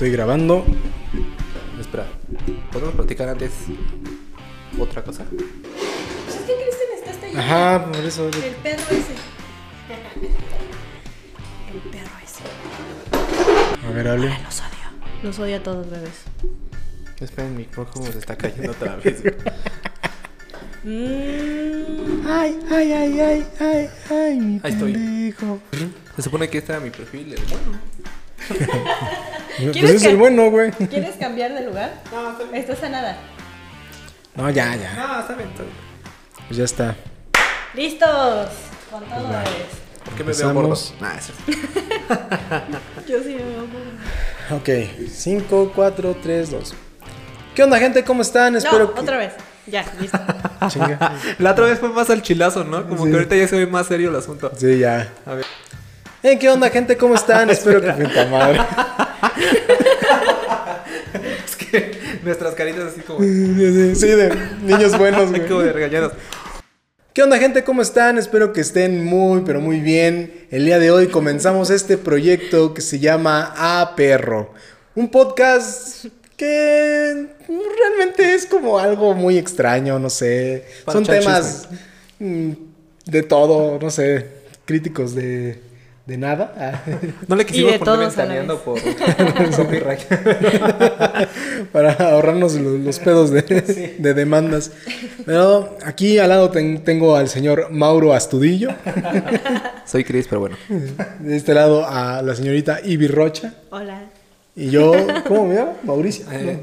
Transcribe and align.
Estoy 0.00 0.12
grabando. 0.12 0.64
Espera, 1.78 2.06
¿podemos 2.72 2.94
platicar 2.94 3.28
antes 3.28 3.50
otra 4.78 5.04
cosa? 5.04 5.26
Pues 5.28 5.42
es 6.36 6.40
que 6.46 6.54
Kristen 6.54 6.88
está 6.96 7.10
hasta 7.10 7.26
allá. 7.26 7.38
Ajá, 7.38 7.84
por 7.92 8.02
eso. 8.02 8.28
El 8.28 8.32
perro 8.62 8.82
ese. 8.82 8.96
El 11.74 11.80
perro 11.90 12.12
ese. 12.24 12.44
A 13.86 13.90
ver, 13.90 14.08
hable. 14.08 14.28
Los 14.42 14.60
odio. 14.60 14.88
Los 15.22 15.38
odio 15.38 15.56
a 15.56 15.62
todos, 15.62 15.90
bebés. 15.90 16.22
Esperen, 17.20 17.52
mi 17.52 17.58
micrófono 17.64 18.10
se 18.10 18.20
está 18.20 18.38
cayendo 18.38 18.72
otra 18.72 18.96
vez. 18.96 19.22
Mm, 20.82 22.26
Ay, 22.26 22.58
ay, 22.70 22.92
ay, 22.92 23.20
ay, 23.20 23.46
ay, 23.60 23.90
ay, 24.08 24.40
mi 24.40 24.60
Ahí 24.62 24.72
estoy. 24.72 24.92
pendejo. 24.94 25.60
Se 26.16 26.22
supone 26.22 26.48
que 26.48 26.56
este 26.56 26.72
era 26.72 26.80
mi 26.80 26.88
perfil, 26.88 27.34
el 27.34 27.42
bueno. 27.44 27.78
Pues 29.58 29.70
¿Quieres 29.72 29.90
es 29.92 30.02
que- 30.02 30.10
el 30.10 30.16
bueno, 30.16 30.50
güey. 30.50 30.70
¿Quieres 30.72 31.16
cambiar 31.16 31.52
de 31.54 31.62
lugar? 31.66 31.92
No, 32.12 32.30
está 32.32 32.44
bien. 32.44 32.54
Estás 32.56 32.82
a 32.82 32.88
nada. 32.88 33.16
No, 34.34 34.48
ya, 34.50 34.74
ya. 34.76 34.94
No, 34.94 35.20
está 35.20 35.34
bien, 35.34 35.48
está 35.50 35.62
bien. 35.62 35.74
Pues 36.48 36.56
ya 36.58 36.64
está. 36.64 36.96
¡Listos! 37.74 38.48
Con 38.90 39.04
todo, 39.04 39.24
va. 39.24 39.38
bebés. 39.42 39.80
¿Por 40.04 40.14
qué 40.14 40.24
me 40.24 40.32
veo 40.32 40.54
gordo? 40.54 40.68
Empezamos. 40.70 40.94
Nah, 41.00 41.14
eso 41.16 41.32
Yo 43.08 43.22
sí 43.22 43.34
me 43.36 43.44
veo 43.44 43.66
por- 43.66 44.56
Ok, 44.56 44.68
5, 45.08 45.72
4, 45.74 46.16
3, 46.22 46.50
2. 46.50 46.74
¿Qué 47.54 47.62
onda, 47.62 47.78
gente? 47.78 48.02
¿Cómo 48.04 48.22
están? 48.22 48.52
No, 48.54 48.58
Espero 48.58 48.94
que. 48.94 49.00
otra 49.00 49.18
vez. 49.18 49.32
Ya, 49.66 49.84
listo. 50.00 50.18
Chinga. 50.68 51.12
La 51.38 51.52
otra 51.52 51.66
vez 51.66 51.78
fue 51.78 51.90
más 51.90 52.10
al 52.10 52.22
chilazo, 52.22 52.64
¿no? 52.64 52.88
Como 52.88 53.04
Sí. 53.04 53.10
que 53.10 53.16
ahorita 53.16 53.36
ya 53.36 53.46
se 53.48 53.56
ve 53.58 53.66
más 53.66 53.86
serio 53.86 54.10
el 54.10 54.16
asunto. 54.16 54.50
Sí, 54.56 54.78
ya. 54.78 55.12
A 55.26 55.34
ver. 55.34 55.44
Eh, 56.22 56.38
¿Qué 56.38 56.50
onda, 56.50 56.68
gente? 56.68 56.98
¿Cómo 56.98 57.14
están? 57.14 57.48
Espero 57.50 57.80
que 57.80 57.92
puta 57.92 58.26
madre. 58.26 58.60
Es 61.44 61.56
que 61.56 61.92
nuestras 62.22 62.54
caritas 62.54 62.92
así 62.92 63.00
como... 63.00 63.20
Sí, 63.20 63.94
sí, 63.94 64.06
de 64.06 64.32
niños 64.62 64.96
buenos, 64.96 65.30
güey. 65.30 65.46
como 65.48 65.60
de 65.60 65.72
regañados. 65.72 66.12
¿Qué 67.12 67.22
onda 67.22 67.38
gente? 67.38 67.64
¿Cómo 67.64 67.82
están? 67.82 68.18
Espero 68.18 68.52
que 68.52 68.60
estén 68.60 69.04
muy, 69.04 69.42
pero 69.44 69.60
muy 69.60 69.80
bien. 69.80 70.46
El 70.50 70.66
día 70.66 70.78
de 70.78 70.90
hoy 70.90 71.08
comenzamos 71.08 71.70
este 71.70 71.96
proyecto 71.98 72.74
que 72.74 72.82
se 72.82 72.98
llama 72.98 73.52
A 73.56 73.96
Perro. 73.96 74.52
Un 74.94 75.10
podcast 75.10 76.06
que 76.36 77.26
realmente 77.48 78.34
es 78.34 78.46
como 78.46 78.78
algo 78.78 79.14
muy 79.14 79.38
extraño, 79.38 79.98
no 79.98 80.10
sé. 80.10 80.66
Son 80.86 81.04
temas 81.04 81.68
mm, 82.18 82.52
de 83.06 83.22
todo, 83.22 83.78
no 83.80 83.90
sé, 83.90 84.26
críticos 84.64 85.14
de, 85.14 85.69
de 86.10 86.18
nada. 86.18 86.52
Ah, 86.58 86.82
No 87.28 87.36
le 87.36 87.46
quisimos 87.46 87.78
poner 87.78 88.00
ventaneando 88.00 88.58
por 88.62 88.78
copyright. 89.56 90.00
para 91.72 91.92
ahorrarnos 91.92 92.54
lo- 92.54 92.76
los, 92.78 92.98
pedos 92.98 93.30
de, 93.30 93.94
de 93.98 94.14
demandas. 94.14 94.72
Pero 95.24 95.76
aquí 95.84 96.18
al 96.18 96.28
lado 96.30 96.50
ten- 96.50 96.82
tengo 96.84 97.16
al 97.16 97.28
señor 97.28 97.68
Mauro 97.70 98.12
Astudillo. 98.14 98.70
Soy 99.86 100.04
Chris, 100.04 100.26
pero 100.28 100.40
bueno. 100.40 100.56
De 101.20 101.36
este 101.36 101.54
lado 101.54 101.86
a 101.86 102.22
la 102.22 102.34
señorita 102.34 102.80
Ivy 102.84 103.06
Rocha. 103.08 103.54
Hola. 103.70 104.02
Y 104.56 104.70
yo, 104.70 104.92
¿cómo 105.26 105.46
me 105.46 105.54
llamo? 105.54 105.76
Mauricio. 105.84 106.26
Eh, 106.32 106.58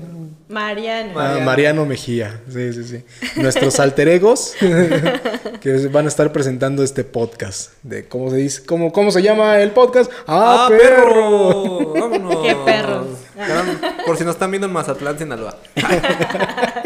Mariana. 0.50 1.10
Ah, 1.12 1.14
Mariano. 1.14 1.46
Mariano 1.46 1.86
Mejía. 1.86 2.40
Sí, 2.52 2.72
sí, 2.74 2.84
sí. 2.86 3.04
Nuestros 3.42 3.80
alter 3.82 4.08
egos 4.08 4.54
que 5.62 5.88
van 5.92 6.06
a 6.06 6.08
estar 6.08 6.32
presentando 6.32 6.84
este 6.84 7.04
podcast. 7.04 7.72
De 7.84 8.08
cómo 8.08 8.30
se 8.30 8.38
dice, 8.38 8.64
cómo, 8.66 8.92
cómo 8.94 9.12
se 9.12 9.22
llama 9.22 9.60
el 9.60 9.72
podcast. 9.72 10.10
¡Ah, 10.26 10.68
perro! 10.70 11.94
¡Vámonos! 11.94 12.38
¡Qué 12.48 12.56
perros! 12.66 13.08
Por 14.06 14.18
si 14.18 14.24
nos 14.24 14.36
están 14.36 14.52
viendo 14.52 14.68
en 14.68 14.74
Mazatlán, 14.74 15.18
Sinaloa. 15.18 15.58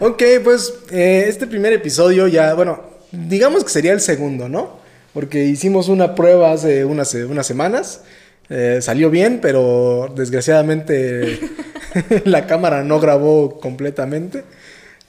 Ok, 0.00 0.22
pues 0.42 0.74
eh, 0.90 1.24
este 1.28 1.46
primer 1.46 1.72
episodio 1.72 2.26
ya, 2.26 2.54
bueno, 2.54 2.80
digamos 3.12 3.64
que 3.64 3.70
sería 3.70 3.92
el 3.92 4.00
segundo, 4.00 4.48
¿no? 4.48 4.78
Porque 5.12 5.44
hicimos 5.44 5.88
una 5.88 6.14
prueba 6.14 6.52
hace 6.52 6.84
unas, 6.84 7.08
se- 7.08 7.24
unas 7.24 7.46
semanas. 7.46 8.02
Eh, 8.50 8.78
salió 8.80 9.10
bien, 9.10 9.40
pero 9.40 10.12
desgraciadamente 10.14 11.38
la 12.24 12.46
cámara 12.46 12.82
no 12.84 13.00
grabó 13.00 13.58
completamente. 13.60 14.44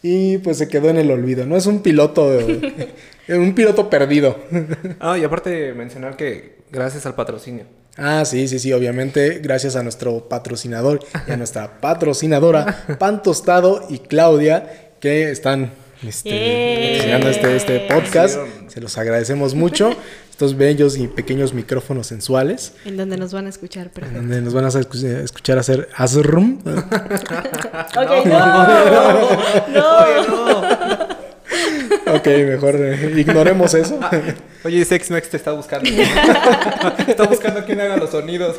Y 0.02 0.38
pues 0.40 0.60
se 0.60 0.68
quedó 0.68 0.90
en 0.90 0.98
el 0.98 1.10
olvido, 1.10 1.48
¿no? 1.48 1.58
Es 1.58 1.66
un 1.66 1.82
piloto, 1.82 2.40
eh, 2.40 2.94
un 3.30 3.56
piloto 3.56 3.90
perdido. 3.90 4.38
Ah, 5.00 5.18
y 5.18 5.24
aparte 5.24 5.74
mencionar 5.74 6.16
que 6.16 6.58
gracias 6.72 7.06
al 7.06 7.16
patrocinio. 7.16 7.66
Ah, 7.98 8.24
sí, 8.26 8.48
sí, 8.48 8.60
sí, 8.60 8.72
obviamente, 8.74 9.40
gracias 9.42 9.76
a 9.76 9.84
nuestro 9.84 10.28
patrocinador 10.28 11.00
y 11.28 11.32
a 11.32 11.38
nuestra 11.38 11.80
patrocinadora, 11.80 12.86
Pan 13.00 13.24
Tostado 13.24 13.88
y 13.90 14.00
Claudia, 14.00 14.92
que 15.00 15.32
están 15.32 15.72
este, 16.06 16.92
patrocinando 16.92 17.30
este, 17.30 17.56
este 17.56 17.80
podcast. 17.92 18.40
Se 18.76 18.82
los 18.82 18.96
agradecemos 18.98 19.56
mucho. 19.56 19.96
Estos 20.30 20.58
bellos 20.58 20.98
y 20.98 21.08
pequeños 21.08 21.54
micrófonos 21.54 22.08
sensuales, 22.08 22.74
En 22.84 22.98
donde 22.98 23.16
nos 23.16 23.32
van 23.32 23.46
a 23.46 23.50
escuchar, 23.50 23.90
perfecto. 23.90 24.20
donde 24.20 24.42
nos 24.42 24.54
van 24.54 24.66
a 24.66 24.68
escu- 24.68 25.02
escuchar 25.24 25.58
hacer 25.58 25.88
asrum. 25.96 26.60
Ok, 26.66 28.26
no. 28.26 28.36
No. 29.74 30.66
Ok, 32.16 32.28
mejor 32.28 32.76
eh, 32.76 33.14
ignoremos 33.18 33.74
eso. 33.74 33.98
Oye, 34.66 34.84
Sexmex 34.84 35.30
te 35.30 35.38
está 35.38 35.54
buscando. 35.54 35.90
¿no? 35.90 35.98
está 37.08 37.24
buscando 37.28 37.64
quién 37.66 37.80
haga 37.80 37.96
los 37.98 38.10
sonidos. 38.10 38.58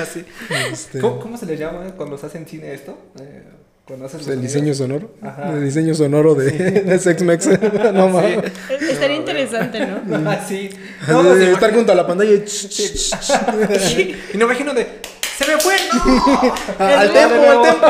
Así. 0.00 0.24
Este, 0.72 0.98
¿Cómo, 1.00 1.20
cómo 1.20 1.36
se 1.36 1.46
le 1.46 1.56
llama 1.56 1.80
cuando 1.96 2.16
se 2.18 2.26
hace 2.26 2.38
en 2.38 2.46
cine 2.46 2.72
esto? 2.74 2.98
Eh, 3.20 3.42
pues, 3.86 4.28
el 4.28 4.40
diseño 4.40 4.74
sonoro. 4.74 5.10
Ajá. 5.22 5.52
El 5.54 5.64
diseño 5.64 5.94
sonoro 5.94 6.34
de, 6.34 6.50
de 6.86 6.98
Sexmex. 6.98 7.46
no 7.94 8.08
mames. 8.08 8.52
Estaría 8.70 9.16
interesante, 9.16 9.86
¿no? 9.86 10.30
Ah, 10.30 10.40
sí. 10.46 10.70
No, 11.08 11.22
No, 11.22 11.34
se 11.34 11.52
estar 11.52 11.74
junto 11.74 11.92
a 11.92 11.94
la 11.94 12.06
pantalla 12.06 12.30
y... 12.30 12.44
Y 14.34 14.38
no 14.38 14.46
me 14.46 14.54
imagino 14.54 14.74
de. 14.74 14.86
¡Se 15.36 15.46
me 15.46 15.58
fue! 15.60 15.74
¡No! 15.92 16.54
Ah, 16.78 17.00
al 17.00 17.08
No, 17.08 17.14
tempo, 17.14 17.50
al 17.50 17.62
tempo. 17.62 17.86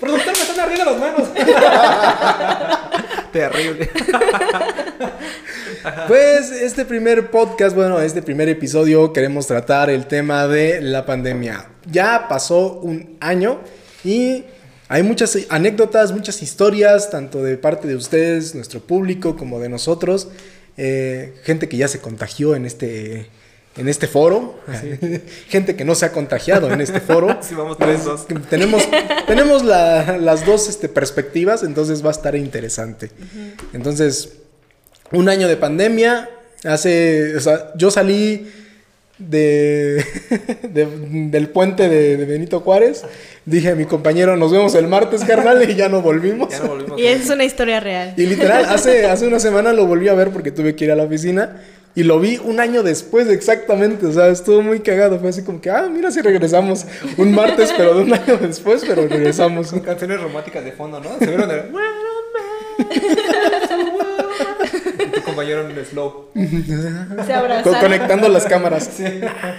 ¡Productor, 0.00 0.32
me 0.36 0.42
están 0.42 0.60
ardiendo 0.60 0.84
las 0.84 1.00
manos! 1.00 1.28
Terrible. 3.32 3.90
Pues 6.08 6.50
este 6.50 6.84
primer 6.84 7.30
podcast, 7.30 7.74
bueno, 7.74 8.00
este 8.00 8.22
primer 8.22 8.48
episodio 8.48 9.12
queremos 9.12 9.46
tratar 9.46 9.88
el 9.88 10.06
tema 10.06 10.46
de 10.46 10.80
la 10.82 11.06
pandemia. 11.06 11.70
Ya 11.90 12.26
pasó 12.28 12.80
un 12.80 13.16
año 13.20 13.60
y 14.04 14.44
hay 14.88 15.02
muchas 15.02 15.38
anécdotas, 15.48 16.12
muchas 16.12 16.42
historias, 16.42 17.10
tanto 17.10 17.42
de 17.42 17.56
parte 17.56 17.88
de 17.88 17.96
ustedes, 17.96 18.54
nuestro 18.54 18.80
público, 18.80 19.36
como 19.36 19.58
de 19.60 19.68
nosotros. 19.68 20.28
Eh, 20.76 21.34
gente 21.44 21.68
que 21.68 21.76
ya 21.76 21.88
se 21.88 22.00
contagió 22.00 22.54
en 22.54 22.66
este, 22.66 23.26
en 23.76 23.88
este 23.88 24.06
foro. 24.06 24.58
gente 25.48 25.76
que 25.76 25.84
no 25.84 25.94
se 25.94 26.04
ha 26.06 26.12
contagiado 26.12 26.70
en 26.70 26.80
este 26.80 27.00
foro. 27.00 27.38
Sí, 27.42 27.54
vamos 27.54 27.78
tres, 27.78 28.04
dos. 28.04 28.26
Tenemos, 28.50 28.82
tenemos 29.26 29.64
la- 29.64 30.18
las 30.18 30.44
dos 30.44 30.68
este, 30.68 30.88
perspectivas, 30.88 31.62
entonces 31.62 32.04
va 32.04 32.08
a 32.08 32.12
estar 32.12 32.36
interesante. 32.36 33.10
Entonces, 33.72 34.34
un 35.10 35.28
año 35.28 35.48
de 35.48 35.56
pandemia. 35.56 36.28
Hace. 36.64 37.34
O 37.36 37.40
sea, 37.40 37.72
yo 37.76 37.90
salí 37.90 38.46
de, 39.28 40.04
de- 40.72 40.88
del 41.30 41.48
puente 41.48 41.88
de, 41.88 42.16
de 42.16 42.24
Benito 42.24 42.60
Juárez. 42.60 43.04
Dije 43.44 43.70
a 43.70 43.74
mi 43.74 43.86
compañero, 43.86 44.36
nos 44.36 44.52
vemos 44.52 44.74
el 44.76 44.86
martes, 44.86 45.24
carnal, 45.24 45.68
y 45.68 45.74
ya 45.74 45.88
no 45.88 46.00
volvimos. 46.00 46.50
Ya 46.50 46.60
no 46.60 46.68
volvimos. 46.68 47.00
Y 47.00 47.06
es 47.06 47.28
una 47.28 47.44
historia 47.44 47.80
real. 47.80 48.14
Y 48.16 48.26
literal, 48.26 48.66
hace, 48.66 49.06
hace 49.06 49.26
una 49.26 49.40
semana 49.40 49.72
lo 49.72 49.86
volví 49.86 50.08
a 50.08 50.14
ver 50.14 50.30
porque 50.30 50.50
tuve 50.52 50.76
que 50.76 50.84
ir 50.84 50.92
a 50.92 50.96
la 50.96 51.02
oficina. 51.04 51.60
Y 51.94 52.04
lo 52.04 52.20
vi 52.20 52.38
un 52.42 52.58
año 52.60 52.82
después 52.82 53.28
exactamente. 53.28 54.06
O 54.06 54.12
sea, 54.12 54.28
estuvo 54.28 54.62
muy 54.62 54.80
cagado. 54.80 55.18
Fue 55.18 55.28
así 55.28 55.42
como 55.42 55.60
que, 55.60 55.70
ah, 55.70 55.88
mira 55.92 56.10
si 56.10 56.22
regresamos 56.22 56.86
un 57.18 57.32
martes, 57.32 57.72
pero 57.76 57.94
de 57.94 58.02
un 58.04 58.14
año 58.14 58.38
después, 58.40 58.82
pero 58.86 59.06
regresamos. 59.08 59.72
Canciones 59.84 60.20
románticas 60.20 60.64
de 60.64 60.72
fondo, 60.72 61.00
¿no? 61.00 61.18
Se 61.18 61.26
vieron 61.26 61.48
de. 61.48 61.62
Tu 65.22 65.26
compañero 65.26 65.68
en 65.68 65.76
el 65.76 65.86
slow. 65.86 66.28
Se 67.26 67.32
abrazaron. 67.32 67.80
conectando 67.80 68.28
las 68.28 68.44
cámaras. 68.44 68.90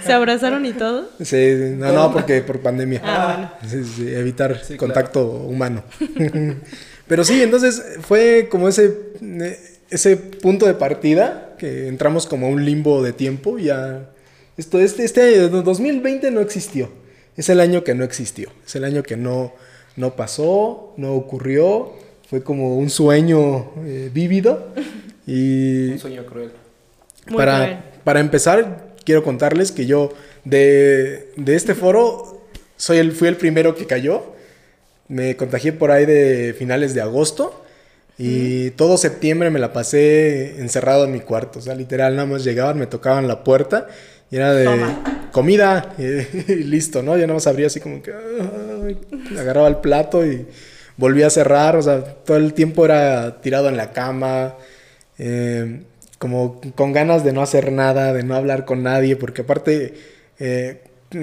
Se 0.04 0.12
abrazaron 0.12 0.66
y 0.66 0.72
todo. 0.72 1.08
Sí, 1.22 1.74
no, 1.76 1.92
no, 1.92 2.12
porque 2.12 2.40
por 2.42 2.60
pandemia. 2.60 3.00
Ah, 3.04 3.58
Sí, 3.66 3.84
sí, 3.84 4.14
evitar 4.14 4.60
Sí, 4.64 4.76
contacto 4.76 5.24
humano. 5.24 5.82
Pero 7.06 7.24
sí, 7.24 7.42
entonces 7.42 7.82
fue 8.02 8.48
como 8.50 8.68
ese, 8.68 8.92
ese 9.90 10.16
punto 10.16 10.66
de 10.66 10.74
partida 10.74 11.54
que 11.58 11.88
entramos 11.88 12.26
como 12.26 12.46
a 12.46 12.50
un 12.50 12.64
limbo 12.64 13.02
de 13.02 13.12
tiempo. 13.12 13.58
Ya 13.58 14.10
esto, 14.56 14.80
este, 14.80 15.04
este 15.04 15.48
2020 15.48 16.30
no 16.30 16.40
existió. 16.40 16.90
Es 17.36 17.48
el 17.48 17.60
año 17.60 17.84
que 17.84 17.94
no 17.94 18.04
existió. 18.04 18.50
Es 18.64 18.76
el 18.76 18.84
año 18.84 19.02
que 19.02 19.16
no, 19.16 19.52
no 19.96 20.14
pasó, 20.16 20.94
no 20.96 21.14
ocurrió. 21.14 21.92
Fue 22.28 22.42
como 22.42 22.78
un 22.78 22.88
sueño 22.90 23.72
eh, 23.84 24.10
vívido. 24.12 24.72
Y 25.26 25.92
Un 25.92 25.98
sueño 25.98 26.24
cruel. 26.26 26.50
Muy 27.26 27.36
para, 27.36 27.56
cruel. 27.56 27.78
para 28.04 28.20
empezar, 28.20 28.94
quiero 29.04 29.22
contarles 29.22 29.72
que 29.72 29.86
yo 29.86 30.12
de, 30.44 31.32
de 31.36 31.54
este 31.56 31.74
foro 31.74 32.42
soy 32.76 32.98
el, 32.98 33.12
fui 33.12 33.28
el 33.28 33.36
primero 33.36 33.74
que 33.74 33.86
cayó. 33.86 34.34
Me 35.08 35.36
contagié 35.36 35.72
por 35.72 35.90
ahí 35.90 36.06
de 36.06 36.54
finales 36.58 36.94
de 36.94 37.00
agosto. 37.00 37.60
Y 38.16 38.70
todo 38.72 38.96
septiembre 38.96 39.50
me 39.50 39.58
la 39.58 39.72
pasé 39.72 40.60
encerrado 40.60 41.04
en 41.04 41.12
mi 41.12 41.20
cuarto. 41.20 41.58
O 41.58 41.62
sea, 41.62 41.74
literal, 41.74 42.14
nada 42.14 42.26
más 42.28 42.44
llegaban, 42.44 42.78
me 42.78 42.86
tocaban 42.86 43.26
la 43.26 43.42
puerta 43.42 43.88
y 44.30 44.36
era 44.36 44.52
de 44.54 44.64
Toma. 44.66 45.30
comida 45.32 45.94
y, 45.98 46.52
y 46.52 46.64
listo, 46.64 47.02
¿no? 47.02 47.16
Yo 47.16 47.22
nada 47.22 47.34
más 47.34 47.46
abría 47.46 47.66
así 47.66 47.80
como 47.80 48.02
que 48.02 48.12
ay, 48.12 48.98
agarraba 49.36 49.66
el 49.68 49.76
plato 49.78 50.24
y 50.24 50.46
volvía 50.96 51.26
a 51.26 51.30
cerrar. 51.30 51.76
O 51.76 51.82
sea, 51.82 52.04
todo 52.04 52.36
el 52.36 52.54
tiempo 52.54 52.84
era 52.84 53.40
tirado 53.40 53.68
en 53.68 53.76
la 53.76 53.92
cama, 53.92 54.54
eh, 55.18 55.82
como 56.18 56.60
con 56.74 56.92
ganas 56.92 57.24
de 57.24 57.32
no 57.32 57.42
hacer 57.42 57.72
nada, 57.72 58.12
de 58.12 58.22
no 58.22 58.34
hablar 58.34 58.64
con 58.64 58.82
nadie, 58.82 59.16
porque 59.16 59.42
aparte 59.42 59.94
eh, 60.38 60.82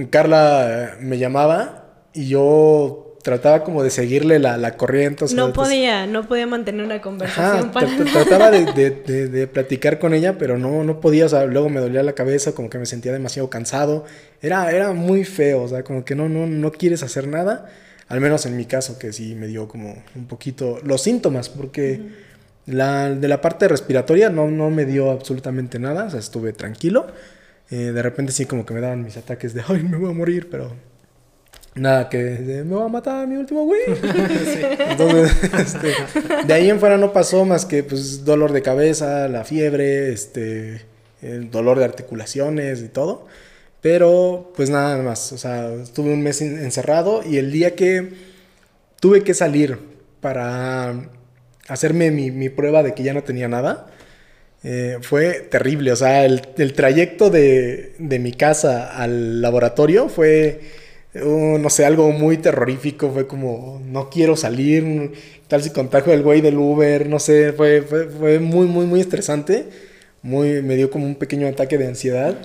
Carla 0.10 0.96
me 1.00 1.18
llamaba 1.18 1.86
y 2.14 2.28
yo 2.28 3.08
trataba 3.24 3.64
como 3.64 3.84
de 3.84 3.92
seguirle 3.92 4.40
la, 4.40 4.58
la 4.58 4.78
corriente. 4.78 5.26
o 5.26 5.28
sea, 5.28 5.38
No 5.38 5.48
de- 5.48 5.54
podía, 5.54 6.08
no 6.08 6.28
podía 6.28 6.48
mantener 6.48 6.84
una 6.86 6.96
Ajá, 6.96 7.04
conversación 7.04 7.72
para 7.72 7.88
tra- 7.88 7.98
tra- 8.06 8.12
trataba 8.12 8.52
de, 8.52 8.66
de- 8.74 8.90
de- 8.92 9.28
de 9.28 9.48
platicar 9.48 10.00
con 10.00 10.14
ella, 10.14 10.38
pero 10.38 10.58
no, 10.58 10.84
no 10.84 11.00
podía, 11.00 11.26
o 11.26 11.30
sea, 11.30 11.46
luego 11.46 11.70
me 11.70 11.80
dolía 11.82 12.02
la 12.04 12.14
cabeza, 12.14 12.54
como 12.54 12.70
que 12.70 12.80
me 12.80 12.86
sentía 12.88 13.12
demasiado 13.14 13.50
cansado. 13.50 14.06
Era, 14.42 14.72
era 14.72 14.94
muy 14.94 15.24
feo, 15.24 15.62
o 15.64 15.68
sea, 15.68 15.84
como 15.84 16.04
que 16.04 16.16
no, 16.16 16.30
no, 16.30 16.48
no 16.48 16.72
quieres 16.72 17.04
hacer 17.04 17.28
nada, 17.28 17.70
al 18.08 18.22
menos 18.22 18.46
en 18.48 18.58
mi 18.58 18.66
caso, 18.66 18.98
que 18.98 19.14
sí 19.14 19.36
me 19.36 19.46
dio 19.48 19.68
como 19.68 20.02
un 20.16 20.26
poquito 20.28 20.80
los 20.84 21.02
síntomas, 21.04 21.48
porque 21.50 22.02
la, 22.72 23.10
de 23.10 23.28
la 23.28 23.42
parte 23.42 23.68
respiratoria 23.68 24.30
no, 24.30 24.50
no 24.50 24.70
me 24.70 24.86
dio 24.86 25.12
absolutamente 25.12 25.80
nada, 25.80 26.06
o 26.06 26.10
sea, 26.10 26.20
estuve 26.20 26.54
tranquilo. 26.54 27.08
Eh, 27.70 27.92
de 27.94 28.02
repente 28.02 28.32
sí 28.34 28.46
como 28.46 28.66
que 28.66 28.74
me 28.74 28.82
daban 28.82 29.04
mis 29.04 29.16
ataques 29.18 29.54
de, 29.54 29.64
ay, 29.68 29.84
me 29.84 29.98
voy 29.98 30.10
a 30.10 30.14
morir, 30.14 30.50
pero 30.50 30.74
nada, 31.76 32.10
que 32.10 32.18
de, 32.18 32.64
me 32.64 32.76
va 32.76 32.86
a 32.86 32.90
matar 32.90 33.28
mi 33.28 33.36
último 33.38 33.64
güey. 33.66 33.82
Entonces, 34.90 35.32
este, 35.60 35.94
de 36.46 36.54
ahí 36.54 36.70
en 36.70 36.80
fuera 36.80 36.98
no 36.98 37.14
pasó 37.14 37.46
más 37.46 37.66
que 37.66 37.84
pues 37.84 38.26
dolor 38.26 38.52
de 38.52 38.62
cabeza, 38.62 39.28
la 39.28 39.44
fiebre, 39.46 40.12
este, 40.12 40.82
el 41.22 41.50
dolor 41.50 41.80
de 41.80 41.86
articulaciones 41.86 42.82
y 42.82 42.90
todo. 42.90 43.26
Pero 43.82 44.52
pues 44.56 44.70
nada 44.70 45.02
más, 45.02 45.32
o 45.32 45.38
sea, 45.38 45.74
estuve 45.74 46.14
un 46.14 46.22
mes 46.22 46.42
en- 46.42 46.60
encerrado 46.60 47.24
y 47.26 47.38
el 47.38 47.52
día 47.52 47.76
que 47.76 48.10
tuve 49.00 49.24
que 49.24 49.34
salir 49.34 49.80
para 50.20 51.10
hacerme 51.72 52.12
mi, 52.12 52.32
mi 52.32 52.50
prueba 52.50 52.84
de 52.84 52.94
que 52.94 53.04
ya 53.04 53.14
no 53.14 53.24
tenía 53.24 53.48
nada, 53.48 53.88
eh, 54.64 54.98
fue 55.02 55.48
terrible. 55.50 55.92
O 55.92 55.96
sea, 55.96 56.26
el, 56.26 56.42
el 56.58 56.74
trayecto 56.74 57.30
de, 57.30 57.94
de 57.98 58.20
mi 58.20 58.34
casa 58.34 58.96
al 58.96 59.42
laboratorio 59.42 60.10
fue, 60.10 60.62
uh, 61.16 61.58
no 61.58 61.70
sé, 61.70 61.86
algo 61.86 62.12
muy 62.12 62.38
terrorífico. 62.38 63.12
Fue 63.12 63.28
como, 63.28 63.82
no 63.86 64.10
quiero 64.10 64.36
salir, 64.36 65.12
tal 65.48 65.64
si 65.64 65.72
contagio 65.72 66.14
el 66.14 66.22
güey 66.22 66.42
del 66.42 66.58
Uber, 66.58 67.08
no 67.08 67.20
sé, 67.20 67.54
fue, 67.54 67.82
fue, 67.82 68.08
fue 68.08 68.40
muy, 68.40 68.68
muy, 68.68 68.86
muy 68.86 69.00
estresante. 69.00 69.66
Muy, 70.24 70.62
me 70.62 70.76
dio 70.76 70.92
como 70.92 71.08
un 71.08 71.16
pequeño 71.16 71.48
ataque 71.48 71.80
de 71.80 71.88
ansiedad. 71.88 72.36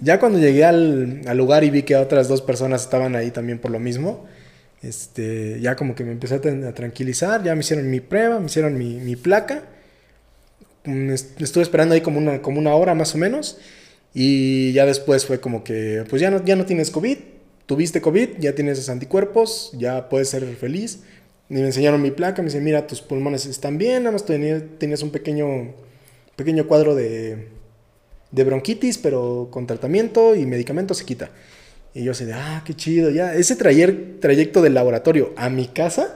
Ya 0.00 0.18
cuando 0.18 0.38
llegué 0.38 0.64
al, 0.64 1.20
al 1.26 1.36
lugar 1.36 1.64
y 1.64 1.68
vi 1.68 1.82
que 1.82 1.94
otras 1.94 2.28
dos 2.28 2.40
personas 2.40 2.80
estaban 2.82 3.14
ahí 3.14 3.30
también 3.30 3.58
por 3.58 3.70
lo 3.70 3.78
mismo, 3.78 4.24
este, 4.88 5.60
ya 5.60 5.76
como 5.76 5.94
que 5.94 6.04
me 6.04 6.12
empecé 6.12 6.34
a, 6.36 6.40
tra- 6.40 6.66
a 6.68 6.74
tranquilizar, 6.74 7.42
ya 7.42 7.54
me 7.54 7.60
hicieron 7.60 7.90
mi 7.90 8.00
prueba, 8.00 8.38
me 8.40 8.46
hicieron 8.46 8.76
mi, 8.78 9.16
placa. 9.16 9.64
Est- 10.84 11.40
Estuve 11.40 11.62
esperando 11.62 11.94
ahí 11.94 12.00
como 12.00 12.18
una, 12.18 12.42
como 12.42 12.58
una 12.58 12.74
hora 12.74 12.94
más 12.94 13.14
o 13.14 13.18
menos. 13.18 13.58
Y 14.14 14.72
ya 14.72 14.86
después 14.86 15.26
fue 15.26 15.40
como 15.40 15.62
que, 15.64 16.04
pues 16.08 16.22
ya 16.22 16.30
no, 16.30 16.42
ya 16.44 16.56
no 16.56 16.64
tienes 16.64 16.90
COVID, 16.90 17.18
tuviste 17.66 18.00
COVID, 18.00 18.38
ya 18.38 18.54
tienes 18.54 18.78
esos 18.78 18.88
anticuerpos, 18.90 19.72
ya 19.76 20.08
puedes 20.08 20.28
ser 20.30 20.44
feliz. 20.56 21.00
Y 21.50 21.54
me 21.54 21.60
enseñaron 21.66 22.00
mi 22.02 22.10
placa, 22.10 22.42
me 22.42 22.46
dicen, 22.46 22.64
mira, 22.64 22.86
tus 22.86 23.02
pulmones 23.02 23.46
están 23.46 23.78
bien, 23.78 24.04
nada 24.04 24.12
más 24.12 24.24
tenías, 24.24 24.62
tenías 24.78 25.02
un 25.02 25.10
pequeño, 25.10 25.74
pequeño 26.34 26.66
cuadro 26.66 26.94
de, 26.94 27.48
de 28.32 28.44
bronquitis, 28.44 28.98
pero 28.98 29.48
con 29.50 29.66
tratamiento 29.66 30.34
y 30.34 30.46
medicamento 30.46 30.94
se 30.94 31.04
quita. 31.04 31.30
Y 31.96 32.04
yo 32.04 32.12
así 32.12 32.26
de, 32.26 32.34
ah, 32.34 32.62
qué 32.62 32.74
chido, 32.74 33.08
ya. 33.08 33.34
Ese 33.34 33.56
trayer, 33.56 34.18
trayecto 34.20 34.60
del 34.60 34.74
laboratorio 34.74 35.32
a 35.34 35.48
mi 35.48 35.66
casa, 35.66 36.14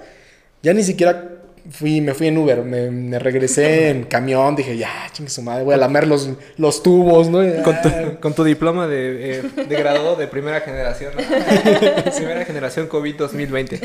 ya 0.63 0.75
ni 0.75 0.83
siquiera 0.83 1.40
fui, 1.71 2.01
me 2.01 2.15
fui 2.15 2.29
en 2.29 2.39
Uber, 2.39 2.63
me, 2.63 2.91
me 2.91 3.19
regresé 3.19 3.91
en 3.91 4.05
camión, 4.05 4.57
dije, 4.57 4.77
ya, 4.77 4.89
chingue 5.13 5.31
su 5.31 5.43
madre, 5.43 5.65
voy 5.65 5.75
a 5.75 5.77
lamer 5.77 6.07
los, 6.07 6.31
los 6.57 6.83
tubos, 6.83 7.29
¿no? 7.29 7.45
Y, 7.47 7.63
Con 7.63 7.75
ah, 7.75 7.83
tu, 7.83 8.21
con 8.21 8.35
tu 8.35 8.45
diploma 8.45 8.87
de, 8.87 9.39
eh, 9.39 9.43
de 9.69 9.77
graduado 9.77 10.17
de 10.17 10.27
primera 10.27 10.61
generación. 10.61 11.13
¿no? 11.17 11.23
primera 12.17 12.45
generación 12.45 12.87
COVID 12.87 13.17
2020. 13.17 13.81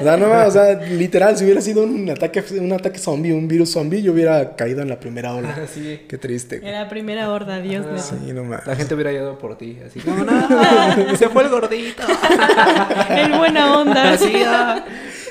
O 0.00 0.02
sea, 0.04 0.16
no, 0.16 0.30
o 0.46 0.50
sea, 0.50 0.74
literal, 0.74 1.36
si 1.36 1.44
hubiera 1.44 1.60
sido 1.60 1.82
un 1.82 2.08
ataque, 2.10 2.44
un 2.60 2.72
ataque 2.72 2.98
zombie, 2.98 3.32
un 3.32 3.48
virus 3.48 3.72
zombie, 3.72 4.02
yo 4.02 4.12
hubiera 4.12 4.54
caído 4.56 4.82
en 4.82 4.88
la 4.88 5.00
primera 5.00 5.34
ola. 5.34 5.56
Así. 5.64 6.02
Qué 6.08 6.18
triste. 6.18 6.58
güey. 6.58 6.68
Era 6.70 6.82
la 6.84 6.88
primera 6.88 7.30
horda, 7.30 7.60
Dios 7.60 7.86
Ah, 7.88 7.92
mío. 7.92 8.02
Sí, 8.02 8.32
no. 8.32 8.44
La 8.64 8.76
gente 8.76 8.94
hubiera 8.94 9.12
ido 9.12 9.38
por 9.38 9.56
ti. 9.58 9.78
Así 9.86 10.00
como, 10.00 10.24
no, 10.24 11.16
se 11.16 11.28
fue 11.28 11.44
el 11.44 11.48
gordito. 11.48 12.02
En 13.10 13.36
buena 13.38 13.78
onda. 13.78 14.12
Así, 14.12 14.32
ah. 14.46 14.84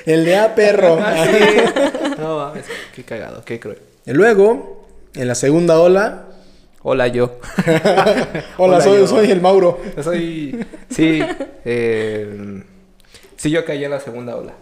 El 0.07 0.25
de 0.25 0.37
A 0.37 0.55
perro. 0.55 0.95
Así. 1.05 1.37
No 2.17 2.37
mames, 2.37 2.65
qué 2.95 3.03
cagado, 3.03 3.43
qué 3.45 3.59
cruel. 3.59 3.79
Y 4.05 4.11
luego, 4.13 4.87
en 5.13 5.27
la 5.27 5.35
segunda 5.35 5.79
ola, 5.79 6.23
Hola, 6.83 7.07
yo. 7.07 7.39
hola, 7.67 8.45
Hola, 8.57 8.81
soy, 8.81 8.99
yo. 8.99 9.07
soy 9.07 9.29
el 9.31 9.41
Mauro. 9.41 9.79
Yo 9.97 10.03
soy. 10.03 10.65
Sí. 10.89 11.21
eh, 11.65 12.63
sí, 13.35 13.49
yo 13.51 13.65
caí 13.65 13.83
en 13.83 13.91
la 13.91 13.99
segunda 13.99 14.37
ola. 14.37 14.53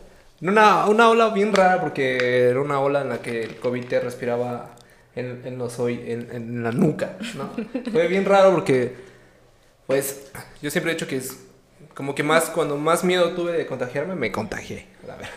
Una, 0.41 0.87
una 0.87 1.09
ola 1.09 1.29
bien 1.29 1.53
rara 1.53 1.79
porque 1.79 2.47
era 2.49 2.59
una 2.61 2.79
ola 2.79 3.01
en 3.01 3.09
la 3.09 3.19
que 3.19 3.43
el 3.43 3.57
COVID 3.57 3.85
te 3.85 3.99
respiraba 3.99 4.71
en, 5.15 5.41
en 5.45 5.57
los 5.59 5.77
oí- 5.79 6.03
en, 6.07 6.29
en 6.31 6.63
la 6.63 6.71
nuca, 6.71 7.17
¿no? 7.35 7.51
Fue 7.91 8.07
bien 8.07 8.25
raro 8.25 8.51
porque, 8.53 8.95
pues, 9.85 10.31
yo 10.63 10.71
siempre 10.71 10.91
he 10.91 10.95
dicho 10.95 11.07
que 11.07 11.17
es 11.17 11.37
como 11.95 12.13
que 12.13 12.23
más, 12.23 12.51
cuando 12.51 12.77
más 12.77 13.03
miedo 13.03 13.31
tuve 13.31 13.53
de 13.53 13.65
contagiarme, 13.65 14.15
me 14.15 14.31
contagié, 14.31 14.85
la 15.07 15.15
verdad. 15.15 15.31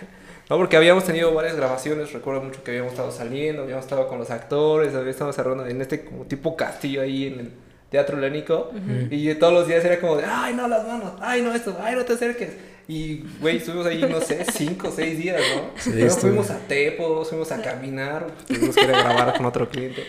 No, 0.50 0.56
porque 0.56 0.76
habíamos 0.76 1.04
tenido 1.04 1.32
varias 1.34 1.56
grabaciones, 1.56 2.12
recuerdo 2.12 2.40
mucho 2.42 2.62
que 2.64 2.70
habíamos 2.70 2.92
estado 2.92 3.12
saliendo, 3.12 3.62
habíamos 3.62 3.84
estado 3.84 4.08
con 4.08 4.18
los 4.18 4.30
actores, 4.30 4.88
habíamos 4.88 5.10
estado 5.10 5.32
cerrando 5.32 5.66
en 5.66 5.80
este 5.80 6.04
como 6.04 6.24
tipo 6.24 6.56
castillo 6.56 7.02
ahí 7.02 7.26
en 7.26 7.40
el 7.40 7.50
Teatro 7.90 8.16
Lénico, 8.18 8.70
y 9.10 9.34
todos 9.34 9.52
los 9.52 9.68
días 9.68 9.84
era 9.84 10.00
como 10.00 10.16
de, 10.16 10.24
ay, 10.24 10.54
no, 10.54 10.66
las 10.66 10.86
manos, 10.86 11.12
ay, 11.20 11.42
no, 11.42 11.54
esto, 11.54 11.76
ay, 11.82 11.94
no 11.94 12.04
te 12.04 12.14
acerques. 12.14 12.50
Y, 12.88 13.24
güey, 13.40 13.58
estuvimos 13.58 13.86
ahí, 13.86 14.00
no 14.10 14.20
sé, 14.22 14.46
cinco 14.50 14.88
o 14.88 14.90
seis 14.90 15.18
días, 15.18 15.40
¿no? 15.54 15.70
Sí, 15.78 15.90
estuvo. 16.00 16.20
fuimos 16.32 16.50
a 16.50 16.58
Tepo, 16.60 17.22
fuimos 17.26 17.52
a 17.52 17.60
caminar, 17.60 18.26
tuvimos 18.46 18.74
que 18.74 18.84
ir 18.84 18.94
a 18.94 19.02
grabar 19.02 19.36
con 19.36 19.44
otro 19.44 19.68
cliente. 19.68 20.02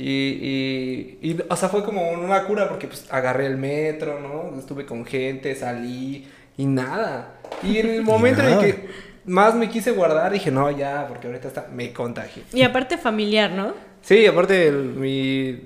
Y, 0.00 1.18
y, 1.22 1.30
y, 1.32 1.38
o 1.48 1.56
sea, 1.56 1.68
fue 1.68 1.82
como 1.84 2.10
una 2.12 2.44
cura 2.44 2.68
porque 2.68 2.86
pues 2.86 3.04
agarré 3.10 3.46
el 3.46 3.56
metro, 3.56 4.20
¿no? 4.20 4.56
Estuve 4.56 4.86
con 4.86 5.04
gente, 5.04 5.54
salí 5.56 6.28
y 6.56 6.66
nada. 6.66 7.34
Y 7.64 7.78
en 7.78 7.88
el 7.90 8.02
momento 8.04 8.42
en 8.42 8.48
el 8.50 8.58
que 8.60 8.88
más 9.24 9.56
me 9.56 9.68
quise 9.68 9.90
guardar, 9.90 10.30
dije, 10.32 10.52
no, 10.52 10.70
ya, 10.70 11.06
porque 11.08 11.26
ahorita 11.26 11.48
está, 11.48 11.66
me 11.72 11.92
contagié. 11.92 12.44
Y 12.52 12.62
aparte 12.62 12.96
familiar, 12.96 13.50
¿no? 13.50 13.74
Sí, 14.02 14.24
aparte 14.24 14.68
el- 14.68 14.84
mi, 14.94 15.62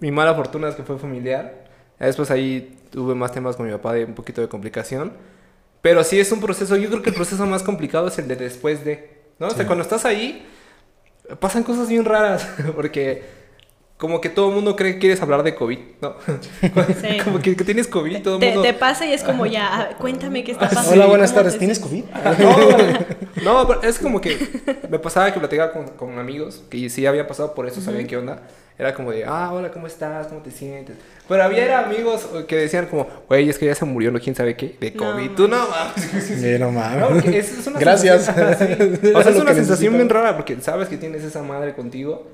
mi 0.00 0.10
mala 0.10 0.34
fortuna 0.34 0.68
es 0.70 0.74
que 0.74 0.82
fue 0.82 0.98
familiar. 0.98 1.66
Después 1.98 2.30
ahí 2.30 2.78
tuve 2.90 3.14
más 3.14 3.32
temas 3.32 3.54
con 3.56 3.66
mi 3.66 3.72
papá 3.72 3.92
de 3.92 4.06
un 4.06 4.14
poquito 4.14 4.40
de 4.40 4.48
complicación. 4.48 5.12
Pero 5.82 6.02
sí 6.04 6.18
es 6.18 6.32
un 6.32 6.40
proceso, 6.40 6.76
yo 6.76 6.88
creo 6.88 7.02
que 7.02 7.10
el 7.10 7.16
proceso 7.16 7.44
más 7.46 7.62
complicado 7.62 8.08
es 8.08 8.18
el 8.18 8.26
de 8.28 8.36
después 8.36 8.82
de, 8.84 9.10
¿no? 9.38 9.48
O 9.48 9.50
sea, 9.50 9.60
Sí. 9.60 9.66
cuando 9.66 9.82
estás 9.82 10.04
ahí, 10.06 10.44
pasan 11.40 11.62
cosas 11.62 11.88
bien 11.88 12.04
raras, 12.04 12.48
porque 12.74 13.22
como 13.98 14.20
que 14.20 14.28
todo 14.28 14.48
el 14.50 14.54
mundo 14.54 14.76
cree 14.76 14.94
que 14.94 14.98
quieres 14.98 15.22
hablar 15.22 15.42
de 15.42 15.54
COVID, 15.54 15.78
¿no? 16.02 16.14
Sí. 17.00 17.18
Como 17.24 17.40
que, 17.40 17.56
que 17.56 17.64
tienes 17.64 17.86
COVID, 17.86 18.22
todo 18.22 18.38
el 18.38 18.44
mundo... 18.44 18.62
te 18.62 18.74
pasa 18.74 19.06
y 19.06 19.12
es 19.12 19.22
como 19.24 19.46
ya, 19.46 19.68
ah, 19.72 19.88
cuéntame 19.98 20.44
qué 20.44 20.52
está 20.52 20.68
pasando. 20.68 20.92
Hola, 20.92 21.06
buenas 21.06 21.30
¿Cómo 21.30 21.38
tardes. 21.40 21.54
te 21.54 21.58
¿Tienes? 21.60 21.78
COVID? 21.80 22.04
No, 23.42 23.62
no, 23.62 23.66
pero 23.68 23.82
es 23.82 23.98
como 23.98 24.20
que 24.20 24.36
me 24.90 24.98
pasaba 24.98 25.32
que 25.32 25.38
platicaba 25.38 25.72
con, 25.72 25.88
con 25.88 26.18
amigos 26.18 26.62
que 26.70 26.88
sí 26.90 27.06
había 27.06 27.26
pasado 27.26 27.54
por 27.54 27.66
eso, 27.66 27.80
sabían 27.80 28.06
qué 28.06 28.16
onda. 28.16 28.42
Era 28.78 28.92
como 28.92 29.10
de, 29.10 29.24
ah, 29.24 29.50
hola, 29.54 29.70
¿cómo 29.70 29.86
estás? 29.86 30.26
¿Cómo 30.26 30.42
te 30.42 30.50
sientes? 30.50 30.96
Pero 31.26 31.42
había 31.42 31.64
era 31.64 31.80
amigos 31.86 32.28
que 32.46 32.56
decían 32.56 32.84
como, 32.86 33.06
güey, 33.26 33.48
es 33.48 33.58
que 33.58 33.64
ya 33.64 33.74
se 33.74 33.86
murió, 33.86 34.12
¿no? 34.12 34.20
¿Quién 34.20 34.34
sabe 34.36 34.54
qué? 34.54 34.76
De 34.78 34.90
No, 34.90 35.12
COVID. 35.12 35.30
Tú 35.30 35.48
no, 35.48 35.56
mames. 35.68 36.24
Sí, 36.42 36.56
no 36.58 36.70
mames. 36.70 37.24
No, 37.24 37.32
es, 37.32 37.58
es 37.58 37.66
una 37.66 37.78
Gracias. 37.80 38.26
sensación- 38.26 38.98
sí. 39.02 39.12
O 39.14 39.22
sea, 39.22 39.32
es 39.32 39.40
una 39.40 39.54
sensación 39.54 39.94
bien 39.94 40.10
rara 40.10 40.36
porque 40.36 40.60
sabes 40.60 40.88
que 40.88 40.98
tienes 40.98 41.24
esa 41.24 41.42
madre 41.42 41.72
contigo 41.74 42.26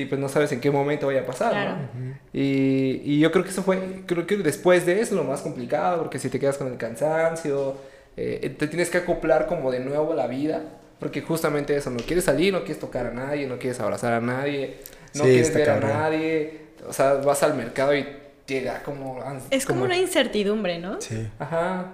y 0.00 0.06
pues 0.06 0.20
no 0.20 0.28
sabes 0.28 0.52
en 0.52 0.60
qué 0.60 0.70
momento 0.70 1.06
vaya 1.08 1.20
a 1.22 1.26
pasar, 1.26 1.50
Claro. 1.52 1.72
¿no? 1.94 2.14
Y, 2.32 3.02
y 3.04 3.18
yo 3.20 3.30
creo 3.32 3.42
que 3.44 3.50
eso 3.50 3.62
fue, 3.62 4.02
creo 4.06 4.26
que 4.26 4.36
después 4.36 4.86
de 4.86 5.00
eso 5.00 5.14
lo 5.14 5.24
más 5.24 5.40
complicado 5.40 5.98
porque 5.98 6.18
si 6.18 6.28
te 6.28 6.38
quedas 6.38 6.56
con 6.56 6.68
el 6.68 6.76
cansancio, 6.76 7.76
eh, 8.16 8.54
te 8.58 8.66
tienes 8.68 8.90
que 8.90 8.98
acoplar 8.98 9.46
como 9.46 9.70
de 9.70 9.80
nuevo 9.80 10.12
a 10.12 10.16
la 10.16 10.26
vida 10.26 10.62
porque 11.00 11.20
justamente 11.22 11.76
eso, 11.76 11.90
no 11.90 11.98
quieres 11.98 12.24
salir, 12.24 12.52
no 12.52 12.60
quieres 12.60 12.78
tocar 12.80 13.06
a 13.06 13.10
nadie, 13.12 13.46
no 13.46 13.58
quieres 13.58 13.78
abrazar 13.80 14.12
a 14.14 14.20
nadie, 14.20 14.76
no 15.14 15.24
Sí, 15.24 15.30
quieres 15.30 15.54
ver 15.54 15.66
cabrón. 15.66 15.90
a 15.90 15.94
nadie, 15.94 16.60
o 16.88 16.92
sea, 16.92 17.14
vas 17.14 17.42
al 17.42 17.54
mercado 17.54 17.94
y 17.94 18.04
llega 18.46 18.82
como... 18.82 19.22
Es 19.50 19.64
como 19.66 19.84
una 19.84 19.96
incertidumbre, 19.96 20.78
¿no? 20.78 21.00
Sí. 21.00 21.28
Ajá. 21.38 21.92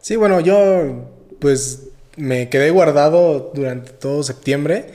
Sí, 0.00 0.16
bueno, 0.16 0.40
yo 0.40 1.10
pues 1.40 1.88
me 2.16 2.48
quedé 2.48 2.70
guardado 2.70 3.52
durante 3.54 3.90
todo 3.92 4.22
septiembre, 4.22 4.86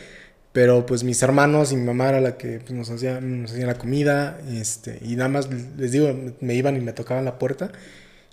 pero 0.53 0.85
pues 0.85 1.03
mis 1.03 1.21
hermanos 1.23 1.71
y 1.71 1.75
mi 1.77 1.83
mamá 1.85 2.09
era 2.09 2.21
la 2.21 2.37
que 2.37 2.59
pues, 2.59 2.71
nos 2.71 2.89
hacía 2.89 3.21
nos 3.21 3.51
hacían 3.51 3.67
la 3.67 3.77
comida, 3.77 4.39
este, 4.51 4.99
y 5.03 5.15
nada 5.15 5.29
más 5.29 5.49
les 5.77 5.91
digo, 5.91 6.13
me 6.41 6.55
iban 6.55 6.75
y 6.77 6.79
me 6.81 6.93
tocaban 6.93 7.25
la 7.25 7.39
puerta 7.39 7.71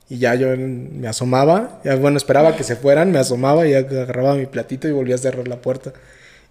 y 0.08 0.18
ya 0.18 0.34
yo 0.36 0.48
me 0.56 1.08
asomaba, 1.08 1.80
ya 1.84 1.96
bueno, 1.96 2.16
esperaba 2.18 2.56
que 2.56 2.64
se 2.64 2.76
fueran, 2.76 3.12
me 3.12 3.18
asomaba 3.18 3.66
y 3.66 3.74
agarraba 3.74 4.34
mi 4.36 4.46
platito 4.46 4.88
y 4.88 4.92
volvía 4.92 5.16
a 5.16 5.18
cerrar 5.18 5.48
la 5.48 5.60
puerta. 5.62 5.92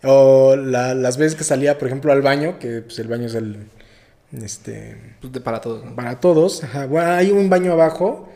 O 0.03 0.55
la- 0.57 0.93
las 0.95 1.17
veces 1.17 1.35
que 1.35 1.43
salía, 1.45 1.77
por 1.79 1.87
ejemplo, 1.87 2.11
al 2.11 2.21
baño, 2.21 2.59
que 2.59 2.81
pues 2.83 2.99
el 2.99 3.07
baño 3.07 3.27
es 3.27 3.35
el 3.35 3.57
este 4.33 4.97
Pues 5.21 5.33
de- 5.33 5.41
para 5.41 5.61
todos, 5.61 5.85
¿no? 5.85 5.95
para 5.95 6.19
todos. 6.19 6.63
Ajá. 6.63 6.85
Bueno, 6.87 7.11
hay 7.11 7.31
un 7.31 7.49
baño 7.49 7.71
abajo, 7.73 8.29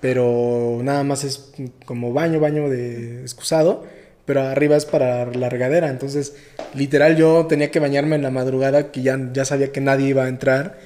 pero 0.00 0.80
nada 0.82 1.04
más 1.04 1.24
es 1.24 1.52
como 1.86 2.12
baño, 2.12 2.40
baño 2.40 2.68
de 2.68 3.22
excusado, 3.22 3.84
pero 4.24 4.42
arriba 4.42 4.76
es 4.76 4.86
para 4.86 5.26
la 5.26 5.48
regadera. 5.48 5.88
Entonces, 5.90 6.34
literal, 6.74 7.16
yo 7.16 7.46
tenía 7.46 7.70
que 7.70 7.80
bañarme 7.80 8.16
en 8.16 8.22
la 8.22 8.30
madrugada, 8.30 8.92
que 8.92 9.02
ya, 9.02 9.18
ya 9.32 9.44
sabía 9.44 9.72
que 9.72 9.80
nadie 9.80 10.08
iba 10.08 10.24
a 10.24 10.28
entrar. 10.28 10.78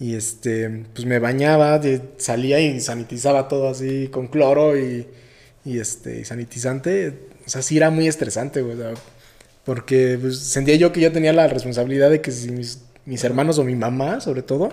Y 0.00 0.14
este, 0.14 0.84
pues 0.94 1.06
me 1.06 1.18
bañaba, 1.18 1.80
salía 2.18 2.60
y 2.60 2.80
sanitizaba 2.80 3.48
todo 3.48 3.68
así 3.68 4.08
con 4.08 4.28
cloro 4.28 4.78
y, 4.78 5.08
y 5.64 5.80
este, 5.80 6.24
sanitizante. 6.24 7.14
O 7.46 7.48
sea, 7.48 7.62
sí 7.62 7.76
era 7.76 7.90
muy 7.90 8.06
estresante, 8.08 8.62
güey. 8.62 8.76
porque 9.64 10.18
pues, 10.20 10.38
sentía 10.38 10.76
yo 10.76 10.92
que 10.92 11.00
yo 11.00 11.12
tenía 11.12 11.32
la 11.32 11.48
responsabilidad 11.48 12.10
de 12.10 12.20
que 12.20 12.30
si 12.30 12.50
mis, 12.50 12.82
mis 13.06 13.24
hermanos 13.24 13.58
o 13.58 13.64
mi 13.64 13.74
mamá, 13.74 14.20
sobre 14.20 14.42
todo, 14.42 14.70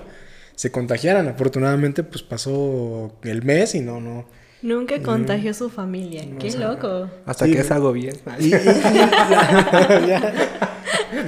se 0.55 0.71
contagiaran. 0.71 1.27
Afortunadamente, 1.27 2.03
pues 2.03 2.23
pasó 2.23 3.13
el 3.23 3.43
mes 3.43 3.75
y 3.75 3.81
no, 3.81 3.99
no. 3.99 4.25
Nunca 4.65 4.99
contagió 5.01 5.53
su 5.53 5.69
familia. 5.69 6.23
Qué 6.39 6.51
loco. 6.57 7.09
Hasta 7.25 7.45
Sí, 7.45 7.51
que 7.53 7.59
es 7.59 7.71
algo 7.71 7.91
bien. 7.93 8.15
Y- 8.39 8.45
y- 8.45 8.47
y- 8.47 10.07
ya. 10.07 10.33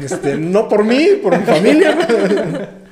Este, 0.03 0.37
no 0.37 0.67
por 0.67 0.83
mí, 0.83 1.07
por 1.21 1.37
mi 1.37 1.45
familia. 1.45 1.97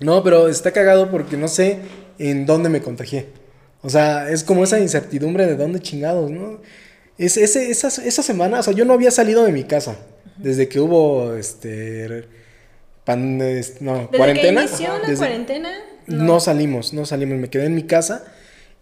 No, 0.00 0.24
pero 0.24 0.48
está 0.48 0.72
cagado 0.72 1.08
porque 1.12 1.36
no 1.36 1.46
sé 1.46 1.78
en 2.18 2.44
dónde 2.44 2.68
me 2.68 2.82
contagié. 2.82 3.28
O 3.82 3.88
sea, 3.90 4.28
es 4.30 4.42
como 4.42 4.64
esa 4.64 4.80
incertidumbre 4.80 5.46
de 5.46 5.54
dónde 5.54 5.78
chingados, 5.78 6.28
¿no? 6.28 6.60
Es, 7.18 7.36
ese, 7.36 7.70
esa, 7.70 7.86
esa 7.86 8.22
semana, 8.24 8.58
o 8.58 8.62
sea, 8.64 8.72
yo 8.74 8.84
no 8.84 8.94
había 8.94 9.12
salido 9.12 9.44
de 9.44 9.52
mi 9.52 9.62
casa 9.62 9.96
desde 10.38 10.66
que 10.68 10.80
hubo, 10.80 11.34
este, 11.36 12.24
pan, 13.04 13.38
no, 13.38 13.44
Desde 13.44 14.08
cuarentena. 14.16 14.62
que 14.62 14.66
inició 14.66 14.88
la 14.98 15.06
Desde- 15.06 15.16
cuarentena, 15.18 15.70
no. 16.08 16.40
salimos, 16.40 16.92
no 16.92 17.06
salimos, 17.06 17.38
me 17.38 17.48
quedé 17.48 17.66
en 17.66 17.76
mi 17.76 17.84
casa. 17.84 18.24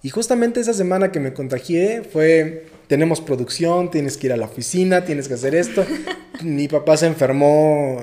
Y 0.03 0.09
justamente 0.11 0.61
esa 0.61 0.73
semana 0.73 1.13
que 1.13 1.21
me 1.21 1.33
contagié 1.35 2.03
fue, 2.03 2.67
tenemos 2.87 3.21
producción, 3.21 3.91
tienes 3.91 4.17
que 4.17 4.29
ir 4.29 4.33
a 4.33 4.37
la 4.37 4.47
oficina, 4.47 5.05
tienes 5.05 5.29
que 5.29 5.35
hacer 5.35 5.55
esto. 5.55 5.85
mi 6.43 6.69
papá 6.69 6.97
se 6.97 7.07
enfermó, 7.07 8.01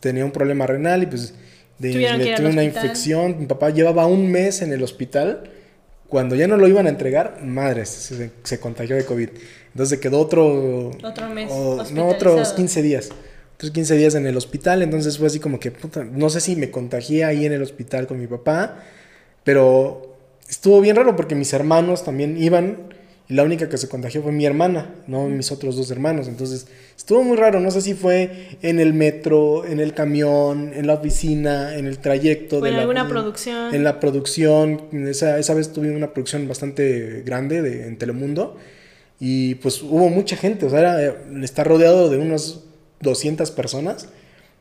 tenía 0.00 0.24
un 0.24 0.30
problema 0.30 0.66
renal 0.66 1.04
y 1.04 1.06
pues 1.06 1.34
de, 1.78 1.92
le 1.94 2.08
tuvo 2.36 2.48
una 2.48 2.60
hospital. 2.60 2.64
infección. 2.64 3.36
Mi 3.40 3.46
papá 3.46 3.70
llevaba 3.70 4.06
un 4.06 4.30
mes 4.30 4.60
en 4.62 4.72
el 4.72 4.82
hospital. 4.82 5.50
Cuando 6.08 6.34
ya 6.34 6.46
no 6.48 6.56
lo 6.56 6.66
iban 6.68 6.86
a 6.86 6.88
entregar, 6.90 7.42
madres, 7.44 7.88
se, 7.90 8.30
se 8.42 8.60
contagió 8.60 8.96
de 8.96 9.04
COVID. 9.04 9.28
Entonces 9.72 9.98
quedó 9.98 10.18
otro... 10.20 10.90
Otro 11.02 11.28
mes 11.30 11.48
o- 11.52 11.84
no, 11.92 12.08
otros 12.08 12.52
15 12.54 12.82
días. 12.82 13.10
Otros 13.56 13.72
15 13.72 13.96
días 13.96 14.14
en 14.14 14.26
el 14.26 14.36
hospital. 14.36 14.82
Entonces 14.82 15.18
fue 15.18 15.26
así 15.26 15.38
como 15.38 15.60
que, 15.60 15.70
puta, 15.70 16.04
no 16.04 16.30
sé 16.30 16.40
si 16.40 16.56
me 16.56 16.70
contagié 16.70 17.24
ahí 17.24 17.44
en 17.44 17.52
el 17.52 17.62
hospital 17.62 18.06
con 18.06 18.18
mi 18.18 18.26
papá. 18.26 18.82
Pero 19.44 20.07
estuvo 20.48 20.80
bien 20.80 20.96
raro 20.96 21.16
porque 21.16 21.34
mis 21.34 21.52
hermanos 21.52 22.04
también 22.04 22.42
iban. 22.42 22.96
Y 23.30 23.34
la 23.34 23.42
única 23.44 23.68
que 23.68 23.76
se 23.76 23.90
contagió 23.90 24.22
fue 24.22 24.32
mi 24.32 24.46
hermana, 24.46 24.94
no 25.06 25.28
mis 25.28 25.52
otros 25.52 25.76
dos 25.76 25.90
hermanos. 25.90 26.28
Entonces 26.28 26.66
estuvo 26.96 27.22
muy 27.22 27.36
raro. 27.36 27.60
No 27.60 27.70
sé 27.70 27.82
si 27.82 27.92
fue 27.92 28.56
en 28.62 28.80
el 28.80 28.94
metro, 28.94 29.66
en 29.66 29.80
el 29.80 29.92
camión, 29.92 30.72
en 30.74 30.86
la 30.86 30.94
oficina, 30.94 31.76
en 31.76 31.86
el 31.86 31.98
trayecto. 31.98 32.56
O 32.60 32.66
en 32.66 32.72
la- 32.76 32.80
alguna 32.80 33.06
producción. 33.06 33.74
En 33.74 33.84
la 33.84 34.00
producción. 34.00 34.80
Esa, 35.06 35.38
esa 35.38 35.52
vez 35.52 35.74
tuve 35.74 35.94
una 35.94 36.14
producción 36.14 36.48
bastante 36.48 37.22
grande 37.26 37.60
de, 37.60 37.86
en 37.86 37.98
Telemundo. 37.98 38.56
Y 39.20 39.56
pues 39.56 39.82
hubo 39.82 40.08
mucha 40.08 40.34
gente. 40.36 40.64
O 40.64 40.70
sea, 40.70 40.78
era, 40.80 41.14
está 41.42 41.64
rodeado 41.64 42.08
de 42.08 42.16
unas 42.16 42.60
200 43.02 43.50
personas. 43.50 44.08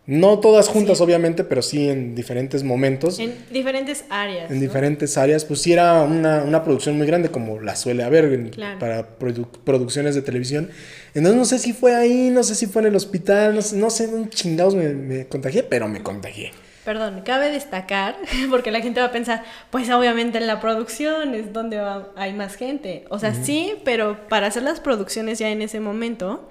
No 0.08 0.40
todas 0.40 0.70
juntas, 0.70 0.98
Sí. 0.98 1.04
obviamente, 1.04 1.44
pero 1.44 1.62
sí 1.62 1.90
en 1.90 2.16
diferentes 2.16 2.64
momentos. 2.64 3.20
En 3.20 3.36
diferentes 3.52 4.06
áreas. 4.10 4.50
En 4.50 4.56
¿no? 4.58 4.62
diferentes 4.62 5.18
áreas, 5.18 5.44
pues 5.44 5.62
sí 5.62 5.74
era 5.74 6.02
una, 6.04 6.44
una 6.44 6.64
producción 6.64 6.98
muy 6.98 7.06
grande 7.06 7.30
como 7.30 7.60
la 7.60 7.76
suele 7.76 8.04
haber 8.04 8.50
Claro. 8.52 8.80
para 8.80 9.20
produ- 9.20 9.48
producciones 9.66 10.16
de 10.16 10.22
televisión. 10.22 10.70
Entonces 11.14 11.36
no 11.38 11.44
sé 11.46 11.60
si 11.60 11.74
fue 11.74 11.94
ahí, 11.94 12.30
no 12.32 12.44
sé 12.44 12.56
si 12.56 12.68
fue 12.68 12.82
en 12.84 12.88
el 12.88 12.96
hospital, 12.96 13.54
no 13.54 13.62
sé, 13.62 13.76
no 13.76 13.90
sé 13.90 14.08
dónde 14.08 14.30
chingados 14.30 14.76
me, 14.76 14.88
me 14.94 15.28
contagié, 15.28 15.64
pero 15.64 15.90
me 15.90 16.02
contagié. 16.02 16.52
Perdón, 16.86 17.22
cabe 17.26 17.52
destacar, 17.52 18.16
porque 18.50 18.72
la 18.72 18.80
gente 18.80 19.02
va 19.02 19.08
a 19.08 19.12
pensar, 19.12 19.44
pues 19.72 19.90
obviamente 19.90 20.38
en 20.38 20.48
la 20.48 20.62
producción 20.62 21.36
es 21.36 21.52
donde 21.52 21.80
va- 21.80 22.14
hay 22.16 22.32
más 22.32 22.56
gente. 22.56 23.04
O 23.10 23.20
sea, 23.20 23.34
sí, 23.34 23.74
pero 23.84 24.18
para 24.30 24.48
hacer 24.48 24.64
las 24.64 24.80
producciones 24.80 25.38
ya 25.38 25.50
en 25.50 25.62
ese 25.62 25.82
momento, 25.82 26.50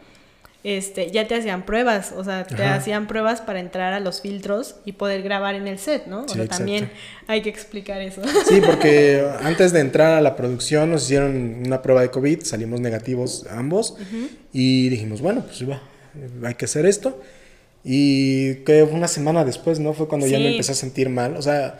este, 0.68 1.12
ya 1.12 1.28
te 1.28 1.36
hacían 1.36 1.64
pruebas, 1.64 2.10
o 2.16 2.24
sea, 2.24 2.44
te 2.44 2.54
Ajá. 2.64 2.74
hacían 2.74 3.06
pruebas 3.06 3.40
para 3.40 3.60
entrar 3.60 3.92
a 3.92 4.00
los 4.00 4.20
filtros 4.20 4.74
y 4.84 4.92
poder 4.92 5.22
grabar 5.22 5.54
en 5.54 5.68
el 5.68 5.78
set, 5.78 6.06
¿no? 6.06 6.22
O 6.24 6.28
Sí, 6.28 6.34
sea, 6.34 6.48
también 6.48 6.90
hay 7.28 7.40
que 7.42 7.50
explicar 7.50 8.00
eso. 8.00 8.20
Sí, 8.48 8.60
porque 8.66 9.24
antes 9.42 9.72
de 9.72 9.78
entrar 9.78 10.14
a 10.14 10.20
la 10.20 10.34
producción 10.34 10.90
nos 10.90 11.04
hicieron 11.04 11.62
una 11.64 11.82
prueba 11.82 12.00
de 12.02 12.10
COVID, 12.10 12.42
salimos 12.42 12.80
negativos 12.80 13.46
ambos 13.48 13.96
y 14.52 14.88
dijimos, 14.88 15.20
bueno, 15.20 15.44
pues 15.46 15.70
va, 15.70 15.80
hay 16.44 16.54
que 16.54 16.64
hacer 16.64 16.84
esto. 16.84 17.22
Y 17.84 18.56
que 18.64 18.82
una 18.82 19.06
semana 19.06 19.44
después, 19.44 19.78
¿no? 19.78 19.92
Fue 19.92 20.08
cuando 20.08 20.26
ya 20.26 20.40
me 20.40 20.50
empecé 20.50 20.72
a 20.72 20.74
sentir 20.74 21.08
mal. 21.08 21.36
O 21.36 21.42
sea, 21.42 21.78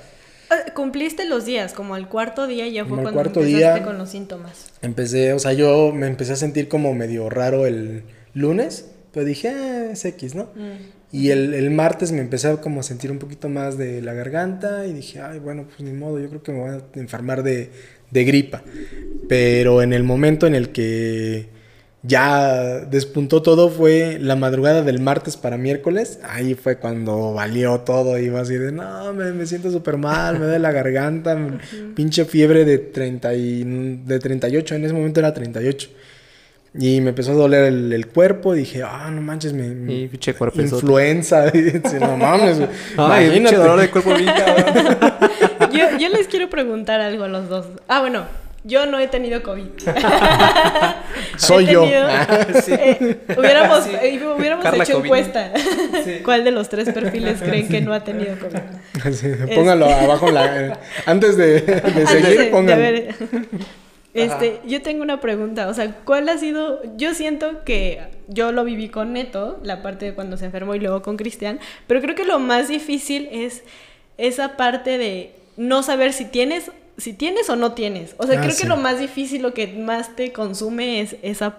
Ah, 0.49 0.73
Cumpliste 0.75 1.25
los 1.25 1.45
días, 1.45 1.73
como 1.73 1.97
al 1.97 2.09
cuarto 2.09 2.47
día 2.47 2.69
ya 2.69 2.85
fue 2.85 3.03
cuando 3.03 3.21
empezaste 3.21 3.49
día. 3.49 3.83
con 3.83 3.99
los 3.99 4.11
síntomas. 4.11 4.67
Empecé, 4.81 5.33
o 5.33 5.41
sea, 5.41 5.53
yo 5.55 5.91
me 5.93 6.07
empecé 6.07 6.35
a 6.35 6.37
sentir 6.37 6.69
como 6.69 6.95
medio 6.95 7.29
raro 7.29 7.67
el 7.67 8.05
lunes, 8.37 8.91
pero 9.13 9.27
dije, 9.27 9.49
ah, 9.49 9.91
es 9.93 10.05
X, 10.05 10.35
¿no? 10.35 10.45
Mm. 10.55 10.95
Y 11.13 11.31
el, 11.31 11.55
el 11.55 11.71
martes 11.71 12.13
me 12.13 12.21
empecé 12.21 12.49
a 12.49 12.57
como 12.61 12.81
a 12.81 12.83
sentir 12.83 13.11
un 13.11 13.19
poquito 13.19 13.49
más 13.49 13.79
de 13.79 14.03
la 14.03 14.13
garganta 14.13 14.87
y 14.87 14.93
dije, 14.93 15.21
ay, 15.21 15.39
bueno, 15.39 15.65
pues 15.65 15.81
ni 15.81 15.93
modo, 15.97 16.19
yo 16.21 16.29
creo 16.29 16.43
que 16.43 16.53
me 16.53 16.61
voy 16.61 16.71
a 16.71 16.83
enfermar 17.01 17.43
de, 17.43 17.71
de 18.11 18.25
gripa. 18.25 18.63
Pero 19.29 19.83
en 19.83 19.93
el 19.93 20.03
momento 20.03 20.47
en 20.47 20.55
el 20.55 20.71
que 20.71 21.49
ya 22.03 22.81
despuntó 22.91 23.43
todo 23.43 23.69
fue 23.71 24.19
la 24.21 24.37
madrugada 24.37 24.83
del 24.83 25.01
martes 25.01 25.37
para 25.37 25.57
miércoles. 25.57 26.19
Ahí 26.23 26.55
fue 26.55 26.77
cuando 26.79 27.33
valió 27.33 27.81
todo. 27.81 28.19
Iba 28.19 28.41
así 28.41 28.55
de, 28.55 28.71
no, 28.73 29.13
me, 29.15 29.33
me 29.33 29.47
siento 29.47 29.71
súper 29.71 29.97
mal, 29.97 30.35
me 30.39 30.45
duele 30.47 30.59
la 30.59 30.73
garganta, 30.73 31.35
me- 31.37 31.59
pinche 31.95 32.25
fiebre 32.25 32.65
de, 32.65 32.79
30 32.79 33.35
y, 33.35 33.65
de 34.05 34.19
38. 34.19 34.75
En 34.75 34.85
ese 34.85 34.93
momento 34.95 35.21
era 35.21 35.33
38. 35.33 35.89
Y 36.79 37.01
me 37.01 37.11
empezó 37.11 37.33
a 37.33 37.35
doler 37.35 37.65
el, 37.65 37.93
el 37.93 38.07
cuerpo. 38.09 38.53
Dije, 38.55 38.83
ah, 38.83 39.09
no 39.11 39.23
manches, 39.23 39.53
me. 39.53 39.67
Y 39.93 40.09
pinche 40.09 40.35
cuerpo 40.35 40.61
Influenza. 40.61 41.47
Dice, 41.51 41.99
no 42.01 42.17
mames. 42.17 42.59
pinche 42.59 42.69
imagínate. 42.97 43.57
dolor 43.57 43.81
de 43.81 43.91
cuerpo 43.91 44.15
bien 44.15 44.31
cabrón. 44.37 44.97
Yo, 45.73 45.99
yo 45.99 46.09
les 46.09 46.27
quiero 46.29 46.49
preguntar 46.49 47.01
algo 47.01 47.25
a 47.25 47.29
los 47.29 47.49
dos. 47.49 47.67
Ah, 47.89 48.01
bueno, 48.01 48.25
yo 48.65 48.87
no 48.87 48.99
he 48.99 49.09
tenido 49.09 49.43
COVID. 49.43 49.65
Soy 51.37 51.67
yo. 51.67 51.83
tenido- 51.83 52.09
eh, 52.69 53.19
hubiéramos 53.37 53.85
Sí. 53.85 53.91
eh, 54.01 54.21
hubiéramos 54.39 54.65
hecho 54.75 54.95
COVID. 54.95 55.05
encuesta. 55.05 55.53
Sí. 56.05 56.21
¿Cuál 56.25 56.45
de 56.45 56.51
los 56.53 56.69
tres 56.69 56.91
perfiles 56.93 57.41
creen 57.43 57.69
que 57.69 57.81
no 57.81 57.93
ha 57.93 58.03
tenido 58.05 58.37
COVID? 58.39 59.13
Sí, 59.15 59.29
póngalo 59.55 59.87
abajo 59.87 60.31
la. 60.31 60.61
eh, 60.67 60.73
Antes 61.05 61.37
de, 61.37 61.61
de 61.61 61.83
Antes 61.85 62.09
seguir, 62.09 62.39
de- 62.39 62.45
de 62.45 62.51
póngalo. 62.51 62.81
ver- 62.81 63.15
Este, 64.23 64.61
yo 64.67 64.83
tengo 64.83 65.03
una 65.03 65.21
pregunta, 65.21 65.69
o 65.69 65.75
sea, 65.75 65.95
¿cuál 66.05 66.29
ha 66.29 66.39
sido? 66.39 66.81
Yo 66.97 67.15
siento 67.15 67.65
que 67.65 68.01
yo 68.29 68.51
lo 68.53 68.65
viví 68.65 68.89
con 68.89 69.13
Neto, 69.13 69.59
la 69.63 69.83
parte 69.83 70.07
de 70.07 70.15
cuando 70.15 70.37
se 70.37 70.47
enfermó 70.47 70.75
y 70.75 70.81
luego 70.81 71.03
con 71.03 71.17
Cristian, 71.17 71.61
pero 71.87 72.01
creo 72.01 72.15
que 72.15 72.25
lo 72.25 72.39
más 72.39 72.69
difícil 72.69 73.29
es 73.31 73.63
esa 74.19 74.57
parte 74.57 74.99
de 74.99 75.35
no 75.57 75.83
saber 75.83 76.13
si 76.13 76.25
tienes, 76.25 76.71
si 76.99 77.13
tienes 77.13 77.51
o 77.51 77.57
no 77.57 77.73
tienes. 77.73 78.15
O 78.19 78.27
sea, 78.27 78.39
Ah, 78.39 78.43
creo 78.43 78.53
sí. 78.55 78.63
que 78.63 78.69
lo 78.69 78.77
más 78.79 78.99
difícil, 78.99 79.43
lo 79.43 79.53
que 79.55 79.67
más 79.69 80.17
te 80.17 80.33
consume 80.33 81.01
es 81.03 81.17
esa 81.23 81.59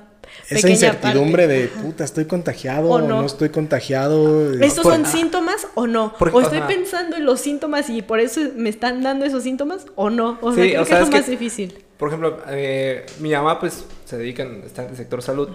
Esa 0.50 0.70
incertidumbre 0.70 1.44
parte. 1.44 1.60
de 1.62 1.68
puta, 1.68 2.04
estoy 2.04 2.26
contagiado 2.26 2.90
O 2.90 2.96
o 2.96 3.00
no. 3.02 3.22
no, 3.22 3.26
estoy 3.26 3.50
contagiado. 3.50 4.52
¿Estos 4.62 4.84
Por- 4.84 4.94
son 4.94 5.06
síntomas 5.06 5.68
o 5.76 5.88
no? 5.88 6.14
¿O 6.20 6.42
estoy 6.42 6.58
ajá. 6.58 6.68
pensando 6.68 7.16
en 7.18 7.26
los 7.26 7.40
síntomas 7.40 7.90
y 7.90 8.02
por 8.02 8.20
eso 8.20 8.42
me 8.56 8.70
están 8.70 9.04
dando 9.04 9.26
esos 9.26 9.44
síntomas 9.44 9.86
o 9.96 10.10
no? 10.10 10.38
O 10.42 10.54
sea, 10.54 10.64
Sí, 10.64 10.70
creo 10.72 10.82
o 10.82 10.86
que 10.86 10.90
sea, 10.90 11.00
es 11.00 11.06
lo 11.06 11.12
que- 11.12 11.18
más 11.18 11.30
difícil. 11.30 11.78
Por 11.98 12.10
ejemplo, 12.10 12.38
eh, 12.50 13.06
mi 13.20 13.32
mamá 13.32 13.60
pues 13.60 13.86
se 14.06 14.18
dedica 14.18 14.44
en, 14.44 14.64
está 14.64 14.84
en 14.84 14.90
el 14.90 14.98
sector 14.98 15.22
salud 15.22 15.50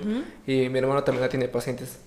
y 0.47 0.69
mi 0.69 0.79
hermano 0.79 1.05
también 1.05 1.23
la 1.23 1.29
tiene 1.29 1.49
pacientes. 1.49 1.99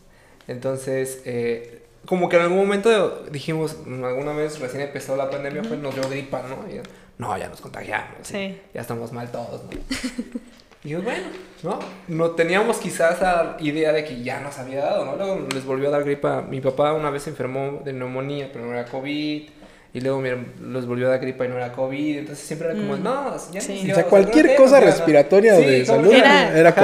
Entonces, 0.47 1.21
eh, 1.25 1.83
como 2.05 2.29
que 2.29 2.35
en 2.35 2.43
algún 2.43 2.57
momento 2.57 3.23
dijimos, 3.31 3.77
alguna 3.85 4.33
vez 4.33 4.59
recién 4.59 4.81
empezó 4.81 5.15
la 5.15 5.29
pandemia, 5.29 5.63
pues 5.63 5.79
nos 5.79 5.95
dio 5.95 6.07
gripa, 6.09 6.43
¿no? 6.43 6.69
Y, 6.69 6.81
no, 7.17 7.37
ya 7.37 7.47
nos 7.47 7.61
contagiamos. 7.61 8.09
Sí. 8.23 8.59
Ya 8.73 8.81
estamos 8.81 9.11
mal 9.11 9.31
todos, 9.31 9.63
¿no? 9.63 9.69
y 10.83 10.89
yo, 10.89 11.01
bueno, 11.01 11.27
¿no? 11.63 11.79
No 12.09 12.31
teníamos 12.31 12.77
quizás 12.77 13.21
la 13.21 13.55
idea 13.59 13.93
de 13.93 14.03
que 14.03 14.21
ya 14.21 14.41
nos 14.41 14.59
había 14.59 14.83
dado, 14.83 15.05
¿no? 15.05 15.15
Luego 15.15 15.47
les 15.53 15.65
volvió 15.65 15.87
a 15.87 15.91
dar 15.91 16.03
gripa. 16.03 16.41
Mi 16.41 16.59
papá 16.59 16.93
una 16.93 17.09
vez 17.09 17.23
se 17.23 17.29
enfermó 17.29 17.81
de 17.83 17.93
neumonía, 17.93 18.49
pero 18.51 18.65
no 18.65 18.73
era 18.73 18.85
COVID. 18.85 19.49
Y 19.95 20.01
luego 20.01 20.21
les 20.21 20.85
volvió 20.85 21.07
a 21.07 21.11
dar 21.11 21.19
gripa 21.21 21.45
y 21.45 21.47
no 21.47 21.55
era 21.55 21.71
COVID. 21.71 22.17
Entonces 22.17 22.45
siempre 22.45 22.67
era 22.69 22.77
como, 22.77 22.97
Mm. 22.97 23.03
no, 23.03 23.51
ya 23.53 23.61
Sí. 23.61 23.73
dio, 23.81 23.93
O 23.93 23.95
sea, 23.95 24.03
cualquier 24.05 24.55
cosa 24.55 24.81
¿no? 24.81 24.87
respiratoria 24.87 25.55
o 25.55 25.59
Sí, 25.59 25.65
de 25.65 25.85
salud 25.85 26.11
Era- 26.11 26.57
era, 26.59 26.69
Ajá. 26.71 26.81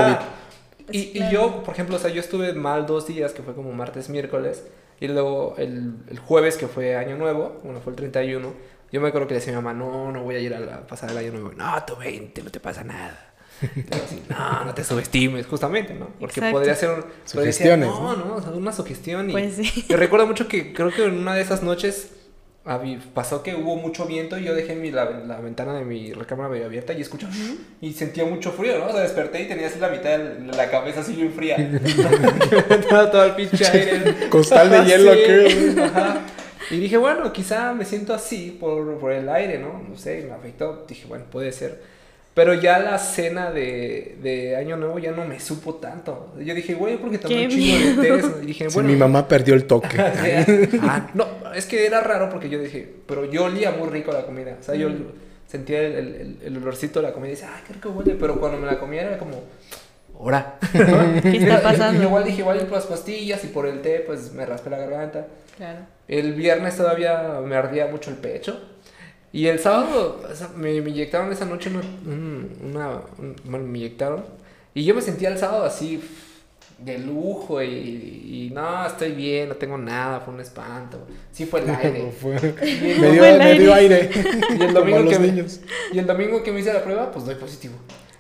COVID. 0.80 0.96
Y, 0.96 1.00
y 1.00 1.12
Claro. 1.18 1.32
yo, 1.32 1.63
por 1.63 1.74
ejemplo, 1.74 1.98
o 1.98 2.00
sea, 2.00 2.10
yo 2.10 2.22
estuve 2.22 2.53
mal 2.53 2.86
dos 2.86 3.08
días, 3.08 3.34
que 3.34 3.41
fue 3.44 3.53
como 3.53 3.74
martes, 3.74 4.08
miércoles, 4.10 4.63
y 5.01 5.10
luego 5.10 5.56
el, 5.58 5.96
el 6.10 6.20
jueves, 6.20 6.56
que 6.56 6.68
fue 6.68 6.96
Año 6.96 7.18
Nuevo, 7.18 7.60
bueno, 7.65 7.82
fue 7.82 7.91
el 7.91 7.98
31, 7.98 8.53
yo 8.94 9.01
me 9.01 9.10
acuerdo 9.10 9.27
que 9.27 9.34
le 9.34 9.39
decía 9.41 9.53
a 9.58 9.60
mi 9.60 9.63
mamá, 9.65 9.77
no, 9.77 10.12
no 10.13 10.24
voy 10.24 10.36
a 10.36 10.39
ir 10.39 10.53
a, 10.53 10.60
la- 10.62 10.75
a 10.75 10.88
pasar 10.88 11.10
el 11.12 11.18
Año 11.18 11.32
Nuevo. 11.34 11.51
No, 11.53 11.84
tú 11.86 11.98
vente, 11.98 12.41
no 12.41 12.50
te 12.50 12.62
pasa 12.62 12.84
nada. 12.86 13.27
Así, 13.91 14.24
no, 14.30 14.63
no 14.65 14.74
te 14.74 14.84
subestimes, 14.86 15.46
justamente, 15.48 15.94
¿no? 15.94 16.08
Porque 16.20 16.39
Exacto. 16.39 16.58
podría 16.58 16.75
ser 16.75 16.89
un... 16.91 16.96
decía, 17.01 17.12
Sugestiones, 17.25 17.89
No, 17.89 18.15
no, 18.15 18.36
o 18.36 18.41
sea, 18.41 18.51
una 18.53 18.72
sugestión. 18.72 19.30
Y, 19.30 19.34
Pues 19.34 19.56
sí. 19.56 19.86
y 19.88 19.94
recuerdo 19.96 20.25
mucho 20.27 20.48
que 20.48 20.72
creo 20.74 20.89
que 20.91 21.03
en 21.06 21.18
una 21.18 21.36
de 21.36 21.41
esas 21.41 21.62
noches 21.62 22.12
pasó 23.13 23.41
que 23.41 23.56
hubo 23.56 23.75
mucho 23.75 24.06
viento 24.06 24.38
y 24.38 24.44
yo 24.44 24.53
dejé 24.53 24.75
mi, 24.75 24.91
la, 24.91 25.10
la 25.10 25.39
ventana 25.39 25.74
de 25.74 25.84
mi 25.84 26.13
recámara 26.13 26.50
medio 26.50 26.65
abierta 26.65 26.94
y 26.94 27.01
escuché 27.01 27.27
y 27.82 27.94
sentía 27.94 28.25
mucho 28.25 28.51
frío, 28.51 28.77
¿no? 28.77 28.88
O 28.88 28.91
sea, 28.91 29.01
desperté 29.01 29.41
y 29.41 29.48
tenía 29.48 29.68
así 29.68 29.80
la 29.80 29.89
mitad 29.89 30.20
de 30.20 30.56
la 30.56 30.70
cabeza 30.70 31.00
así 31.00 31.13
bien 31.13 31.34
fría. 31.34 31.58
todo, 32.89 33.25
el 33.25 33.36
pinche 33.36 33.65
aire. 33.65 34.30
Costal 34.30 34.70
de 34.70 34.86
hielo, 34.86 35.13
sí. 35.13 35.75
Y 36.72 36.77
dije, 36.80 36.98
bueno, 36.98 37.34
quizá 37.34 37.74
me 37.74 37.84
siento 37.84 38.13
así 38.13 38.56
por, 38.60 38.98
por 38.98 39.12
el 39.12 39.27
aire, 39.27 39.58
¿no? 39.58 39.84
No 39.89 39.98
sé, 39.98 40.24
me 40.27 40.34
afectó. 40.34 40.86
Dije, 40.88 41.06
bueno, 41.08 41.25
puede 41.30 41.51
ser. 41.51 41.82
Pero 42.34 42.54
ya 42.54 42.80
la 42.80 42.98
cena 42.98 43.52
de, 43.52 44.18
de 44.24 44.56
Año 44.56 44.78
Nuevo 44.78 45.00
ya 45.00 45.12
no 45.12 45.26
me 45.26 45.40
supo 45.40 45.76
tanto. 45.76 46.34
Yo 46.40 46.56
dije, 46.56 46.76
güey, 46.76 46.96
porque 46.98 47.18
tomé 47.18 47.36
Qué 47.36 47.44
un 47.44 47.50
chingo 47.50 48.02
de 48.02 48.10
té. 48.22 48.26
Y 48.42 48.46
dije, 48.46 48.70
Sí, 48.70 48.74
bueno. 48.74 48.90
mi 48.90 48.96
mamá 48.96 49.28
perdió 49.28 49.54
el 49.54 49.66
toque. 49.66 49.98
Ah, 50.82 51.10
no, 51.14 51.28
es 51.54 51.66
que 51.66 51.86
era 51.86 52.00
raro 52.00 52.30
porque 52.30 52.50
yo 52.50 52.58
dije, 52.60 52.88
pero 53.06 53.26
yo 53.26 53.46
olía 53.46 53.72
muy 53.72 53.90
rico 53.90 54.14
la 54.14 54.26
comida. 54.26 54.56
O 54.60 54.64
sea, 54.64 54.76
yo 54.76 54.90
sentía 55.46 55.82
el, 55.82 55.94
el, 55.94 56.38
el 56.44 56.58
olorcito 56.58 57.02
de 57.02 57.08
la 57.08 57.14
comida 57.14 57.30
y 57.30 57.36
decía, 57.36 57.50
ay, 57.54 57.64
qué 57.68 57.74
rico 57.74 57.90
huele. 57.90 58.16
Pero 58.18 58.40
cuando 58.40 58.58
me 58.58 58.66
la 58.68 58.80
comía 58.80 59.02
era 59.02 59.18
como, 59.18 59.44
ahora. 60.18 60.58
¿Qué 61.22 61.38
está 61.38 61.62
pasando? 61.62 62.02
igual 62.02 62.24
dije, 62.24 62.40
igual 62.40 62.60
por 62.60 62.74
las 62.78 62.86
pastillas 62.86 63.44
y 63.44 63.48
por 63.48 63.68
el 63.68 63.82
té, 63.82 64.04
pues 64.06 64.32
me 64.32 64.46
raspé 64.46 64.70
la 64.70 64.78
garganta. 64.78 65.28
Claro. 65.58 65.80
El 66.08 66.34
viernes 66.34 66.78
todavía 66.78 67.42
me 67.44 67.56
ardía 67.58 67.88
mucho 67.88 68.10
el 68.10 68.16
pecho. 68.16 68.62
Y 69.34 69.48
el 69.48 69.60
sábado 69.60 70.22
o 70.30 70.36
sea, 70.36 70.50
me, 70.56 70.82
me 70.82 70.90
inyectaron 70.90 71.32
esa 71.32 71.46
noche 71.46 71.70
una, 71.70 73.02
bueno, 73.46 73.66
me 73.68 73.78
inyectaron. 73.80 74.24
Y 74.74 74.84
yo 74.84 74.94
me 74.96 75.02
sentía 75.02 75.30
el 75.30 75.38
sábado 75.38 75.64
así 75.66 76.02
de 76.80 76.98
lujo 76.98 77.62
y, 77.62 77.68
y 77.68 78.52
no, 78.54 78.86
estoy 78.86 79.12
bien, 79.12 79.50
no 79.50 79.56
tengo 79.56 79.78
nada, 79.78 80.20
fue 80.22 80.34
un 80.34 80.40
espanto. 80.40 81.06
Sí 81.32 81.46
fue 81.46 81.62
el 81.62 81.70
aire. 81.76 82.12
Fue- 82.12 82.36
Y 82.64 82.92
el 82.92 83.00
me, 83.00 83.12
dio, 83.12 83.20
Fue 83.20 83.30
el 83.32 83.40
me 83.40 83.60
dio 83.60 83.74
aire. 83.74 84.10
y 84.58 84.62
el 84.64 84.74
domingo 84.74 85.10
que 85.10 85.20
me, 85.20 85.28
y 85.94 86.00
el 86.00 86.06
domingo 86.08 86.44
que 86.44 86.52
me 86.52 86.60
hice 86.60 86.74
la 86.74 86.84
prueba, 86.84 87.12
pues 87.12 87.26
doy 87.26 87.36
positivo. 87.36 87.76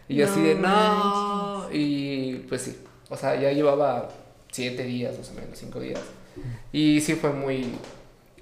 Y 0.07 0.15
yo 0.15 0.25
así 0.25 0.41
de 0.41 0.55
no. 0.55 1.67
Y 1.71 2.33
pues 2.49 2.61
sí. 2.63 2.77
O 3.09 3.17
sea, 3.17 3.39
ya 3.39 3.51
llevaba 3.51 4.09
siete 4.51 4.83
días, 4.83 5.17
más 5.17 5.29
o 5.31 5.33
menos, 5.33 5.57
cinco 5.57 5.79
días. 5.79 5.99
Y 6.71 7.01
sí 7.01 7.15
fue 7.15 7.31
muy. 7.31 7.65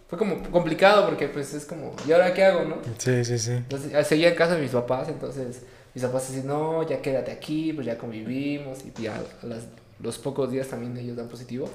Fue 0.10 0.18
como 0.18 0.42
complicado 0.50 1.06
porque 1.06 1.28
pues 1.28 1.54
es 1.54 1.66
como, 1.66 1.94
¿y 2.08 2.12
ahora 2.12 2.34
qué 2.34 2.44
hago, 2.44 2.66
no? 2.66 2.78
Sí, 2.98 3.24
sí, 3.24 3.38
sí. 3.38 3.52
Entonces, 3.52 4.08
seguía 4.08 4.30
en 4.30 4.36
casa 4.36 4.56
de 4.56 4.62
mis 4.62 4.72
papás, 4.72 5.08
entonces 5.08 5.62
mis 5.94 6.04
papás 6.04 6.30
así, 6.30 6.42
no, 6.44 6.88
ya 6.88 7.02
quédate 7.02 7.32
aquí, 7.32 7.74
pues 7.74 7.86
ya 7.86 7.98
convivimos. 7.98 8.80
Y 8.84 9.02
ya 9.02 9.16
a 9.44 9.46
las- 9.46 9.68
los 10.02 10.18
pocos 10.18 10.50
días 10.52 10.68
también 10.68 10.98
ellos 10.98 11.16
dan 11.18 11.28
positivo. 11.28 11.70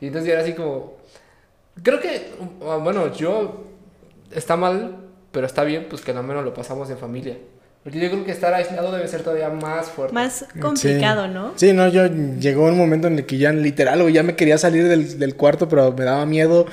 Y 0.00 0.06
entonces 0.06 0.28
ya 0.28 0.34
era 0.34 0.42
así 0.42 0.52
como. 0.52 0.98
Creo 1.82 2.00
que, 2.00 2.30
uh, 2.60 2.78
bueno, 2.80 3.12
yo. 3.14 3.66
Está 4.32 4.56
mal, 4.56 4.96
pero 5.32 5.44
está 5.46 5.64
bien, 5.64 5.86
pues 5.90 6.02
que 6.02 6.12
al 6.12 6.22
menos 6.22 6.44
lo 6.44 6.54
pasamos 6.54 6.88
en 6.90 6.98
familia. 6.98 7.36
Porque 7.82 7.98
yo 7.98 8.08
creo 8.10 8.24
que 8.24 8.30
estar 8.30 8.52
aislado 8.54 8.92
debe 8.92 9.08
ser 9.08 9.22
todavía 9.22 9.48
más 9.48 9.88
fuerte. 9.88 10.14
Más 10.14 10.44
complicado, 10.60 11.26
Sí. 11.26 11.32
¿no? 11.32 11.52
Sí, 11.56 11.72
no, 11.72 11.88
yo 11.88 12.06
llegó 12.06 12.66
un 12.66 12.76
momento 12.78 13.08
en 13.08 13.18
el 13.18 13.26
que 13.26 13.38
ya 13.38 13.50
literal, 13.52 14.02
güey, 14.02 14.14
ya 14.14 14.22
me 14.22 14.36
quería 14.36 14.58
salir 14.58 14.86
del, 14.86 15.18
del 15.18 15.34
cuarto, 15.34 15.68
pero 15.68 15.90
me 15.92 16.04
daba 16.04 16.24
miedo. 16.26 16.66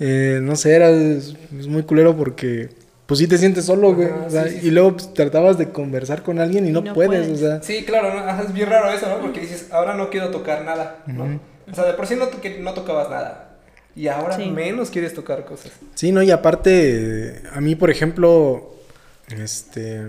Eh, 0.00 0.40
no 0.42 0.56
sé, 0.56 0.74
era 0.74 0.90
es, 0.90 1.34
es 1.58 1.66
muy 1.68 1.82
culero 1.84 2.16
porque 2.16 2.68
pues 3.06 3.18
sí 3.20 3.26
te 3.28 3.38
sientes 3.38 3.64
solo, 3.66 3.94
güey. 3.94 4.08
Ajá, 4.08 4.24
o 4.26 4.30
sea, 4.30 4.44
sí, 4.48 4.58
sí, 4.60 4.66
y 4.68 4.70
luego 4.70 4.92
pues, 4.94 5.12
tratabas 5.14 5.58
de 5.58 5.68
conversar 5.70 6.22
con 6.22 6.38
alguien 6.40 6.66
y 6.66 6.72
no, 6.72 6.80
no 6.80 6.94
puedes, 6.94 7.26
puedes. 7.26 7.42
o 7.42 7.46
sea. 7.46 7.62
Sí, 7.62 7.84
claro, 7.84 8.12
¿no? 8.14 8.20
Ajá, 8.20 8.42
es 8.42 8.52
bien 8.52 8.68
raro 8.70 8.90
eso, 8.90 9.08
¿no? 9.08 9.20
Porque 9.20 9.40
dices, 9.40 9.68
ahora 9.70 9.94
no 9.94 10.10
quiero 10.10 10.30
tocar 10.30 10.64
nada, 10.64 11.02
¿no? 11.06 11.40
O 11.70 11.74
sea, 11.74 11.84
de 11.84 11.94
por 11.94 12.06
sí 12.06 12.16
no, 12.16 12.28
no 12.60 12.74
tocabas 12.74 13.08
nada. 13.10 13.50
Y 13.96 14.08
ahora 14.08 14.36
Sí. 14.36 14.50
menos 14.50 14.90
quieres 14.90 15.14
tocar 15.14 15.44
cosas. 15.44 15.70
Sí, 15.94 16.10
no, 16.10 16.22
y 16.22 16.30
aparte, 16.32 17.42
a 17.52 17.60
mí, 17.60 17.76
por 17.76 17.90
ejemplo, 17.90 18.74
este. 19.28 20.00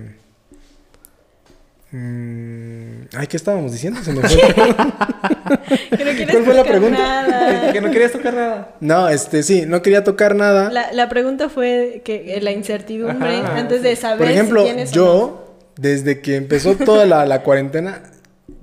mm, 1.91 3.01
ay, 3.15 3.27
¿qué 3.27 3.37
estábamos 3.37 3.71
diciendo? 3.71 4.01
Se 4.03 4.11
me 4.13 4.21
fue. 4.27 4.41
Que 5.45 6.03
no 6.05 6.11
quieres 6.11 6.31
¿Cuál 6.31 6.43
fue 6.45 6.53
la 6.53 6.63
tocar 6.63 6.79
pregunta? 6.79 6.97
nada. 7.27 7.73
que 7.73 7.81
no 7.81 7.91
querías 7.91 8.11
tocar 8.11 8.33
nada. 8.33 8.75
no, 8.79 9.09
este, 9.09 9.43
sí, 9.43 9.63
no 9.67 9.81
quería 9.81 10.03
tocar 10.03 10.35
nada. 10.35 10.71
La, 10.71 10.91
la 10.91 11.09
pregunta 11.09 11.49
fue 11.49 12.01
que 12.03 12.35
eh, 12.35 12.41
la 12.41 12.51
incertidumbre 12.51 13.37
Ajá, 13.37 13.57
antes 13.57 13.81
de 13.83 13.95
saber 13.95 14.19
Por 14.19 14.27
ejemplo, 14.29 14.65
si 14.65 14.71
o 14.71 14.85
yo, 14.91 15.55
desde 15.77 16.21
que 16.21 16.35
empezó 16.35 16.75
toda 16.75 17.05
la, 17.05 17.25
la 17.25 17.43
cuarentena, 17.43 18.01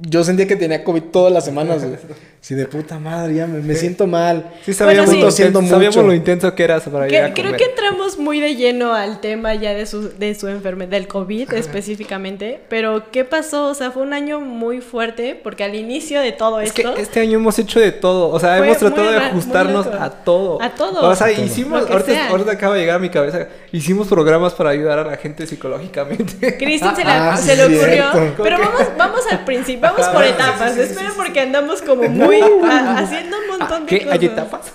yo 0.03 0.23
sentía 0.25 0.47
que 0.47 0.57
tenía 0.57 0.85
COVID 0.85 1.03
todas 1.05 1.33
las 1.33 1.45
semanas. 1.45 1.83
güey. 1.85 1.97
Sí, 2.43 2.57
de 2.57 2.67
puta 2.67 2.99
madre, 2.99 3.37
ya 3.37 3.47
me, 3.47 3.61
me 3.61 3.77
siento 3.77 4.09
mal. 4.09 4.51
Sí, 4.67 4.75
sabíamos 4.75 5.11
sabíamos 5.33 5.95
mucho. 5.97 6.03
lo 6.03 6.13
intenso 6.13 6.53
que 6.57 6.65
eras 6.65 6.83
para 6.89 7.07
Que- 7.07 7.15
ir 7.15 7.21
a 7.23 7.33
creo 7.33 7.45
comer. 7.53 7.57
que 7.57 7.65
entramos 7.67 8.19
muy 8.19 8.41
de 8.41 8.57
lleno 8.57 8.95
al 8.95 9.21
tema 9.21 9.55
ya 9.55 9.73
de 9.75 9.87
su, 9.87 10.09
de 10.19 10.35
su 10.35 10.49
enfermedad, 10.49 10.91
del 10.91 11.07
COVID 11.07 11.53
específicamente, 11.53 12.61
pero 12.69 13.13
¿qué 13.13 13.25
pasó? 13.25 13.69
O 13.69 13.75
sea, 13.75 13.93
fue 13.93 14.03
un 14.03 14.13
año 14.13 14.41
muy 14.41 14.81
fuerte 14.81 15.39
porque 15.41 15.63
al 15.63 15.77
inicio 15.77 16.21
de 16.21 16.33
todo 16.33 16.61
Es 16.61 16.73
que 16.73 16.83
esto... 16.83 16.97
este 16.97 17.21
año 17.21 17.39
hemos 17.39 17.57
hecho 17.61 17.79
de 17.79 17.93
todo, 17.93 18.29
o 18.31 18.41
sea, 18.41 18.59
hemos 18.59 18.77
tratado 18.79 19.09
de 19.13 19.19
ajustarnos 19.19 19.87
a 19.87 20.11
todo. 20.11 20.61
A 20.61 20.71
todo. 20.71 21.09
O 21.11 21.15
sea, 21.15 21.29
A 21.29 21.33
hicimos, 21.33 21.85
que 21.87 21.93
ahorita, 21.93 22.13
sea. 22.13 22.29
ahorita 22.29 22.51
acaba 22.51 22.75
de 22.75 22.81
llegar 22.81 22.97
a 22.97 22.99
mi 22.99 23.09
cabeza, 23.11 23.47
hicimos 23.71 24.09
programas 24.09 24.53
para 24.55 24.71
ayudar 24.71 24.99
a 24.99 25.05
la 25.05 25.17
gente 25.17 25.47
psicológicamente. 25.47 26.57
Cristian 26.59 26.97
se, 26.97 27.05
la- 27.05 27.35
Ah, 27.35 27.37
se 27.37 27.53
sí, 27.53 27.57
le 27.57 27.65
ocurrió, 27.77 28.11
cierto. 28.13 28.43
pero 28.43 28.59
vamos, 28.59 28.83
vamos 28.99 29.21
al 29.31 29.45
principio, 29.45 29.92
vamos 29.97 30.09
por 30.15 30.25
etapas, 30.25 30.77
esperen 30.77 31.13
porque 31.17 31.41
andamos 31.41 31.83
como 31.83 32.03
muy 32.09 32.41
a- 32.41 32.99
haciendo 32.99 33.37
un 33.39 33.59
montón 33.59 33.87
de 33.87 33.99
¿Qué? 33.99 34.05
cosas. 34.05 34.13
¿Hay 34.21 34.27
etapas? 34.27 34.73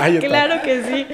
Ay, 0.00 0.16
está. 0.16 0.26
Claro 0.28 0.62
que 0.62 0.82
sí. 0.84 1.06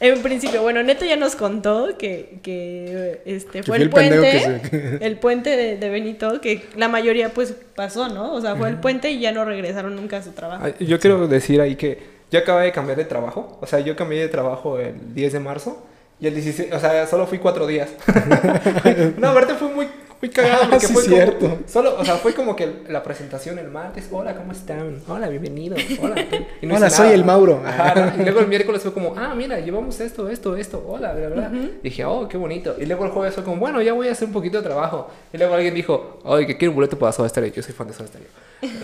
En 0.00 0.20
principio, 0.20 0.62
bueno, 0.62 0.82
Neto 0.82 1.04
ya 1.04 1.14
nos 1.14 1.36
contó 1.36 1.96
que, 1.96 2.40
que 2.42 3.20
este 3.24 3.62
fue 3.62 3.76
el 3.76 3.88
puente, 3.88 4.20
que 4.20 4.40
se- 4.40 4.98
el 5.06 5.16
puente 5.18 5.56
de, 5.56 5.76
de 5.76 5.88
Benito, 5.90 6.40
que 6.40 6.64
la 6.76 6.88
mayoría 6.88 7.28
pues 7.28 7.54
pasó, 7.76 8.08
¿no? 8.08 8.32
O 8.34 8.40
sea, 8.40 8.56
fue 8.56 8.68
el 8.68 8.78
puente 8.78 9.12
y 9.12 9.20
ya 9.20 9.30
no 9.30 9.44
regresaron 9.44 9.94
nunca 9.94 10.16
a 10.16 10.22
su 10.22 10.32
trabajo. 10.32 10.66
Yo 10.80 10.98
quiero 10.98 11.28
decir 11.28 11.60
ahí 11.60 11.76
que 11.76 12.02
yo 12.32 12.40
acabé 12.40 12.64
de 12.64 12.72
cambiar 12.72 12.98
de 12.98 13.04
trabajo. 13.04 13.58
O 13.60 13.66
sea, 13.68 13.78
yo 13.78 13.94
cambié 13.94 14.18
de 14.22 14.28
trabajo 14.28 14.80
el 14.80 15.14
10 15.14 15.34
de 15.34 15.38
marzo 15.38 15.86
y 16.18 16.26
el 16.26 16.34
16, 16.34 16.72
o 16.72 16.80
sea, 16.80 17.06
solo 17.06 17.28
fui 17.28 17.38
cuatro 17.38 17.68
días. 17.68 17.90
no, 19.18 19.28
aparte 19.28 19.54
fue 19.54 19.68
muy, 19.68 19.86
muy 20.22 20.30
cagado 20.30 20.62
Ah, 20.62 20.68
porque 20.70 20.86
sí, 20.86 20.92
fue 20.94 21.02
cierto. 21.02 21.38
como, 21.50 21.58
solo, 21.66 21.96
o 21.98 22.04
sea, 22.04 22.14
fue 22.16 22.32
como 22.32 22.54
que 22.54 22.84
la 22.88 23.02
presentación 23.02 23.58
el 23.58 23.68
martes, 23.68 24.08
hola, 24.12 24.36
¿cómo 24.36 24.52
están? 24.52 25.02
Hola, 25.08 25.28
bienvenido, 25.28 25.74
hola. 26.00 26.14
Y 26.62 26.66
Hola, 26.66 26.86
hice 26.86 26.90
soy 26.90 27.04
nada. 27.06 27.14
el 27.14 27.24
Mauro. 27.24 27.60
Ajá, 27.66 27.94
¿no? 27.94 28.12
y 28.22 28.24
luego 28.24 28.40
el 28.40 28.46
miércoles 28.46 28.80
fue 28.82 28.92
como, 28.94 29.14
ah, 29.16 29.34
mira, 29.34 29.58
llevamos 29.58 30.00
esto, 30.00 30.28
esto, 30.28 30.56
esto, 30.56 30.84
hola, 30.86 31.12
bla, 31.12 31.28
bla. 31.28 31.52
Dije, 31.82 32.04
oh, 32.04 32.28
qué 32.28 32.36
bonito. 32.36 32.76
Y 32.78 32.86
luego 32.86 33.04
el 33.04 33.10
jueves 33.10 33.34
fue 33.34 33.42
como, 33.42 33.56
bueno, 33.56 33.82
ya 33.82 33.92
voy 33.92 34.06
a 34.08 34.12
hacer 34.12 34.28
un 34.28 34.32
poquito 34.32 34.58
de 34.58 34.62
trabajo. 34.62 35.10
Y 35.32 35.38
luego 35.38 35.54
alguien 35.54 35.74
dijo, 35.74 36.20
oye, 36.24 36.46
que 36.46 36.56
quiero 36.56 36.70
un 36.70 36.76
boleto 36.76 36.96
para 36.96 37.10
Soda 37.12 37.28
Stereo. 37.28 37.52
Yo 37.52 37.62
soy 37.62 37.74
fan 37.74 37.88
de 37.88 37.92
Soda 37.94 38.06
Stereo. 38.06 38.28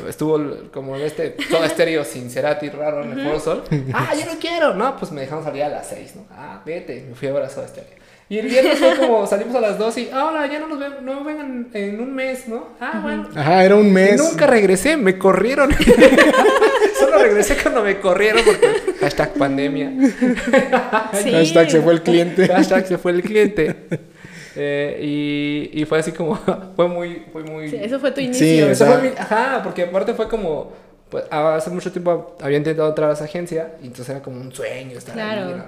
Estuvo 0.08 0.38
como 0.72 0.96
en 0.96 1.02
este 1.02 1.36
Soda 1.48 1.68
Stereo 1.68 2.04
sin 2.04 2.30
Cerati 2.30 2.68
raro 2.68 3.04
en 3.04 3.12
el 3.18 3.24
Foro 3.24 3.40
Sol. 3.40 3.62
Ah, 3.94 4.12
yo 4.18 4.26
no 4.26 4.38
quiero. 4.40 4.74
No, 4.74 4.96
pues 4.96 5.12
me 5.12 5.20
dejaron 5.20 5.44
salir 5.44 5.62
a 5.62 5.68
las 5.68 5.88
6, 5.88 6.16
¿no? 6.16 6.26
Ah, 6.32 6.60
vete. 6.66 7.04
Me 7.08 7.14
fui 7.14 7.28
a 7.28 7.32
ver 7.32 7.42
a 7.44 7.48
Soda 7.48 7.68
Stereo. 7.68 7.96
Y 8.30 8.38
el 8.38 8.46
viernes 8.46 8.78
fue 8.78 8.94
como, 8.96 9.26
salimos 9.26 9.54
a 9.56 9.60
las 9.60 9.78
2 9.78 9.98
y, 9.98 10.10
ah, 10.12 10.26
hola, 10.26 10.46
ya 10.46 10.58
no 10.58 10.68
nos 10.68 10.78
ven, 10.78 10.92
no 11.02 11.24
vengan 11.24 11.68
en 11.72 11.98
un 12.00 12.14
mes, 12.14 12.46
¿no? 12.46 12.68
Ah, 12.78 13.00
bueno. 13.02 13.26
Ajá, 13.34 13.64
era 13.64 13.74
un 13.76 13.86
Y 13.86 13.90
mes. 13.90 14.18
nunca 14.18 14.46
regresé, 14.46 14.96
me 14.98 15.16
corrieron. 15.16 15.70
Solo 16.98 17.18
regresé 17.22 17.56
cuando 17.56 17.82
me 17.82 17.98
corrieron 18.00 18.42
porque 18.44 18.96
hashtag 19.00 19.32
pandemia. 19.34 19.92
Sí. 21.22 21.30
Hashtag 21.32 21.70
se 21.70 21.80
fue 21.80 21.92
el 21.94 22.02
cliente. 22.02 22.48
Hashtag 22.48 22.86
se 22.86 22.98
fue 22.98 23.12
el 23.12 23.22
cliente. 23.22 23.74
Eh, 24.60 24.98
y, 25.72 25.80
y 25.82 25.84
fue 25.84 26.00
así 26.00 26.10
como, 26.12 26.34
fue 26.76 26.88
muy, 26.88 27.22
fue 27.32 27.44
muy... 27.44 27.70
Sí, 27.70 27.76
eso 27.80 28.00
fue 28.00 28.10
tu 28.10 28.20
inicio. 28.20 28.66
o 28.66 28.70
Eso 28.70 28.84
sea- 28.84 28.98
fue 28.98 29.10
mi- 29.10 29.16
ajá, 29.16 29.60
porque 29.62 29.84
aparte 29.84 30.14
fue 30.14 30.28
como 30.28 30.72
pues 31.08 31.24
hace 31.30 31.70
mucho 31.70 31.90
tiempo 31.90 32.36
había 32.40 32.58
intentado 32.58 32.88
entrar 32.88 33.08
a 33.08 33.14
esa 33.14 33.24
agencia 33.24 33.76
y 33.82 33.86
entonces 33.86 34.10
era 34.10 34.20
como 34.22 34.40
un 34.40 34.52
sueño 34.52 34.98
estar 34.98 35.14
Claro. 35.14 35.46
ahí, 35.48 35.54
¿no? 35.54 35.64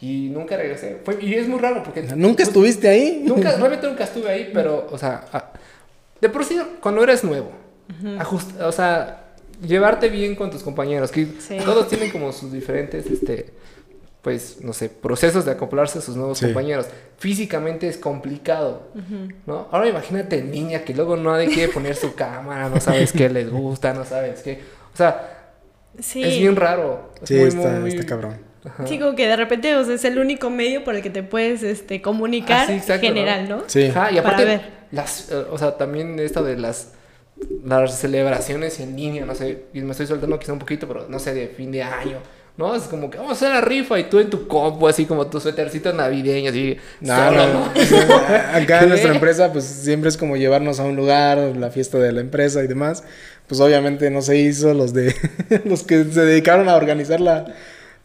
Y 0.00 0.28
nunca 0.30 0.56
regresé. 0.56 0.98
Fue- 1.04 1.18
y 1.20 1.34
es 1.34 1.46
muy 1.48 1.58
raro 1.58 1.82
porque... 1.82 2.02
¿Nunca 2.02 2.42
estuviste 2.44 2.88
ahí? 2.88 3.22
Nunca, 3.24 3.50
realmente 3.58 3.86
nunca 3.88 4.04
estuve 4.04 4.30
ahí, 4.30 4.50
pero, 4.54 4.86
o 4.90 4.96
sea, 4.96 5.24
a- 5.32 5.52
de 6.20 6.28
por 6.28 6.44
sí, 6.44 6.58
cuando 6.80 7.02
eres 7.02 7.22
nuevo, 7.24 7.50
ajust- 8.18 8.60
o 8.62 8.72
sea, 8.72 9.24
llevarte 9.60 10.08
bien 10.08 10.36
con 10.36 10.50
tus 10.50 10.62
compañeros, 10.62 11.10
que 11.10 11.26
Sí. 11.40 11.58
todos 11.64 11.88
tienen 11.88 12.10
como 12.10 12.32
sus 12.32 12.52
diferentes, 12.52 13.04
este, 13.06 13.46
pues, 14.22 14.58
no 14.62 14.72
sé, 14.72 14.88
procesos 14.88 15.44
de 15.44 15.52
acoplarse 15.52 15.98
a 15.98 16.02
sus 16.02 16.16
nuevos 16.16 16.38
Sí. 16.38 16.46
compañeros. 16.46 16.86
Físicamente 17.18 17.88
es 17.88 17.96
complicado, 17.96 18.88
¿no? 19.46 19.68
Ahora 19.70 19.88
imagínate 19.88 20.42
niña 20.42 20.80
que 20.84 20.94
luego 20.94 21.16
nadie 21.16 21.46
quiere 21.48 21.72
poner 21.72 21.94
su 21.96 22.14
cámara, 22.14 22.68
no 22.68 22.80
sabes 22.80 23.12
qué 23.12 23.28
les 23.28 23.50
gusta, 23.50 23.92
no 23.94 24.04
sabes 24.04 24.42
qué, 24.42 24.60
o 24.92 24.96
sea, 24.96 25.34
Sí. 26.00 26.22
es 26.22 26.38
bien 26.38 26.56
raro. 26.56 27.12
Es 27.22 27.28
Sí, 27.28 27.34
muy, 27.36 27.44
está, 27.48 27.70
muy- 27.80 27.90
está 27.90 28.06
cabrón. 28.06 28.38
Ajá. 28.64 28.86
Sí, 28.86 28.98
como 28.98 29.14
que 29.14 29.26
de 29.28 29.36
repente 29.36 29.74
o 29.76 29.84
sea, 29.84 29.94
es 29.94 30.04
el 30.04 30.18
único 30.18 30.50
medio 30.50 30.84
por 30.84 30.94
el 30.94 31.02
que 31.02 31.10
te 31.10 31.22
puedes 31.22 31.62
este, 31.62 32.02
comunicar 32.02 32.62
Ah, 32.62 32.66
sí, 32.66 32.72
exacto, 32.74 33.06
general, 33.06 33.48
¿no? 33.48 33.62
Sí. 33.66 33.86
Ajá, 33.86 34.10
y 34.10 34.16
Para 34.16 34.20
aparte, 34.20 34.44
ver. 34.44 34.60
las, 34.90 35.30
eh, 35.30 35.44
o 35.50 35.56
sea, 35.58 35.76
también 35.76 36.18
esto 36.18 36.42
de 36.42 36.56
las, 36.56 36.92
las 37.64 37.98
celebraciones 37.98 38.78
en 38.80 38.96
línea, 38.96 39.24
no 39.24 39.34
sé, 39.34 39.64
y 39.72 39.80
me 39.80 39.92
estoy 39.92 40.06
soltando 40.08 40.38
quizá 40.38 40.52
un 40.52 40.58
poquito, 40.58 40.86
pero 40.88 41.06
no 41.08 41.18
sé, 41.20 41.34
de 41.34 41.48
fin 41.48 41.70
de 41.70 41.82
año, 41.84 42.18
¿no? 42.58 42.74
Es 42.74 42.82
como 42.82 43.08
que 43.08 43.16
vamos 43.16 43.30
a 43.30 43.34
hacer 43.36 43.50
la 43.50 43.60
rifa 43.60 43.98
y 43.98 44.04
tú 44.04 44.18
en 44.18 44.28
tu 44.28 44.46
compu, 44.48 44.88
así 44.88 45.06
como 45.06 45.28
tu 45.28 45.40
suétercito 45.40 45.92
navideño, 45.92 46.50
así. 46.50 46.76
No, 47.00 47.16
solo, 47.16 47.46
no, 47.46 47.52
¿no? 47.52 48.16
Acá 48.52 48.82
en 48.82 48.88
nuestra 48.90 49.14
empresa, 49.14 49.52
pues 49.52 49.64
siempre 49.64 50.10
es 50.10 50.16
como 50.16 50.36
llevarnos 50.36 50.80
a 50.80 50.84
un 50.84 50.96
lugar, 50.96 51.38
la 51.56 51.70
fiesta 51.70 51.98
de 51.98 52.12
la 52.12 52.20
empresa 52.20 52.62
y 52.62 52.66
demás. 52.66 53.04
Pues 53.46 53.60
obviamente 53.60 54.10
no 54.10 54.20
se 54.20 54.36
hizo, 54.36 54.74
los 54.74 54.92
de 54.92 55.14
los 55.64 55.84
que 55.84 56.04
se 56.04 56.20
dedicaron 56.24 56.68
a 56.68 56.74
organizar 56.74 57.20
la, 57.20 57.46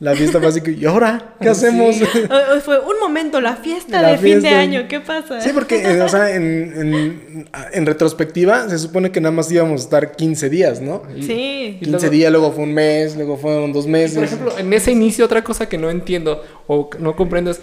la 0.03 0.13
fiesta 0.15 0.37
básica. 0.39 0.69
¿Y 0.69 0.85
ahora? 0.85 1.35
¿Qué 1.39 1.49
hacemos? 1.49 1.95
Sí. 1.95 2.03
O- 2.29 2.57
o 2.57 2.59
fue 2.61 2.77
un 2.79 2.99
momento, 2.99 3.39
la 3.41 3.55
fiesta 3.55 4.01
La 4.01 4.09
de 4.11 4.17
fin 4.17 4.41
de 4.41 4.49
año, 4.49 4.87
¿qué 4.89 4.99
pasa? 4.99 5.39
Sí, 5.41 5.51
porque, 5.53 5.81
eh, 5.81 6.01
o 6.01 6.09
sea, 6.09 6.35
en, 6.35 6.43
en, 6.75 7.49
en 7.71 7.85
retrospectiva, 7.85 8.67
se 8.69 8.77
supone 8.77 9.11
que 9.11 9.21
nada 9.21 9.31
más 9.31 9.51
íbamos 9.51 9.81
a 9.81 9.83
estar 9.85 10.11
15 10.15 10.49
días, 10.49 10.81
¿no? 10.81 11.03
Sí. 11.21 11.77
y 11.77 11.85
15 11.85 11.91
luego- 11.91 12.09
días, 12.09 12.31
luego 12.31 12.51
fue 12.51 12.63
un 12.65 12.73
mes, 12.73 13.15
luego 13.15 13.37
fueron 13.37 13.71
dos 13.71 13.87
meses. 13.87 14.15
por 14.15 14.23
ejemplo, 14.25 14.57
en 14.57 14.73
ese 14.73 14.91
inicio, 14.91 15.23
otra 15.25 15.43
cosa 15.43 15.67
que 15.69 15.77
no 15.77 15.89
entiendo 15.89 16.43
o 16.67 16.89
no 16.99 17.15
comprendo 17.15 17.51
es. 17.51 17.61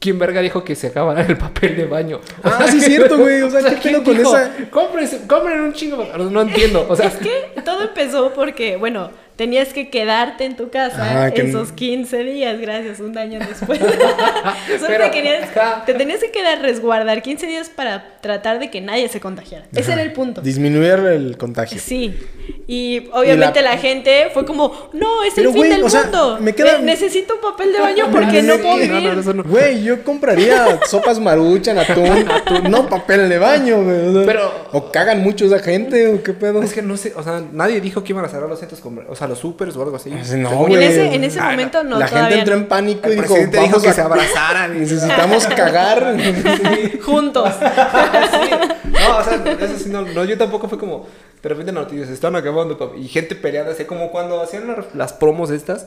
¿Quién 0.00 0.16
verga 0.16 0.40
dijo 0.40 0.62
que 0.62 0.76
se 0.76 0.86
acabara 0.86 1.22
el 1.26 1.36
papel 1.36 1.76
de 1.76 1.84
baño? 1.86 2.20
Ah, 2.44 2.66
sí 2.70 2.78
es 2.78 2.84
cierto, 2.84 3.18
güey, 3.18 3.42
o 3.42 3.50
sea, 3.50 3.62
¿qué 3.68 3.76
¿quién 3.80 3.94
pedo 3.94 4.04
con 4.04 4.16
dijo, 4.16 4.36
esa? 4.36 4.52
"Cómprense- 4.70 5.26
compren 5.26 5.60
un 5.60 5.72
chingo. 5.72 6.04
No 6.30 6.42
entiendo. 6.42 6.86
O 6.88 6.94
sea, 6.94 7.06
Es 7.08 7.14
que 7.16 7.60
todo 7.64 7.82
empezó 7.82 8.32
porque, 8.32 8.76
bueno, 8.76 9.10
tenías 9.38 9.72
que 9.72 9.88
quedarte 9.88 10.44
en 10.44 10.56
tu 10.56 10.68
casa 10.68 11.30
que- 11.30 11.42
esos 11.48 11.70
15 11.70 12.24
días, 12.24 12.60
gracias, 12.60 12.98
un 12.98 13.16
año 13.16 13.38
después. 13.38 13.78
Solo 13.78 14.84
Pero, 14.88 15.04
te, 15.04 15.10
querías, 15.12 15.48
te 15.86 15.94
tenías 15.94 16.18
que 16.20 16.32
quedar 16.32 16.60
resguardar 16.60 17.22
15 17.22 17.46
días 17.46 17.68
para 17.70 18.18
tratar 18.20 18.58
de 18.58 18.68
que 18.68 18.80
nadie 18.80 19.08
se 19.08 19.20
contagiara. 19.20 19.66
Ese 19.74 19.92
era 19.92 20.02
el 20.02 20.12
punto. 20.12 20.40
Disminuir 20.40 20.98
el 21.06 21.38
contagio. 21.38 21.80
Sí. 21.80 22.14
Y 22.66 23.08
obviamente 23.12 23.60
Y 23.60 23.62
la- 23.62 23.70
la... 23.74 23.78
gente 23.78 24.26
fue 24.34 24.44
como, 24.44 24.90
no, 24.92 25.22
es 25.22 25.32
Pero, 25.36 25.50
el 25.50 25.54
fin 25.54 25.70
del 25.70 25.82
o 25.84 25.88
sea, 25.88 26.02
mundo. 26.02 26.38
me 26.40 26.54
queda- 26.54 26.78
Ne- 26.78 26.84
necesito 26.86 27.36
un 27.36 27.40
papel 27.40 27.72
de 27.72 27.80
baño 27.80 28.08
porque 28.12 28.42
no 28.42 28.56
puedo 28.56 28.72
no, 28.76 28.82
vivir. 28.82 29.02
no, 29.04 29.14
no, 29.14 29.20
eso 29.20 29.32
no. 29.34 29.44
Güey, 29.44 29.84
yo 29.84 30.02
compraría 30.02 30.80
sopas 30.86 31.18
maruchan, 31.20 31.78
atún, 31.78 32.26
no 32.68 32.88
papel 32.88 33.28
de 33.28 33.38
baño, 33.38 33.84
güey. 33.84 34.08
o 34.08 34.12
sea, 34.14 34.22
Pero- 34.26 34.52
O 34.72 34.90
cagan 34.90 35.22
mucho 35.22 35.46
esa 35.46 35.60
gente, 35.60 36.08
o 36.12 36.22
qué 36.22 36.32
pedo. 36.34 36.60
Es 36.62 36.72
que 36.74 36.82
no 36.82 36.96
sé, 36.96 37.12
o 37.16 37.22
sea, 37.22 37.40
nadie 37.52 37.80
dijo 37.80 38.02
que 38.02 38.12
iban 38.12 38.24
a 38.24 38.28
cerrar 38.28 38.48
los 38.48 38.58
centros, 38.58 38.80
comer- 38.80 39.06
o 39.08 39.14
sea, 39.16 39.27
los 39.28 39.38
supers 39.38 39.76
o 39.76 39.82
algo 39.82 39.96
así. 39.96 40.10
Pues 40.10 40.32
no, 40.34 40.66
En 40.66 40.82
ese, 40.82 41.14
en 41.14 41.24
ese 41.24 41.38
Ay, 41.40 41.50
momento 41.52 41.84
no, 41.84 41.98
la 41.98 42.08
gente 42.08 42.38
entró 42.38 42.54
en 42.54 42.66
pánico 42.66 43.08
y 43.10 43.14
dijo, 43.16 43.34
dijo 43.34 43.50
vamos 43.54 43.82
que 43.82 43.88
a- 43.90 43.92
se 43.92 44.00
abrazaran. 44.00 44.76
y- 44.76 44.80
necesitamos 44.80 45.46
cagar. 45.56 46.16
Juntos. 47.02 47.54
Sí. 48.28 48.50
No, 48.90 49.18
o 49.18 49.22
sea, 49.24 49.42
eso 49.60 49.78
sí, 49.78 49.90
no, 49.90 50.02
no, 50.02 50.24
yo 50.24 50.36
tampoco 50.38 50.68
fue 50.68 50.78
como, 50.78 51.06
de 51.42 51.48
repente 51.48 51.72
noticias, 51.72 52.08
se 52.08 52.14
están 52.14 52.34
acabando, 52.36 52.76
papi", 52.78 52.98
y 53.00 53.08
gente 53.08 53.34
peleando, 53.34 53.70
así 53.72 53.84
como 53.84 54.10
cuando 54.10 54.40
hacían 54.42 54.66
la- 54.66 54.84
las 54.94 55.12
promos 55.12 55.50
estas, 55.50 55.86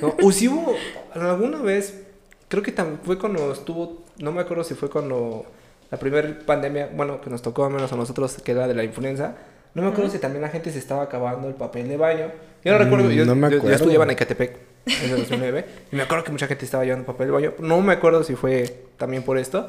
¿no? 0.00 0.14
O 0.22 0.32
si 0.32 0.48
hubo, 0.48 0.74
alguna 1.14 1.58
vez, 1.62 2.02
creo 2.48 2.62
que 2.62 2.72
también 2.72 3.00
fue 3.04 3.18
cuando 3.18 3.52
estuvo, 3.52 4.02
no 4.18 4.32
me 4.32 4.40
acuerdo 4.40 4.64
si 4.64 4.74
fue 4.74 4.88
cuando 4.90 5.44
la 5.90 5.98
primera 5.98 6.38
pandemia, 6.46 6.90
bueno, 6.94 7.20
que 7.20 7.30
nos 7.30 7.42
tocó 7.42 7.64
al 7.64 7.72
menos 7.72 7.92
a 7.92 7.96
nosotros, 7.96 8.36
que 8.42 8.52
era 8.52 8.66
de 8.66 8.74
la 8.74 8.84
influenza, 8.84 9.34
no 9.74 9.82
me 9.82 9.88
acuerdo 9.88 10.10
si 10.10 10.18
también 10.18 10.42
la 10.42 10.48
gente 10.48 10.70
se 10.72 10.78
estaba 10.78 11.02
acabando 11.02 11.48
el 11.48 11.54
papel 11.54 11.88
de 11.88 11.96
baño. 11.96 12.26
Yo 12.68 12.74
no 12.74 12.78
Mm, 12.78 12.82
recuerdo, 12.84 13.10
yo, 13.10 13.24
no 13.24 13.34
me 13.34 13.46
yo- 13.46 13.50
yo 13.50 13.56
acuerdo. 13.58 13.76
estudiaba 13.76 14.04
en 14.04 14.10
Ecatepec 14.10 14.56
en 14.86 15.10
el 15.10 15.16
2009 15.18 15.64
y 15.92 15.96
me 15.96 16.02
acuerdo 16.02 16.24
que 16.24 16.32
mucha 16.32 16.46
gente 16.46 16.64
estaba 16.64 16.84
llevando 16.84 17.06
papel 17.06 17.26
de 17.28 17.32
baño. 17.32 17.52
No 17.58 17.80
me 17.80 17.92
acuerdo 17.94 18.22
si 18.24 18.34
fue 18.34 18.84
también 18.96 19.22
por 19.22 19.38
esto 19.38 19.68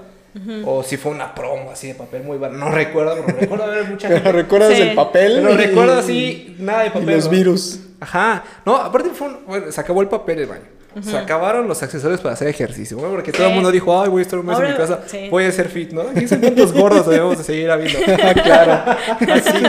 o 0.65 0.83
si 0.83 0.97
fue 0.97 1.11
una 1.11 1.33
promo 1.33 1.71
así 1.71 1.87
de 1.87 1.95
papel 1.95 2.23
muy 2.23 2.37
barato. 2.37 2.59
No 2.59 2.71
recuerdo, 2.71 3.15
pero 3.25 3.37
recuerdo 3.39 3.67
ver 3.67 3.85
mucha 3.85 4.07
Pero 4.09 4.19
gente. 4.21 4.31
recuerdas 4.33 4.73
Sí. 4.75 4.81
el 4.81 4.95
papel. 4.95 5.39
Pero 5.41 5.53
y- 5.53 5.57
recuerdo 5.57 5.99
así, 5.99 6.55
nada 6.59 6.81
de 6.81 6.87
Y 6.87 6.89
papel. 6.91 7.15
los 7.15 7.25
¿no? 7.25 7.31
virus. 7.31 7.79
Ajá. 7.99 8.43
No, 8.65 8.75
aparte 8.77 9.09
fue 9.09 9.27
un- 9.27 9.45
bueno, 9.47 9.71
se 9.71 9.81
acabó 9.81 10.01
el 10.01 10.07
papel 10.07 10.37
del 10.37 10.47
baño. 10.47 10.63
Se 11.03 11.15
acabaron 11.17 11.67
los 11.67 11.83
accesorios 11.83 12.19
para 12.19 12.33
hacer 12.33 12.47
ejercicio. 12.47 12.97
¿no? 12.97 13.09
Porque 13.09 13.31
todo 13.31 13.47
el 13.47 13.53
mundo 13.53 13.71
dijo, 13.71 14.01
ay, 14.01 14.09
voy 14.09 14.19
a 14.19 14.23
estar 14.23 14.39
un 14.39 14.45
mes 14.47 14.59
en 14.59 14.67
mi 14.71 14.73
casa. 14.75 15.01
sí. 15.05 15.27
Voy 15.29 15.43
a 15.45 15.51
ser 15.51 15.69
fit, 15.69 15.91
¿no? 15.91 16.03
¿Quién 16.13 16.27
sabe 16.27 16.41
cuántos 16.41 16.73
gordos 16.73 17.07
debemos 17.07 17.37
de 17.37 17.43
seguir 17.43 17.69
habiendo? 17.69 17.99
claro. 18.43 18.97
Así. 19.31 19.63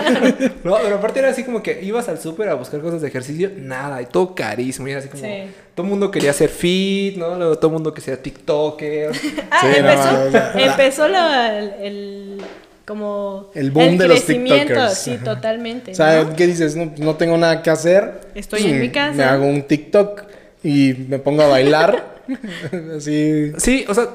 No, 0.64 0.76
pero 0.82 0.96
aparte 0.96 1.18
era 1.20 1.28
así 1.28 1.44
como 1.44 1.62
que 1.62 1.80
ibas 1.82 2.08
al 2.08 2.18
súper 2.18 2.48
a 2.48 2.54
buscar 2.54 2.80
cosas 2.80 3.02
de 3.02 3.08
ejercicio, 3.08 3.50
nada, 3.56 4.00
y 4.02 4.06
todo 4.06 4.34
carísimo. 4.34 4.88
Y 4.88 4.92
era 4.92 5.00
así 5.00 5.08
como, 5.08 5.22
Sí. 5.22 5.50
todo 5.74 5.84
el 5.84 5.90
mundo 5.90 6.10
quería 6.10 6.32
ser 6.32 6.48
fit, 6.48 7.16
¿no? 7.16 7.34
Luego 7.36 7.56
todo 7.56 7.66
el 7.68 7.72
mundo 7.74 7.92
que 7.94 8.00
sea 8.00 8.16
TikToker. 8.20 9.10
Ah, 9.50 9.60
Sí, 9.60 9.66
no, 9.82 9.90
empezó, 9.90 10.58
empezó 10.58 11.08
la- 11.08 11.58
el, 11.58 11.68
el- 11.82 12.42
como 12.86 13.50
El 13.54 13.70
boom 13.70 13.98
de 13.98 14.08
los 14.08 14.18
crecimiento, 14.24 14.66
TikTokers. 14.74 14.98
sí, 14.98 15.14
Ajá. 15.14 15.24
totalmente. 15.24 15.92
O 15.92 15.94
sea, 15.94 16.24
¿no? 16.24 16.34
¿qué 16.34 16.46
dices? 16.48 16.74
No, 16.74 16.92
no 16.98 17.14
tengo 17.14 17.36
nada 17.36 17.62
que 17.62 17.70
hacer. 17.70 18.20
Estoy 18.34 18.64
en 18.64 18.80
mi 18.80 18.90
casa. 18.90 19.12
Me 19.16 19.22
hago 19.24 19.46
un 19.46 19.62
TikTok 19.62 20.22
y 20.62 20.94
me 21.08 21.18
pongo 21.18 21.42
a 21.42 21.48
bailar. 21.48 22.22
Así. 22.96 23.52
Sí, 23.58 23.84
o 23.88 23.94
sea, 23.94 24.08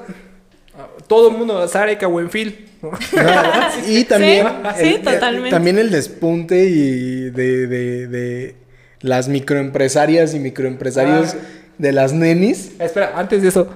todo 1.06 1.30
el 1.30 1.36
mundo, 1.36 1.66
Zareka, 1.68 2.06
Buenfil. 2.06 2.68
Y 3.88 4.04
también. 4.04 4.46
Sí, 4.78 4.84
sí, 4.96 4.98
totalmente. 5.02 5.50
También 5.50 5.78
el 5.78 5.90
despunte 5.90 6.64
y 6.64 7.30
de, 7.30 7.66
de, 7.66 8.06
de 8.06 8.56
las 9.00 9.28
microempresarias 9.28 10.34
y 10.34 10.38
microempresarios 10.38 11.34
Ah. 11.34 11.38
de 11.78 11.92
las 11.92 12.12
nenis. 12.12 12.72
Espera, 12.78 13.12
antes 13.16 13.42
de 13.42 13.48
eso, 13.48 13.68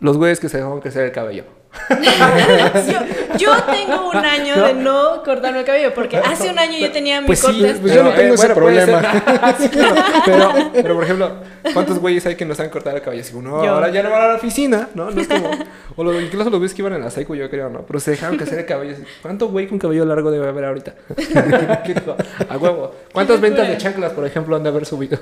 los 0.00 0.16
güeyes 0.18 0.40
que 0.40 0.48
se 0.48 0.58
dejaron 0.58 0.80
crecer 0.80 1.04
el 1.04 1.12
cabello. 1.12 1.44
yo, 3.38 3.38
yo 3.38 3.62
tengo 3.64 4.10
un 4.10 4.16
año 4.16 4.62
de 4.66 4.74
no 4.74 5.22
cortarme 5.24 5.60
el 5.60 5.64
cabello, 5.64 5.94
porque 5.94 6.16
hace 6.18 6.50
un 6.50 6.58
año 6.58 6.78
yo 6.78 6.90
tenía 6.90 7.20
mi 7.20 7.26
Pues 7.28 7.40
sí, 7.40 7.46
corte. 7.46 7.74
pues 7.80 7.94
yo 7.94 8.02
no 8.02 8.10
tengo 8.12 8.34
ese 8.34 8.48
problema. 8.50 9.02
Sí, 9.58 9.68
claro. 9.68 9.94
pero, 10.24 10.52
pero, 10.72 10.94
por 10.94 11.04
ejemplo, 11.04 11.30
¿cuántos 11.72 11.98
güeyes 11.98 12.24
hay 12.26 12.34
que 12.36 12.44
no 12.44 12.54
saben 12.54 12.70
cortar 12.70 12.94
el 12.96 13.02
cabello? 13.02 13.22
Así 13.22 13.32
como, 13.32 13.48
no, 13.48 13.64
Yo. 13.64 13.70
ahora 13.72 13.88
ya 13.90 14.02
no 14.02 14.10
van 14.10 14.22
a 14.22 14.26
la 14.28 14.34
oficina, 14.36 14.88
¿no? 14.94 15.10
No 15.10 15.20
es 15.20 15.28
como... 15.28 15.50
O 15.96 16.04
lo- 16.04 16.20
incluso 16.20 16.50
los 16.50 16.58
güeyes 16.58 16.74
que 16.74 16.82
iban 16.82 16.92
en 16.94 17.00
la 17.02 17.10
psycho, 17.10 17.34
yo 17.34 17.48
creo, 17.48 17.70
¿no? 17.70 17.82
Pero 17.86 18.00
se 18.00 18.10
dejaron 18.12 18.36
crecer 18.36 18.58
el 18.58 18.66
cabello. 18.66 18.92
así, 18.94 19.02
¿Cuánto 19.22 19.48
güey 19.48 19.66
con 19.66 19.78
cabello 19.78 20.04
largo 20.04 20.30
debe 20.30 20.48
haber 20.48 20.64
ahorita? 20.66 20.94
A 22.50 22.56
huevo. 22.58 22.94
¿Cuántas 23.12 23.40
ventas 23.40 23.66
de 23.68 23.76
chanclas, 23.78 24.12
por 24.12 24.26
ejemplo, 24.26 24.56
han 24.56 24.62
de 24.62 24.68
haber 24.68 24.84
subido? 24.84 25.18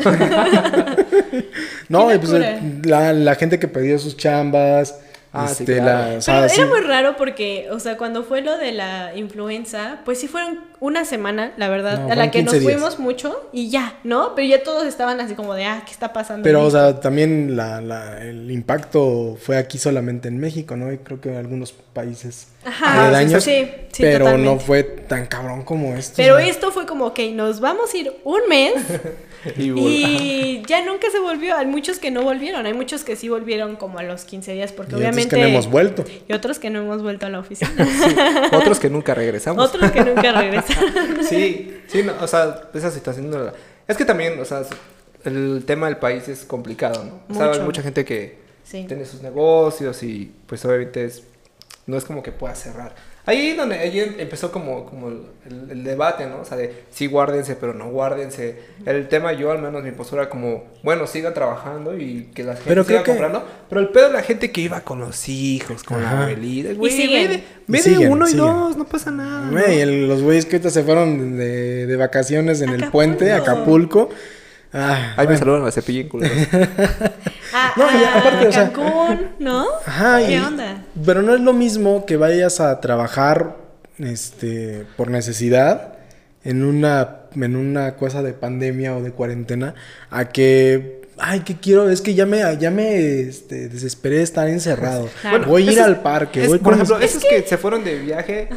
No, 1.89 2.07
pues 2.07 2.33
eh, 2.33 2.61
la, 2.85 3.13
la 3.13 3.35
gente 3.35 3.59
que 3.59 3.69
perdió 3.69 3.99
sus 3.99 4.17
chambas. 4.17 4.99
Ah, 5.35 5.49
sí, 5.49 5.65
este, 5.65 5.79
claro. 5.79 6.13
la, 6.13 6.19
o 6.19 6.21
sea, 6.23 6.37
Pero 6.37 6.49
sí. 6.49 6.61
era 6.61 6.71
muy 6.71 6.81
raro 6.81 7.17
porque, 7.17 7.69
o 7.71 7.81
sea, 7.81 7.97
cuando 7.97 8.23
fue 8.23 8.41
lo 8.41 8.57
de 8.57 8.73
la 8.73 9.17
influenza, 9.17 10.01
pues 10.05 10.19
sí 10.21 10.29
fueron 10.29 10.61
una 10.81 11.05
semana, 11.05 11.53
la 11.57 11.69
verdad, 11.69 12.07
No, 12.07 12.13
a 12.13 12.15
la 12.17 12.31
que 12.31 12.43
nos 12.43 12.53
15 12.55 12.61
días. 12.69 12.73
fuimos 12.81 12.99
mucho 12.99 13.49
y 13.53 13.71
ya, 13.71 13.99
¿no? 14.05 14.35
Pero 14.35 14.47
ya 14.49 14.63
todos 14.63 14.85
estaban 14.87 15.21
así 15.21 15.35
como 15.35 15.55
de, 15.55 15.65
ah, 15.65 15.83
¿qué 15.85 15.93
está 15.93 16.13
pasando? 16.13 16.45
Pero, 16.45 16.63
o 16.65 16.71
sea, 16.71 17.01
también 17.01 17.57
la, 17.57 17.81
la- 17.81 18.23
el 18.23 18.51
impacto 18.51 19.37
fue 19.41 19.57
aquí 19.59 19.79
solamente 19.79 20.29
en 20.29 20.39
México, 20.39 20.77
¿no? 20.77 20.93
Y 20.93 20.99
creo 20.99 21.21
que 21.21 21.31
en 21.31 21.37
algunos 21.37 21.73
países 21.73 22.49
Ajá, 22.65 23.07
aledaños, 23.09 23.45
sí, 23.45 23.69
sí, 23.93 24.03
pero 24.03 24.39
no 24.39 24.59
fue 24.59 24.83
tan 24.83 25.27
cabrón 25.27 25.63
como 25.63 25.95
esto. 25.95 26.15
Pero 26.17 26.39
esto 26.39 26.73
fue 26.73 26.87
como, 26.87 27.07
ok, 27.07 27.21
nos 27.33 27.61
vamos 27.61 27.93
a 27.93 27.97
ir 27.97 28.13
un 28.25 28.41
mes 28.49 28.75
Y, 29.57 30.63
ya 30.67 30.85
nunca 30.85 31.11
se 31.11 31.19
volvió. 31.21 31.57
Hay 31.57 31.67
muchos 31.67 31.99
que 31.99 32.11
no 32.11 32.23
volvieron, 32.23 32.67
hay 32.67 32.75
muchos 32.75 33.05
que 33.05 33.17
sí 33.17 33.29
volvieron 33.29 33.77
como 33.77 33.99
a 33.99 34.03
los 34.03 34.25
15 34.25 34.53
días 34.53 34.73
porque 34.73 34.93
Y 34.93 34.95
otros 34.95 35.01
obviamente... 35.03 35.37
que 35.37 35.43
no 35.43 35.49
hemos 35.49 35.71
vuelto. 35.71 36.05
Y 36.29 36.33
otros 36.33 36.59
que 36.59 36.71
no 36.71 36.81
hemos 36.81 37.03
vuelto 37.03 37.27
a 37.27 37.29
la 37.31 37.41
oficina. 37.41 37.71
Otros 38.53 38.79
que 38.81 38.89
nunca 38.91 39.15
regresamos. 39.15 39.63
otros 39.69 39.91
que 39.91 40.03
nunca 40.05 40.33
regresaron. 40.33 40.93
Sí, 41.29 41.77
sí, 41.89 42.03
no, 42.03 42.15
o 42.21 42.27
sea, 42.27 42.63
esa 42.75 42.91
situación 42.91 43.31
no 43.31 43.39
la- 43.39 43.53
Es 43.89 43.97
que 43.97 44.05
también, 44.05 44.39
o 44.41 44.45
sea, 44.45 44.63
el 45.25 45.65
tema 45.67 45.87
del 45.87 45.97
país 45.97 46.29
es 46.29 46.45
complicado, 46.45 47.05
¿no? 47.05 47.35
O 47.35 47.39
sea, 47.39 47.53
hay 47.53 47.61
mucha 47.61 47.83
gente 47.83 48.05
que 48.05 48.43
Sí. 48.65 48.85
tiene 48.89 49.05
sus 49.05 49.21
negocios 49.23 50.03
y 50.03 50.33
pues 50.47 50.65
obviamente 50.65 51.05
es, 51.05 51.23
no 51.87 51.97
es 51.99 52.05
como 52.05 52.23
que 52.23 52.33
pueda 52.33 52.55
cerrar. 52.55 52.95
Ahí 53.27 53.55
donde 53.55 53.79
ahí 53.79 54.15
empezó 54.19 54.53
como, 54.53 54.85
como 54.85 55.09
el, 55.09 55.23
el- 55.47 55.71
el 55.71 55.85
debate, 55.85 56.27
¿no? 56.27 56.41
O 56.41 56.45
sea, 56.45 56.59
de 56.59 56.85
sí 56.91 57.07
guárdense, 57.07 57.57
pero 57.57 57.73
no 57.73 57.89
guárdense. 57.89 58.59
El 58.85 59.09
tema, 59.09 59.33
yo 59.33 59.51
al 59.51 59.63
menos 59.63 59.83
mi 59.83 59.93
postura 59.93 60.29
como, 60.29 60.65
bueno, 60.83 61.07
sigan 61.07 61.33
trabajando 61.33 61.97
y 61.97 62.31
que 62.35 62.43
la 62.45 62.53
gente 62.53 62.69
Pero 62.69 62.85
siga 62.85 63.03
creo 63.03 63.05
que- 63.05 63.11
comprando. 63.23 63.49
Pero 63.71 63.81
el 63.81 63.89
pedo 63.89 64.09
de 64.09 64.13
la 64.13 64.23
gente 64.23 64.51
que 64.53 64.61
iba 64.61 64.83
con 64.83 65.01
los 65.01 65.27
hijos, 65.31 65.83
con 65.85 66.03
la 66.03 66.09
Ajá. 66.11 66.23
abuelita, 66.25 66.75
güey, 66.75 66.93
siguen. 66.93 67.45
ve 67.67 67.79
de, 67.79 67.99
ve 67.99 68.09
uno 68.09 68.27
y 68.27 68.31
siguen. 68.33 68.45
dos, 68.47 68.77
no 68.77 68.85
pasa 68.85 69.11
nada. 69.11 69.47
¿no? 69.47 69.53
Güey, 69.53 69.81
el- 69.81 70.07
los 70.07 70.21
güeyes 70.23 70.45
que 70.45 70.57
ahorita 70.57 70.69
se 70.71 70.83
fueron 70.83 71.39
de, 71.39 71.87
de 71.87 71.97
vacaciones 71.97 72.61
en 72.61 72.69
el 72.71 72.75
Acapulco. 72.85 72.93
puente, 72.93 73.33
Acapulco. 73.33 74.11
Ah, 74.75 75.13
Ahí 75.17 75.19
me 75.19 75.25
bueno. 75.35 75.39
saludan 75.39 75.67
a 75.67 75.71
Cepillín, 75.71 76.09
culeros. 76.09 76.37
Ah, 77.57 77.73
No, 77.77 77.85
y 77.85 78.03
ah, 78.05 78.15
aparte, 78.19 78.49
o 78.49 78.53
sea- 78.53 78.73
Cancún, 78.73 79.29
¿no? 79.39 79.65
Ajá, 79.87 80.19
¿Qué 80.19 80.33
y- 80.33 80.39
onda? 80.39 80.85
Pero 81.07 81.23
no 81.23 81.35
es 81.37 81.41
lo 81.41 81.53
mismo 81.53 82.05
que 82.05 82.17
vayas 82.17 82.59
a 82.61 82.81
trabajar 82.81 83.57
este 83.99 84.85
por 84.97 85.09
necesidad 85.11 85.95
en 86.43 86.65
una 86.65 87.19
en 87.37 87.55
una 87.57 87.95
cosa 87.97 88.23
de 88.23 88.33
pandemia 88.33 88.97
o 88.97 89.03
de 89.03 89.13
cuarentena 89.13 89.75
a 90.11 90.25
que 90.31 91.03
ay 91.19 91.41
que 91.41 91.57
quiero 91.57 91.89
es 91.89 92.01
que 92.01 92.15
ya 92.15 92.27
me 92.27 92.41
ya 92.59 92.71
me 92.73 93.21
este, 93.21 93.69
desesperé 93.69 94.17
de 94.17 94.23
estar 94.25 94.49
encerrado. 94.49 95.09
Claro. 95.23 95.45
voy 95.47 95.63
a 95.69 95.73
ir 95.73 95.79
es- 95.79 95.85
al 95.85 96.01
parque, 96.03 96.43
es- 96.43 96.49
voy 96.49 96.59
por 96.59 96.75
ejemplo, 96.75 96.99
esos 96.99 97.23
que... 97.25 97.43
se 97.47 97.57
fueron 97.57 97.85
de 97.85 97.99
viaje, 98.01 98.49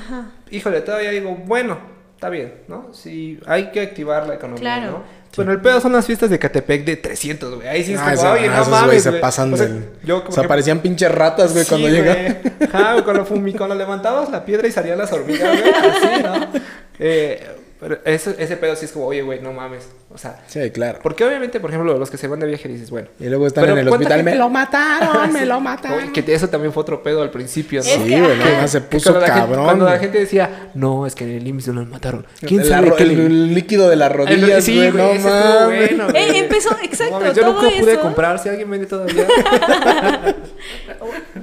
híjole, 0.49 0.81
todavía 0.81 1.11
digo, 1.11 1.35
bueno, 1.45 1.77
está 2.17 2.29
bien, 2.29 2.51
¿no? 2.67 2.89
Sí, 2.93 3.39
hay 3.45 3.67
que 3.71 3.79
activar 3.79 4.27
la 4.27 4.33
economía, 4.35 4.59
Claro. 4.59 4.91
¿no? 4.91 5.03
Bueno, 5.35 5.51
el 5.51 5.61
pedo 5.61 5.79
son 5.79 5.91
las 5.93 6.03
fiestas 6.03 6.31
de 6.31 6.39
Catepec 6.39 6.83
de 6.83 6.97
300, 6.97 7.55
güey. 7.55 7.67
Ahí 7.67 7.83
sí 7.83 7.93
es 7.93 7.99
Ah, 8.01 8.15
como, 8.15 8.31
oye, 8.31 8.47
ah, 8.47 8.47
no 8.47 8.53
güeyes 8.55 8.69
mames, 8.69 9.03
se 9.03 9.11
pasan 9.13 9.53
O 9.53 9.57
sea, 9.57 9.67
yo 10.03 10.17
o 10.17 10.21
como 10.21 10.31
sea, 10.33 10.41
que- 10.43 10.49
parecían 10.49 10.79
pinches 10.79 11.11
ratas, 11.11 11.53
güey, 11.53 11.63
Sí, 11.63 11.69
cuando 11.69 11.89
llegan. 11.89 12.37
Güey, 12.59 13.03
cuando, 13.03 13.23
fumi- 13.27 13.55
cuando 13.55 13.75
levantabas 13.75 14.31
la 14.31 14.43
piedra 14.43 14.67
y 14.67 14.71
salían 14.71 14.97
las 14.97 15.13
hormigas, 15.13 15.59
güey, 15.61 15.71
así, 15.73 16.23
¿no? 16.23 16.59
Eh, 16.99 17.45
pero 17.79 17.99
ese, 18.05 18.35
ese 18.39 18.57
pedo 18.57 18.75
sí 18.75 18.85
es 18.85 18.91
como, 18.91 19.05
oye, 19.07 19.21
güey, 19.21 19.39
no 19.41 19.53
mames. 19.53 19.87
O 20.09 20.17
sea, 20.17 20.41
Sí, 20.47 20.71
claro. 20.71 20.99
porque 21.03 21.23
obviamente, 21.25 21.59
por 21.59 21.69
ejemplo, 21.69 21.97
los 21.97 22.09
que 22.09 22.17
se 22.17 22.27
van 22.27 22.39
de 22.39 22.47
viaje 22.47 22.67
dices, 22.69 22.89
bueno. 22.89 23.09
Y 23.19 23.25
luego 23.25 23.45
están 23.45 23.65
en 23.65 23.77
el 23.77 23.87
¿cuánta 23.89 23.95
hospital, 24.05 24.17
gente- 24.19 24.31
me 24.31 24.37
lo 24.37 24.49
mataron, 24.49 25.33
me 25.33 25.45
lo 25.45 25.59
mataron. 25.59 25.99
Oye, 25.99 26.11
que 26.13 26.33
eso 26.33 26.47
también 26.49 26.71
fue 26.73 26.81
otro 26.81 27.03
pedo 27.03 27.21
al 27.21 27.29
principio, 27.29 27.79
¿no? 27.81 27.85
Sí, 27.85 28.09
que, 28.09 28.21
güey, 28.21 28.37
no, 28.61 28.67
se 28.67 28.79
Que 28.81 28.85
puso 28.87 29.11
cuando 29.11 29.27
la 29.27 29.33
gente- 29.33 29.47
cabrón. 29.47 29.65
cuando 29.65 29.85
la 29.85 29.99
gente 29.99 30.19
decía, 30.19 30.71
no, 30.75 31.05
es 31.05 31.13
que 31.13 31.25
en 31.25 31.31
el 31.31 31.47
IMSS 31.47 31.67
no 31.67 31.73
nos 31.81 31.89
mataron. 31.89 32.25
¿Quién 32.39 32.61
El 32.61 32.67
sabe 32.67 32.93
qué 32.95 33.03
el, 33.03 33.17
le- 33.17 33.25
el 33.25 33.53
líquido 33.53 33.89
de 33.89 33.95
las 33.97 34.11
rodillas, 34.11 34.63
Sí, 34.63 34.75
güey, 34.77 34.91
no 34.91 35.13
mames. 35.13 35.23
bueno, 35.65 36.09
güey. 36.09 36.23
Eh, 36.23 36.37
empezó, 36.39 36.71
No 36.71 36.77
exacto, 36.83 37.19
mames, 37.19 37.35
yo 37.35 37.41
todo 37.43 37.61
nunca 37.61 37.79
pude 37.79 37.91
eso. 37.93 38.01
comprar, 38.01 38.39
si 38.39 38.49
alguien 38.49 38.69
vende 38.71 38.87
todavía. 38.87 39.27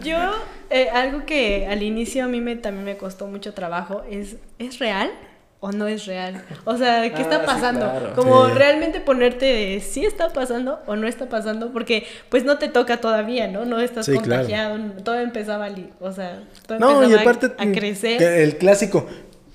Yo, 0.02 0.16
eh, 0.70 0.88
algo 0.90 1.24
que 1.24 1.66
al 1.68 1.82
inicio 1.82 2.24
a 2.24 2.28
mí 2.28 2.40
me, 2.40 2.56
también 2.56 2.84
me 2.84 2.96
costó 2.96 3.26
mucho 3.26 3.54
trabajo 3.54 4.02
es, 4.10 4.36
¿es 4.58 4.78
real 4.78 5.10
o 5.66 5.72
no 5.72 5.86
es 5.88 6.04
real? 6.04 6.42
O 6.66 6.76
sea, 6.76 7.00
¿qué 7.08 7.16
Ah, 7.16 7.22
está 7.22 7.40
sí, 7.40 7.46
pasando? 7.46 7.80
claro. 7.90 8.12
Como 8.14 8.46
Sí. 8.48 8.52
realmente 8.54 9.00
ponerte 9.00 9.46
de 9.46 9.80
si 9.80 10.04
está 10.04 10.28
pasando 10.28 10.78
o 10.86 10.94
no 10.94 11.06
está 11.08 11.26
pasando, 11.30 11.72
porque 11.72 12.06
pues 12.28 12.44
no 12.44 12.58
te 12.58 12.68
toca 12.68 12.98
todavía, 12.98 13.48
¿no? 13.48 13.64
No 13.64 13.80
estás 13.80 14.04
Sí, 14.04 14.12
claro. 14.12 14.42
contagiado, 14.42 14.78
todo 15.02 15.18
empezaba, 15.20 15.66
a 15.66 15.70
o 16.00 16.12
sea, 16.12 16.40
todo 16.66 16.78
No, 16.78 17.02
empezaba 17.02 17.18
a- 17.18 17.22
aparte 17.22 17.46
a, 17.56 17.72
crecer. 17.72 18.22
el 18.22 18.58
clásico. 18.58 19.06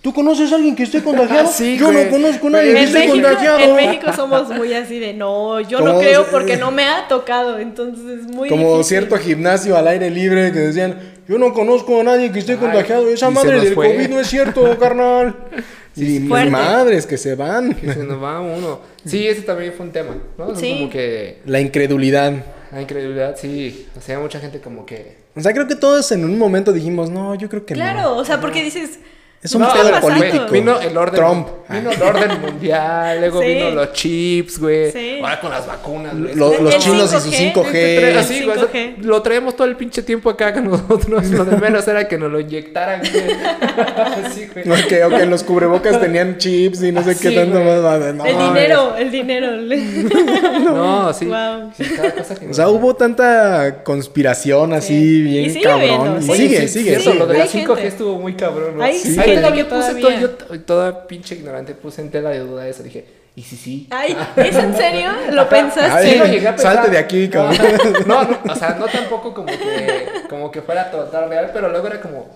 ¿Tú 0.01 0.13
conoces 0.13 0.51
a 0.51 0.55
alguien 0.55 0.75
que 0.75 0.83
esté 0.83 1.03
contagiado? 1.03 1.47
Sí, 1.53 1.77
yo 1.77 1.91
güey. 1.91 2.05
no 2.05 2.09
conozco 2.11 2.47
a 2.47 2.49
nadie 2.51 2.73
que 2.73 2.83
esté 2.85 2.99
México, 2.99 3.13
contagiado. 3.27 3.59
en 3.59 3.75
México 3.75 4.13
somos 4.15 4.49
muy 4.49 4.73
así 4.73 4.97
de 4.97 5.13
no, 5.13 5.59
yo 5.59 5.81
no 5.81 5.99
creo 5.99 6.25
porque 6.31 6.55
no 6.57 6.71
me 6.71 6.85
ha 6.85 7.07
tocado, 7.07 7.59
entonces 7.59 8.21
es 8.21 8.25
muy 8.33 8.49
Como 8.49 8.63
difícil. 8.77 8.85
cierto 8.85 9.17
gimnasio 9.17 9.77
al 9.77 9.87
aire 9.89 10.09
libre 10.09 10.51
que 10.53 10.59
decían, 10.59 10.97
yo 11.27 11.37
no 11.37 11.53
conozco 11.53 11.99
a 11.99 12.03
nadie 12.03 12.31
que 12.31 12.39
esté 12.39 12.53
Ay, 12.53 12.57
contagiado. 12.59 13.07
Esa 13.09 13.29
madre 13.29 13.59
del 13.59 13.75
fue. 13.75 13.91
COVID 13.91 14.09
no 14.09 14.19
es 14.21 14.27
cierto, 14.27 14.79
carnal. 14.79 15.35
y 15.95 16.01
mis 16.19 16.27
Fuerte. 16.29 16.51
madres 16.51 17.05
que 17.05 17.17
se 17.17 17.35
van. 17.35 17.73
Que 17.73 17.93
se 17.93 18.03
nos 18.03 18.21
va 18.21 18.39
uno. 18.41 18.79
Sí, 19.05 19.27
ese 19.27 19.41
también 19.41 19.73
fue 19.73 19.85
un 19.85 19.91
tema, 19.91 20.15
¿no? 20.37 20.55
Sí. 20.55 20.73
Como 20.77 20.89
que 20.89 21.39
La 21.45 21.59
incredulidad. 21.59 22.33
la 22.71 22.81
incredulidad, 22.81 23.35
sí. 23.37 23.87
O 23.97 24.01
sea, 24.01 24.19
mucha 24.19 24.39
gente 24.39 24.59
como 24.59 24.85
que... 24.85 25.17
O 25.35 25.41
sea, 25.41 25.53
creo 25.53 25.67
que 25.67 25.75
todos 25.75 26.11
en 26.11 26.23
un 26.25 26.37
momento 26.37 26.71
dijimos, 26.73 27.09
no, 27.09 27.35
yo 27.35 27.49
creo 27.49 27.65
que 27.65 27.73
Claro, 27.73 28.01
no. 28.01 28.17
o 28.17 28.25
sea, 28.25 28.39
porque 28.41 28.63
dices, 28.63 28.99
Es 29.41 29.55
un 29.55 29.61
No, 29.61 29.71
pedo 29.71 30.01
político. 30.01 30.45
Vino 30.51 30.79
el 30.81 30.97
orden. 30.97 31.15
Trump. 31.15 31.47
Vino 31.69 31.91
el 31.91 32.01
orden 32.01 32.41
mundial, 32.41 33.19
luego 33.21 33.39
Sí. 33.41 33.47
vino 33.47 33.69
los 33.71 33.93
chips, 33.93 34.59
güey. 34.59 34.91
Sí. 34.91 35.19
Ahora 35.21 35.39
con 35.39 35.49
las 35.51 35.65
vacunas, 35.65 36.19
güey. 36.19 36.35
Los 36.35 36.77
chinos 36.79 37.13
y 37.13 37.31
5G, 37.31 37.53
sus 37.53 37.71
Trae 37.71 38.13
5G. 38.13 38.17
Así, 38.17 38.43
güey, 38.43 38.57
o 38.57 38.59
sea, 38.59 38.69
5G. 38.69 38.97
lo 39.03 39.21
traemos 39.21 39.55
todo 39.55 39.65
el 39.67 39.77
pinche 39.77 40.01
tiempo 40.03 40.29
acá 40.29 40.51
que 40.53 40.59
nosotros. 40.59 41.25
Lo 41.29 41.45
de 41.45 41.55
menos 41.55 41.87
era 41.87 42.05
que 42.07 42.17
nos 42.17 42.29
lo 42.29 42.39
inyectaran, 42.41 42.99
güey. 42.99 43.23
Así, 44.25 44.47
güey. 44.53 44.69
O 45.05 45.09
que, 45.09 45.25
los 45.25 45.43
cubrebocas 45.43 46.01
tenían 46.01 46.37
chips 46.37 46.83
y 46.83 46.91
no 46.91 47.01
sé 47.03 47.17
qué 47.17 47.27
Así, 47.29 47.35
tanto 47.37 47.61
güey. 47.61 47.81
más. 47.81 48.15
No, 48.15 48.25
el 48.25 48.37
dinero, 48.37 48.95
el 48.97 49.11
dinero. 49.11 49.51
No, 50.59 51.13
sí. 51.13 51.25
Wow. 51.25 51.71
Sí, 51.77 51.83
cada 51.95 52.11
cosa 52.13 52.35
que 52.35 52.47
O 52.49 52.53
sea, 52.53 52.67
hubo 52.69 52.93
tanta 52.95 53.83
conspiración 53.83 54.73
así, 54.73 54.89
Sí. 54.89 55.21
bien 55.21 55.45
Y 55.45 55.49
sigue 55.51 55.63
cabrón. 55.63 55.81
habiendo, 56.01 56.19
y 56.19 56.21
sí. 56.23 56.33
sigue, 56.43 56.67
sí, 56.67 56.79
sigue, 56.79 56.99
sigue. 56.99 57.13
lo 57.15 57.27
de 57.27 57.37
la 57.37 57.45
5G 57.45 57.49
gente. 57.75 57.87
estuvo 57.87 58.15
muy 58.19 58.33
cabrón, 58.33 58.77
¿no? 58.77 58.83
Hay 58.83 58.95
Sí. 59.35 59.41
todavía 59.41 59.63
que 59.63 59.69
puse 59.69 59.95
todavía. 59.95 60.01
todo, 60.37 60.53
yo 60.55 60.61
toda 60.61 61.07
pinche 61.07 61.35
ignorante 61.35 61.73
puse 61.75 62.01
en 62.01 62.11
tela 62.11 62.29
de 62.29 62.39
duda 62.39 62.67
eso. 62.67 62.83
Dije, 62.83 63.05
¿y 63.35 63.41
si 63.43 63.55
sí? 63.57 63.87
Ay, 63.91 64.15
¿es 64.37 64.55
en 64.55 64.75
serio? 64.75 65.09
¿Lo 65.31 65.41
Ajá. 65.41 65.49
pensaste? 65.49 65.91
Ay, 65.91 66.11
Sí, 66.11 66.17
lo 66.17 66.25
llegué 66.25 66.47
a 66.47 66.55
pensar. 66.55 66.73
salte 66.75 66.91
de 66.91 66.97
aquí, 66.97 67.29
cabrón. 67.29 67.57
No, 68.07 68.23
no, 68.23 68.37
o 68.51 68.55
sea, 68.55 68.75
no 68.79 68.85
tampoco 68.87 69.33
como 69.33 69.47
que, 69.47 70.07
como 70.29 70.51
que 70.51 70.61
fuera 70.61 70.89
total 70.91 71.29
real, 71.29 71.51
pero 71.53 71.69
luego 71.69 71.87
era 71.87 71.99
como, 72.01 72.29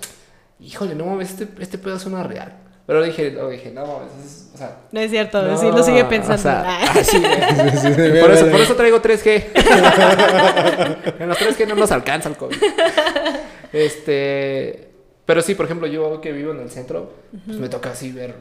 híjole, 0.60 0.96
no 0.96 1.06
mames, 1.06 1.32
este, 1.32 1.48
este 1.62 1.78
pedo 1.78 2.00
suena 2.00 2.24
real. 2.24 2.54
Pero 2.86 3.02
dije, 3.02 3.32
no 3.32 3.86
mames, 3.86 4.12
es- 4.26 4.40
o 4.54 4.58
sea. 4.58 4.76
No 4.92 5.00
es 5.00 5.10
cierto, 5.10 5.42
no, 5.42 5.58
sí, 5.58 5.68
lo 5.72 5.82
sigue 5.84 6.04
o 6.04 6.10
pensando. 6.10 6.42
sea, 6.44 6.82
así. 6.84 7.18
Sí, 7.82 7.88
sí, 7.96 8.20
Por 8.22 8.32
eso, 8.32 8.48
por 8.52 8.60
eso 8.62 8.76
traigo 8.76 9.02
3G. 9.02 9.44
en 11.20 11.28
los 11.30 11.38
3G 11.40 11.68
no 11.68 11.76
nos 11.76 11.92
alcanza 11.92 12.28
el 12.30 12.36
COVID. 12.36 12.58
Este. 13.72 14.93
Pero 15.26 15.42
sí, 15.42 15.56
por 15.56 15.66
ejemplo, 15.66 15.88
yo 15.88 16.20
que 16.22 16.32
vivo 16.32 16.52
en 16.52 16.60
el 16.60 16.70
centro, 16.70 17.14
pues 17.46 17.58
me 17.58 17.70
toca 17.70 17.92
así 17.92 18.12
ver 18.12 18.36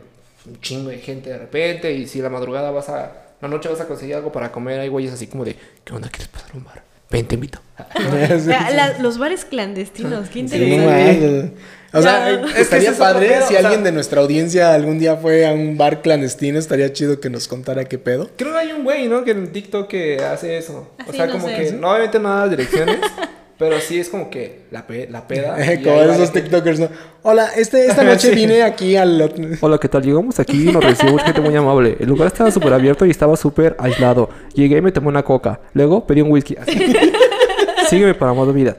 un 0.47 0.61
chingo 0.61 0.91
de 0.91 0.99
gente 0.99 1.31
de 1.31 1.39
repente. 1.39 1.93
Y 1.93 2.07
si 2.09 2.21
la 2.21 2.29
madrugada 2.29 2.71
vas 2.71 2.89
a. 2.89 3.13
La 3.41 3.49
noche 3.49 3.69
vas 3.69 3.81
a 3.81 3.87
conseguir 3.89 4.15
algo 4.15 4.31
para 4.33 4.53
comer, 4.53 4.79
hay 4.81 4.89
güeyes 4.89 5.13
así 5.13 5.27
como 5.27 5.45
de, 5.45 5.57
¿qué 5.85 5.93
onda? 5.95 6.09
¿Quieres 6.09 6.29
pasar 6.29 6.51
a 6.55 6.57
un 6.57 6.65
bar? 6.65 6.83
Ven, 7.11 7.27
te 7.27 7.35
invito. 7.35 7.59
Sí, 8.39 8.47
La- 8.49 8.71
la- 8.71 8.99
los 9.01 9.19
bares 9.19 9.45
clandestinos, 9.45 10.29
qué 10.29 10.33
sí, 10.35 10.39
interesante. 10.41 11.53
O 11.93 12.01
sea, 12.01 12.31
Ya. 12.31 12.47
Es 12.47 12.53
que 12.55 12.61
estaría 12.63 12.91
es 12.93 12.97
padre 12.97 13.29
pedo, 13.29 13.41
si 13.49 13.55
o 13.55 13.59
sea- 13.59 13.69
alguien 13.69 13.83
de 13.85 13.91
nuestra 13.93 14.21
audiencia 14.23 14.73
algún 14.73 14.99
día 15.01 15.17
fue 15.17 15.47
a 15.47 15.53
un 15.53 15.77
bar 15.77 16.01
clandestino, 16.03 16.59
estaría 16.59 16.93
chido 16.93 17.19
que 17.21 17.29
nos 17.29 17.49
contara 17.49 17.85
qué 17.85 17.99
pedo. 17.99 18.31
Creo 18.37 18.53
que 18.53 18.59
hay 18.59 18.73
un 18.73 18.85
güey, 18.85 19.09
¿no? 19.09 19.25
Que 19.25 19.33
en 19.33 19.51
TikTok 19.53 19.89
que 19.89 20.19
hace 20.23 20.57
eso. 20.57 20.89
Ah, 20.99 21.05
o 21.09 21.13
sea, 21.13 21.27
no 21.27 21.33
como 21.33 21.49
sé. 21.49 21.57
que, 21.57 21.73
no, 21.73 21.91
obviamente 21.91 22.19
no 22.21 22.29
da 22.31 22.41
las 22.43 22.51
direcciones, 22.51 22.99
pero 23.59 23.81
sí 23.81 23.99
es 24.01 24.09
como 24.09 24.29
que 24.31 24.63
la, 24.71 24.87
pe- 24.87 25.09
la 25.11 25.27
peda. 25.29 25.57
Como 25.85 26.01
esos. 26.01 26.33
TikTokers, 26.33 26.81
¿no? 26.81 26.89
Hola, 27.23 27.49
este, 27.57 27.87
esta 27.87 28.03
noche 28.05 28.31
Sí. 28.31 28.35
vine 28.35 28.63
aquí 28.63 28.97
al... 28.97 29.31
Hola, 29.61 29.79
¿qué 29.79 29.89
tal? 29.89 30.03
Llegamos 30.03 30.39
aquí 30.41 30.69
y 30.69 30.73
nos 30.73 30.83
recibió 30.85 31.17
gente 31.19 31.41
muy 31.41 31.55
amable. 31.55 31.97
El 32.01 32.09
lugar 32.09 32.29
estaba 32.29 32.51
súper 32.51 32.73
abierto 32.73 33.07
y 33.07 33.11
estaba 33.11 33.37
súper 33.37 33.77
aislado. 33.79 34.29
Llegué 34.55 34.79
y 34.79 34.81
me 34.81 34.91
tomé 34.93 35.09
una 35.09 35.23
coca. 35.23 35.61
Luego 35.75 36.07
pedí 36.07 36.21
un 36.23 36.31
whisky. 36.33 36.57
Así. 36.61 36.93
Sígueme 37.89 38.15
para 38.15 38.33
más 38.33 38.53
vida. 38.55 38.77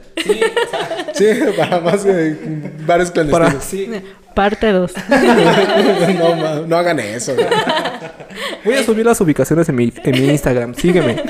Sí, 1.13 1.27
para 1.55 1.79
más 1.79 2.03
eh, 2.05 2.35
bares 2.87 3.11
Para, 3.11 3.27
clandestinos. 3.29 4.01
sí. 4.01 4.09
Parte 4.33 4.71
2. 4.71 4.91
no, 6.17 6.65
no 6.65 6.75
hagan 6.75 6.99
eso. 6.99 7.35
güey. 7.35 7.45
Voy 8.65 8.73
a 8.73 8.81
subir 8.83 9.05
las 9.05 9.21
ubicaciones 9.21 9.69
en 9.69 9.75
mi, 9.75 9.93
en 10.03 10.11
mi 10.11 10.29
Instagram. 10.31 10.73
Sígueme. 10.73 11.21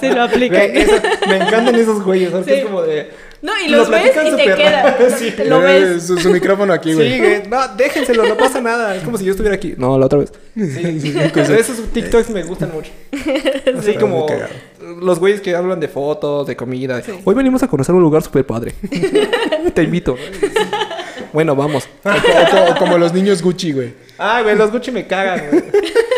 Se 0.00 0.10
lo 0.12 0.22
aplican. 0.22 0.76
Eso- 0.76 1.00
me 1.28 1.36
encantan 1.36 1.74
esos 1.74 2.02
güeyes, 2.02 2.30
¿sabes? 2.30 2.46
Sí. 2.46 2.52
Es 2.52 2.64
como 2.64 2.82
de... 2.82 3.10
No, 3.42 3.52
y 3.64 3.68
lo 3.68 3.78
los 3.78 3.88
ves 3.88 4.02
platican 4.10 4.26
y 4.26 4.36
te 4.36 4.54
queda. 4.54 4.82
rápido, 4.82 5.10
sí. 5.18 5.30
Te 5.30 5.44
lo 5.46 5.66
Eh, 5.66 5.80
ves. 5.94 6.02
Su, 6.06 6.18
su 6.18 6.28
micrófono 6.30 6.72
aquí, 6.74 6.92
güey. 6.92 7.12
Sí, 7.12 7.18
güey. 7.18 7.42
No, 7.48 7.68
déjenselo, 7.68 8.26
no 8.26 8.36
pasa 8.36 8.60
nada. 8.60 8.94
Es 8.96 9.02
como 9.02 9.16
si 9.16 9.24
yo 9.24 9.30
estuviera 9.30 9.54
aquí. 9.56 9.74
No, 9.78 9.98
la 9.98 10.06
otra 10.06 10.18
vez. 10.18 10.30
Sí, 10.54 11.14
Esos 11.58 11.90
TikToks 11.92 12.28
me 12.30 12.42
gustan 12.42 12.70
mucho. 12.72 12.90
Así 13.78 13.94
como 13.94 14.26
los 15.00 15.18
güeyes 15.18 15.40
que 15.40 15.54
hablan 15.56 15.80
de 15.80 15.88
fotos, 15.88 16.46
de 16.46 16.54
comida. 16.54 17.02
Hoy 17.24 17.34
venimos 17.34 17.62
a 17.62 17.68
conocer 17.68 17.94
un 17.94 18.02
lugar 18.02 18.22
súper 18.22 18.44
padre. 18.44 18.74
Te 19.74 19.82
invito. 19.84 20.16
Bueno, 21.32 21.56
vamos. 21.56 21.88
O 22.04 22.10
co- 22.10 22.72
o 22.72 22.76
como 22.76 22.98
los 22.98 23.14
niños 23.14 23.40
Gucci, 23.40 23.72
güey. 23.72 23.94
Ah, 24.18 24.42
güey, 24.42 24.54
los 24.54 24.70
Gucci 24.70 24.90
me 24.90 25.06
cagan, 25.06 25.44
güey. 25.50 25.62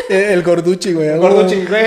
El 0.09 0.43
gorduchi, 0.43 0.93
güey. 0.93 1.17
Gorduchi, 1.19 1.65
güey. 1.67 1.85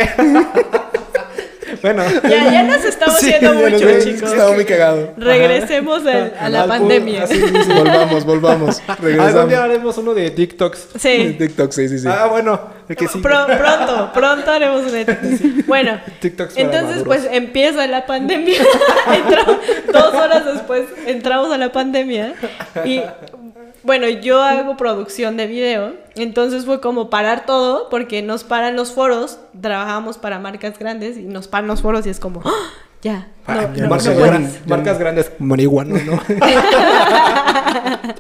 Bueno. 1.82 2.04
Ya, 2.24 2.52
ya 2.52 2.64
nos 2.64 2.84
estamos 2.86 3.20
Sí, 3.20 3.32
yendo 3.32 3.54
ya 3.54 3.62
nos 3.62 3.72
mucho, 3.72 3.86
ves, 3.88 4.06
chicos. 4.06 4.32
Estaba 4.32 4.52
muy 4.54 4.66
cagado. 4.66 5.14
Regresemos 5.18 6.06
al- 6.06 6.34
a 6.40 6.50
la 6.50 6.62
Al 6.64 6.68
pandemia. 6.70 7.24
así, 7.24 7.36
sí. 7.36 7.72
Volvamos, 7.74 8.26
volvamos. 8.26 8.82
Algún 8.88 9.08
día 9.08 9.18
Regresamos. 9.26 9.54
haremos 9.54 9.98
uno 9.98 10.14
de 10.14 10.32
TikToks. 10.32 10.88
Sí. 11.00 11.36
TikTok, 11.38 11.72
sí, 11.72 11.90
sí, 11.90 12.00
sí. 12.00 12.08
Ah, 12.10 12.28
bueno. 12.30 12.60
El 12.88 12.96
que 12.96 13.08
sí. 13.08 13.20
Pro- 13.20 13.48
pronto, 13.48 14.12
pronto 14.14 14.52
haremos 14.52 14.84
un 14.84 14.92
TikTok. 14.92 15.66
Bueno, 15.68 16.00
TikToks 16.20 16.58
entonces 16.58 17.04
pues 17.04 17.28
empieza 17.32 17.88
la 17.88 18.06
pandemia. 18.06 18.62
Entró 19.14 19.60
dos 19.94 20.14
horas 20.14 20.46
después 20.46 20.84
entramos 21.08 21.52
a 21.52 21.58
la 21.58 21.72
pandemia 21.72 22.36
y 22.86 23.02
bueno, 23.84 24.08
yo 24.10 24.42
hago 24.42 24.78
producción 24.78 25.38
de 25.38 25.46
video, 25.46 25.94
entonces 26.16 26.66
fue 26.66 26.82
como 26.82 27.12
parar 27.12 27.46
todo 27.46 27.88
porque 27.90 28.24
nos 28.24 28.44
paran 28.44 28.76
los 28.76 28.92
foros, 28.94 29.38
trabajamos 29.62 30.18
para 30.18 30.40
marcas 30.40 30.80
grandes 30.80 31.18
y 31.18 31.22
nos 31.24 31.48
paran 31.48 31.68
los 31.68 31.84
foros 31.84 32.08
y 32.08 32.10
es 32.10 32.20
como, 32.20 32.42
¡ah! 32.46 32.50
ya, 33.04 33.28
no, 33.48 33.54
Ah, 33.54 33.70
no, 33.78 33.88
marcas, 33.88 34.16
no 34.18 34.50
marcas 34.66 34.98
grandes, 34.98 35.32
marihuana, 35.38 36.00
¿no? 36.04 36.20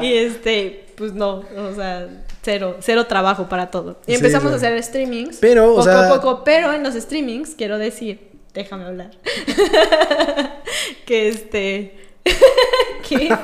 Y 0.00 0.14
este, 0.14 0.86
pues 0.96 1.12
no, 1.12 1.42
o 1.56 1.74
sea, 1.74 2.06
cero, 2.42 2.76
cero 2.80 3.06
trabajo 3.06 3.48
para 3.48 3.70
todo. 3.70 4.00
Y 4.06 4.14
empezamos 4.14 4.48
sí. 4.48 4.54
a 4.54 4.56
hacer 4.56 4.82
streamings. 4.82 5.38
Pero, 5.38 5.72
o 5.72 5.76
poco 5.76 5.82
sea- 5.84 6.10
a 6.10 6.14
poco, 6.14 6.44
pero 6.44 6.72
en 6.72 6.82
los 6.82 6.94
streamings, 6.94 7.54
quiero 7.54 7.78
decir, 7.78 8.30
déjame 8.54 8.84
hablar. 8.84 9.10
que 11.06 11.28
este. 11.28 11.94
que. 13.08 13.34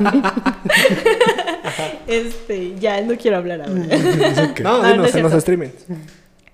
este, 2.06 2.74
ya 2.78 3.00
no 3.02 3.16
quiero 3.16 3.36
hablar 3.38 3.62
ahora. 3.62 3.80
Ok. 4.50 4.60
No, 4.60 4.76
Ah, 4.82 4.88
no 4.88 4.92
dinos 4.92 5.08
es 5.08 5.14
en 5.16 5.22
los 5.22 5.32
streamings. 5.42 5.74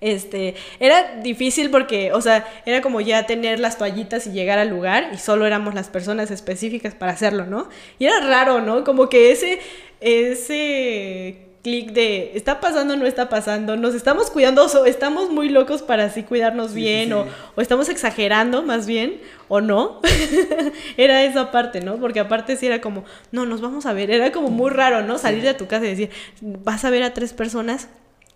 Este, 0.01 0.55
era 0.81 1.15
difícil 1.23 1.69
porque, 1.69 2.11
o 2.11 2.19
sea, 2.19 2.45
era 2.65 2.81
como 2.81 2.99
ya 2.99 3.25
tener 3.25 3.61
las 3.61 3.77
toallitas 3.77 4.27
y 4.27 4.31
llegar 4.31 4.59
al 4.59 4.67
lugar 4.67 5.11
y 5.13 5.17
solo 5.17 5.45
éramos 5.45 5.75
las 5.75 5.87
personas 5.87 6.29
específicas 6.29 6.93
para 6.93 7.13
hacerlo, 7.13 7.45
¿no? 7.45 7.69
Y 7.99 8.05
era 8.05 8.19
raro, 8.19 8.59
¿no? 8.59 8.83
Como 8.83 9.07
que 9.07 9.31
ese, 9.31 9.59
ese 10.01 11.42
clic 11.63 11.91
de 11.93 12.31
está 12.35 12.59
pasando, 12.59 12.95
no 12.97 13.05
está 13.05 13.29
pasando, 13.29 13.77
nos 13.77 13.95
estamos 13.95 14.29
cuidando, 14.29 14.65
o 14.65 14.85
estamos 14.85 15.31
muy 15.31 15.47
locos 15.49 15.81
para 15.81 16.03
así 16.05 16.23
cuidarnos 16.23 16.73
bien, 16.73 17.13
O, 17.13 17.25
o 17.55 17.61
estamos 17.61 17.87
exagerando 17.89 18.63
más 18.63 18.85
bien, 18.85 19.21
o 19.47 19.61
no. 19.61 20.01
era 20.97 21.23
esa 21.23 21.51
parte, 21.51 21.81
¿no? 21.81 21.97
Porque 21.97 22.19
aparte 22.19 22.57
sí 22.57 22.65
era 22.67 22.81
como, 22.81 23.05
no, 23.31 23.45
nos 23.45 23.61
vamos 23.61 23.85
a 23.85 23.93
ver, 23.93 24.11
era 24.11 24.31
como 24.31 24.49
muy 24.49 24.71
raro, 24.71 25.03
¿no? 25.03 25.17
Salir 25.17 25.41
de 25.43 25.53
tu 25.53 25.67
casa 25.67 25.85
y 25.85 25.89
decir, 25.89 26.09
vas 26.41 26.83
a 26.85 26.89
ver 26.89 27.03
a 27.03 27.13
tres 27.13 27.33
personas 27.33 27.87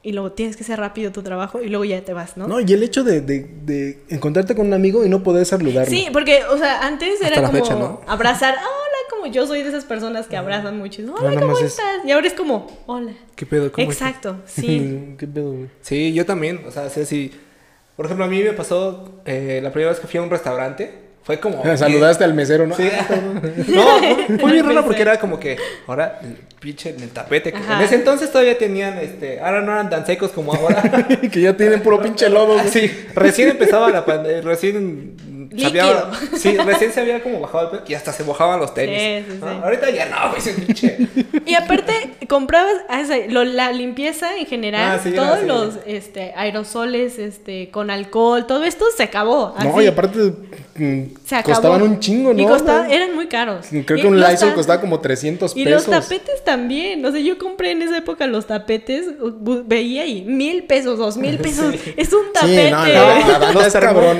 y 0.03 0.13
luego 0.13 0.31
tienes 0.31 0.55
que 0.55 0.63
hacer 0.63 0.79
rápido 0.79 1.11
tu 1.11 1.21
trabajo 1.21 1.61
y 1.61 1.67
luego 1.67 1.83
ya 1.83 1.99
te 2.01 2.13
vas, 2.13 2.37
¿no? 2.37 2.47
No, 2.47 2.61
y 2.61 2.71
el 2.71 2.81
hecho 2.81 3.03
de, 3.03 3.19
de- 3.19 3.49
de 3.65 3.99
encontrarte 4.09 4.55
con 4.55 4.67
un 4.67 4.73
amigo 4.73 5.03
y 5.05 5.09
no 5.09 5.21
poder 5.21 5.45
saludarlo. 5.45 5.89
Sí, 5.91 6.07
porque, 6.13 6.45
o 6.45 6.57
sea, 6.57 6.85
antes 6.87 7.19
era 7.21 7.41
como 7.41 7.51
fecha, 7.51 7.75
¿no? 7.75 7.99
abrazar, 8.07 8.55
"Ah, 8.57 8.61
hola, 8.63 8.86
como 9.09 9.27
yo 9.27 9.45
soy 9.47 9.63
de 9.63 9.69
esas 9.69 9.85
personas 9.85 10.27
que 10.27 10.37
abrazan 10.37 10.77
mucho. 10.77 11.01
y, 11.01 11.05
Hola, 11.05 11.29
nada 11.29 11.41
¿cómo 11.41 11.57
es- 11.57 11.63
estás? 11.65 12.05
Y 12.05 12.11
ahora 12.11 12.27
es 12.27 12.33
como, 12.33 12.67
hola. 12.85 13.11
¿Qué 13.35 13.45
pedo? 13.45 13.71
¿Cómo 13.71 13.91
estás? 13.91 14.07
Exacto, 14.09 14.37
sí. 14.45 15.15
¿Qué 15.17 15.27
pedo, 15.27 15.51
güey? 15.51 15.67
Sí, 15.81 16.13
yo 16.13 16.25
también. 16.25 16.61
O 16.67 16.71
sea, 16.71 16.89
sí, 16.89 17.05
sí. 17.05 17.31
Por 17.95 18.05
ejemplo, 18.05 18.25
a 18.25 18.27
mí 18.27 18.43
me 18.43 18.53
pasó 18.53 19.21
eh, 19.25 19.59
la 19.63 19.71
primera 19.71 19.91
vez 19.91 19.99
que 19.99 20.07
fui 20.07 20.19
a 20.19 20.23
un 20.23 20.29
restaurante. 20.29 21.07
Fue 21.23 21.39
como. 21.41 21.61
Saludaste 21.75 22.23
al 22.23 22.33
mesero, 22.33 22.65
¿no? 22.67 22.75
Sí. 22.75 22.87
No, 23.67 23.83
fue, 23.99 24.37
fue 24.39 24.51
bien 24.53 24.65
raro 24.65 24.85
porque 24.85 25.01
era 25.01 25.19
como 25.19 25.37
que 25.39 25.57
ahora 25.85 26.19
el 26.23 26.37
pinche 26.59 26.91
en 26.91 27.01
el 27.01 27.09
tapete. 27.09 27.51
que 27.51 27.57
Ajá. 27.57 27.79
En 27.79 27.83
ese 27.85 27.95
entonces 27.95 28.31
todavía 28.31 28.57
tenían, 28.57 28.97
este, 28.99 29.41
ahora 29.41 29.61
no 29.61 29.73
eran 29.73 29.89
tan 29.89 30.05
secos 30.05 30.31
como 30.31 30.53
ahora. 30.53 31.05
que 31.31 31.41
ya 31.41 31.57
tienen 31.57 31.81
puro 31.81 32.01
pinche 32.01 32.29
lodo. 32.29 32.53
güey. 32.53 32.69
Sí, 32.69 32.89
recién 33.13 33.49
empezaba 33.49 33.89
la 33.89 34.05
pandemia, 34.05 34.41
recién 34.41 35.17
se 35.55 35.65
había, 35.65 35.83
Líquido. 35.83 36.37
sí, 36.37 36.57
recién 36.57 36.91
se 36.93 37.01
había 37.01 37.21
como 37.23 37.39
bajado 37.41 37.63
el 37.65 37.69
pedo 37.71 37.83
y 37.87 37.93
hasta 37.93 38.11
se 38.13 38.23
mojaban 38.23 38.59
los 38.59 38.73
tenis. 38.73 38.99
Sí, 38.99 39.31
sí, 39.33 39.37
¿no? 39.39 39.49
sí. 39.51 39.57
Ahorita 39.63 39.89
ya 39.89 40.05
no, 40.07 40.33
pinche. 40.65 40.97
Y 41.45 41.53
aparte, 41.55 41.93
comprabas 42.27 42.73
ah, 42.89 43.01
esa- 43.01 43.17
lo- 43.29 43.43
la 43.43 43.71
limpieza 43.71 44.37
en 44.37 44.45
general, 44.45 44.97
Ah, 44.97 44.99
sí, 45.03 45.11
todos 45.11 45.29
ah, 45.33 45.37
sí. 45.41 45.45
los 45.47 45.73
este, 45.85 46.33
aerosoles 46.35 47.19
este, 47.19 47.69
con 47.69 47.89
alcohol, 47.89 48.45
todo 48.47 48.63
esto 48.63 48.85
se 48.95 49.03
acabó. 49.03 49.55
No, 49.63 49.75
así. 49.75 49.83
y 49.85 49.87
aparte 49.87 50.19
mm, 50.75 51.03
se 51.25 51.35
acabó. 51.35 51.53
costaban 51.55 51.81
un 51.81 51.99
chingo, 51.99 52.33
¿no? 52.33 52.39
Y 52.41 52.93
eran 52.93 53.15
muy 53.15 53.27
caros. 53.27 53.65
Creo 53.69 53.97
Y 53.97 54.01
que 54.01 54.07
un 54.07 54.19
Lysol 54.19 54.49
ta- 54.49 54.55
costaba 54.55 54.81
como 54.81 54.99
300 54.99 55.55
Y 55.55 55.63
pesos. 55.63 55.87
los 55.87 56.03
tapetes 56.03 56.43
también. 56.43 57.03
O 57.05 57.11
sea, 57.11 57.19
yo 57.19 57.37
compré 57.37 57.71
en 57.71 57.81
esa 57.81 57.97
época 57.97 58.27
los 58.27 58.47
tapetes, 58.47 59.05
veía 59.65 60.05
y 60.05 60.23
mil 60.23 60.63
pesos, 60.63 60.97
dos 60.97 61.17
mil 61.17 61.37
pesos. 61.39 61.75
Es 61.97 62.11
un 62.13 62.31
tapete. 62.33 62.71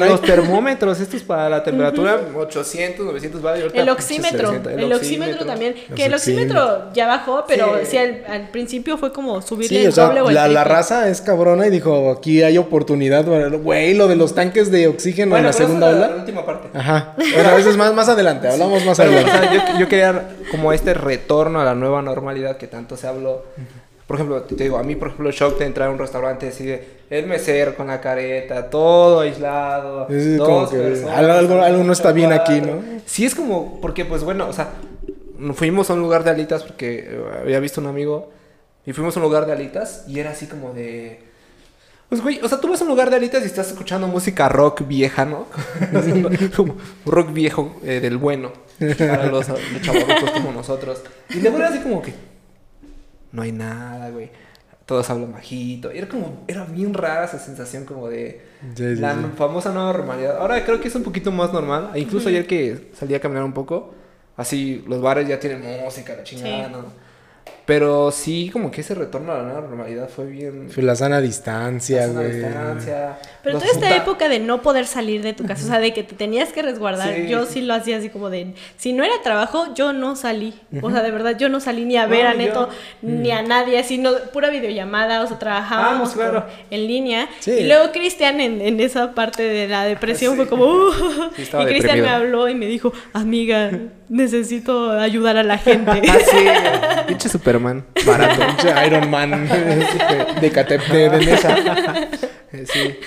los 0.10 0.22
termómetros, 0.22 1.00
estos 1.00 1.17
para 1.24 1.50
la 1.50 1.64
temperatura, 1.64 2.20
800, 2.36 3.06
900 3.06 3.42
vale. 3.42 3.62
ahorita 3.64 3.82
El 3.82 3.90
oxímetro, 3.90 4.50
300, 4.50 4.74
el, 4.74 4.94
oxímetro 4.94 5.46
también, 5.46 5.76
que 5.96 6.06
el 6.06 6.14
oxímetro 6.14 6.94
ya 6.94 7.08
bajó, 7.08 7.46
pero 7.48 7.78
Sí. 7.82 7.86
sí, 7.92 7.98
al, 7.98 8.24
al 8.30 8.50
principio 8.50 8.98
fue 8.98 9.12
como 9.12 9.42
subirle 9.42 9.78
Sí, 9.80 9.84
el 9.86 9.90
o 9.90 9.92
sea, 9.92 10.06
doble 10.06 10.22
o 10.22 10.30
el 10.30 10.36
la, 10.36 10.48
la 10.48 10.64
raza 10.64 11.08
es 11.10 11.22
cabrona 11.22 11.68
y 11.68 11.70
dijo, 11.70 12.12
aquí 12.12 12.44
hay 12.44 12.58
oportunidad. 12.58 13.26
para- 13.26 13.50
Güey, 13.50 13.94
lo 13.94 14.08
de 14.08 14.16
los 14.16 14.34
tanques 14.36 14.72
de 14.72 14.88
oxígeno 14.88 15.32
Bueno, 15.32 15.48
en 15.48 15.52
la 15.52 15.58
pero 15.58 15.68
segunda 15.68 15.92
es 15.92 15.98
la 15.98 16.08
ola. 16.08 16.16
última 16.18 16.46
parte. 16.46 16.70
Ajá. 16.78 17.14
Bueno, 17.18 17.50
a 17.50 17.56
veces 17.56 17.78
más, 17.78 17.94
más 17.94 18.10
adelante, 18.10 18.48
hablamos 18.48 18.84
más 18.86 18.98
Pero, 18.98 19.12
o 19.12 19.14
adelante. 19.14 19.48
sea, 19.48 19.74
yo, 19.74 19.80
yo 19.80 19.88
quería 19.88 20.30
como 20.52 20.74
este 20.74 20.94
retorno 20.94 21.60
a 21.62 21.66
la 21.66 21.76
nueva 21.76 22.02
normalidad 22.02 22.58
que 22.58 22.68
tanto 22.68 22.98
se 22.98 23.08
habló. 23.08 23.46
Por 24.08 24.16
ejemplo, 24.16 24.42
te 24.44 24.64
digo, 24.64 24.78
a 24.78 24.84
mí, 24.84 24.96
por 24.96 25.10
ejemplo, 25.10 25.28
el 25.30 25.36
shock 25.36 25.60
de 25.60 25.66
entrar 25.66 25.90
a 25.90 25.92
un 25.92 26.00
restaurante 26.00 26.48
así 26.48 26.66
de 26.66 26.98
el 27.10 27.28
mesero 27.28 27.76
con 27.76 27.88
la 27.88 28.00
careta, 28.00 28.70
todo 28.70 29.20
aislado. 29.20 30.08
Es 30.10 30.38
dos 30.38 30.48
como 30.48 30.70
que 30.70 30.78
personas, 30.78 31.18
algo- 31.18 31.62
algo- 31.62 31.84
no 31.84 31.92
está 31.94 32.12
bien 32.14 32.32
aquí. 32.32 32.62
¿no? 32.62 32.82
Sí, 33.06 33.26
es 33.26 33.36
como, 33.36 33.80
porque 33.82 34.06
pues 34.06 34.24
bueno, 34.24 34.48
o 34.48 34.54
sea, 34.54 34.70
fuimos 35.56 35.90
a 35.90 35.94
un 35.94 36.00
lugar 36.02 36.24
de 36.24 36.30
alitas 36.32 36.64
porque 36.64 37.00
eh, 37.10 37.22
había 37.42 37.60
visto 37.60 37.82
un 37.82 37.88
amigo 37.88 38.32
y 38.86 38.94
fuimos 38.94 39.16
a 39.18 39.20
un 39.20 39.26
lugar 39.26 39.46
de 39.46 39.52
alitas 39.52 40.06
y 40.08 40.20
era 40.20 40.32
así 40.32 40.48
como 40.48 40.74
de... 40.74 41.20
Pues 42.10 42.22
güey, 42.22 42.40
o 42.42 42.48
sea, 42.48 42.62
tú 42.62 42.70
vas 42.70 42.80
a 42.80 42.86
un 42.86 42.90
lugar 42.90 43.10
de 43.10 43.18
alitas 43.18 43.44
y 43.44 43.48
estás 43.48 43.68
escuchando 43.68 44.08
música 44.08 44.48
rock 44.48 44.88
vieja, 44.88 45.26
¿no? 45.26 45.46
como 46.56 46.78
rock 47.06 47.34
viejo 47.34 47.76
eh, 47.84 48.00
del 48.00 48.18
bueno 48.18 48.54
para 48.98 49.26
los, 49.26 49.50
los 49.50 50.32
como 50.32 50.54
nosotros. 50.54 51.02
Y 51.32 51.42
luego 51.42 51.58
era 51.58 51.68
así 51.68 51.80
como 51.80 52.02
que 52.02 52.14
no 53.38 53.44
hay 53.44 53.52
nada, 53.52 54.10
güey. 54.10 54.30
Todos 54.88 55.10
hablan 55.10 55.32
bajito. 55.34 55.92
Era 55.92 56.08
como, 56.10 56.44
era 56.48 56.66
bien 56.66 56.94
rara 56.94 57.26
esa 57.26 57.38
sensación 57.40 57.86
como 57.86 58.10
de 58.10 58.42
la 58.76 59.16
famosa 59.38 59.72
nueva 59.72 59.94
normalidad. 59.94 60.38
Ahora 60.38 60.64
creo 60.66 60.80
que 60.82 60.88
es 60.88 60.96
un 60.96 61.04
poquito 61.04 61.32
más 61.32 61.54
normal. 61.54 61.92
E 61.94 62.00
incluso 62.00 62.30
ayer 62.30 62.48
que 62.48 62.90
salí 62.98 63.14
a 63.14 63.20
caminar 63.20 63.44
un 63.44 63.54
poco, 63.54 63.94
así 64.38 64.84
los 64.88 65.00
bares 65.02 65.28
ya 65.28 65.40
tienen 65.40 65.62
música, 65.84 66.16
la 66.16 66.24
chingada, 66.24 66.68
Sí. 66.68 66.72
¿no? 66.72 67.07
Pero 67.68 68.12
sí, 68.12 68.50
como 68.52 68.72
que 68.72 68.80
ese 68.80 68.96
retorno 68.96 69.34
a 69.34 69.40
la 69.40 69.44
nueva 69.44 69.60
normalidad 69.62 70.08
fue 70.08 70.26
bien... 70.26 70.70
Fue 70.70 70.82
la 70.84 70.96
sana 70.96 71.20
distancia, 71.20 72.08
güey. 72.08 72.32
distancia. 72.38 73.18
Pero 73.44 73.60
toda 73.60 73.70
esta 73.70 73.88
junta- 73.90 73.96
época 74.04 74.30
de 74.30 74.40
no 74.40 74.62
poder 74.62 74.86
salir 74.88 75.22
de 75.22 75.34
tu 75.34 75.46
casa, 75.46 75.66
o 75.66 75.68
sea, 75.68 75.80
de 75.80 75.94
que 75.94 76.02
te 76.04 76.16
tenías 76.16 76.54
que 76.54 76.62
resguardar, 76.62 77.14
Sí, 77.14 77.28
yo 77.28 77.46
sí. 77.46 77.62
lo 77.62 77.74
hacía 77.74 77.98
así 77.98 78.08
como 78.10 78.30
de, 78.30 78.54
si 78.78 78.94
no 78.94 79.04
era 79.04 79.16
trabajo, 79.22 79.74
yo 79.76 79.92
no 79.92 80.16
salí. 80.16 80.54
O 80.82 80.90
sea, 80.92 81.04
de 81.04 81.12
verdad, 81.12 81.38
yo 81.38 81.50
no 81.50 81.60
salí 81.60 81.84
ni 81.84 81.98
a 81.98 82.06
ver 82.08 82.24
No, 82.24 82.30
a 82.30 82.34
yo- 82.34 82.38
Neto, 82.40 82.70
ni 83.02 83.32
a 83.32 83.42
nadie, 83.42 83.78
así, 83.80 83.98
no, 83.98 84.12
pura 84.32 84.50
videollamada, 84.50 85.22
o 85.22 85.28
sea, 85.28 85.38
trabajábamos 85.38 86.12
Ah, 86.12 86.16
claro. 86.16 86.44
por- 86.46 86.52
en 86.72 86.88
línea. 86.88 87.28
Sí. 87.40 87.52
Y 87.52 87.68
luego 87.68 87.92
Cristian 87.92 88.40
en, 88.40 88.62
en 88.62 88.80
esa 88.80 89.14
parte 89.14 89.44
de 89.44 89.68
la 89.68 89.84
depresión 89.84 90.32
Sí. 90.34 90.38
fue 90.38 90.48
como, 90.48 90.64
"Uh", 90.66 90.92
Sí, 91.36 91.44
y 91.44 91.66
Cristian 91.66 92.00
me 92.02 92.08
habló 92.10 92.48
y 92.48 92.56
me 92.56 92.66
dijo, 92.68 92.94
amiga, 93.12 93.72
necesito 94.08 94.92
ayudar 94.92 95.36
a 95.38 95.44
la 95.44 95.58
gente. 95.58 96.02
Ah, 96.10 96.18
sí, 96.26 96.38
pinche 97.08 97.28
Superman. 97.58 97.86
Barato. 98.06 98.42
Iron 98.86 99.10
Man 99.10 99.48
de, 99.48 99.76
de, 100.42 100.52
Catep- 100.54 100.88
de, 100.92 101.10
de 101.10 101.26
mesa. 101.26 101.56
Eh, 102.52 102.66
sí. 102.66 102.98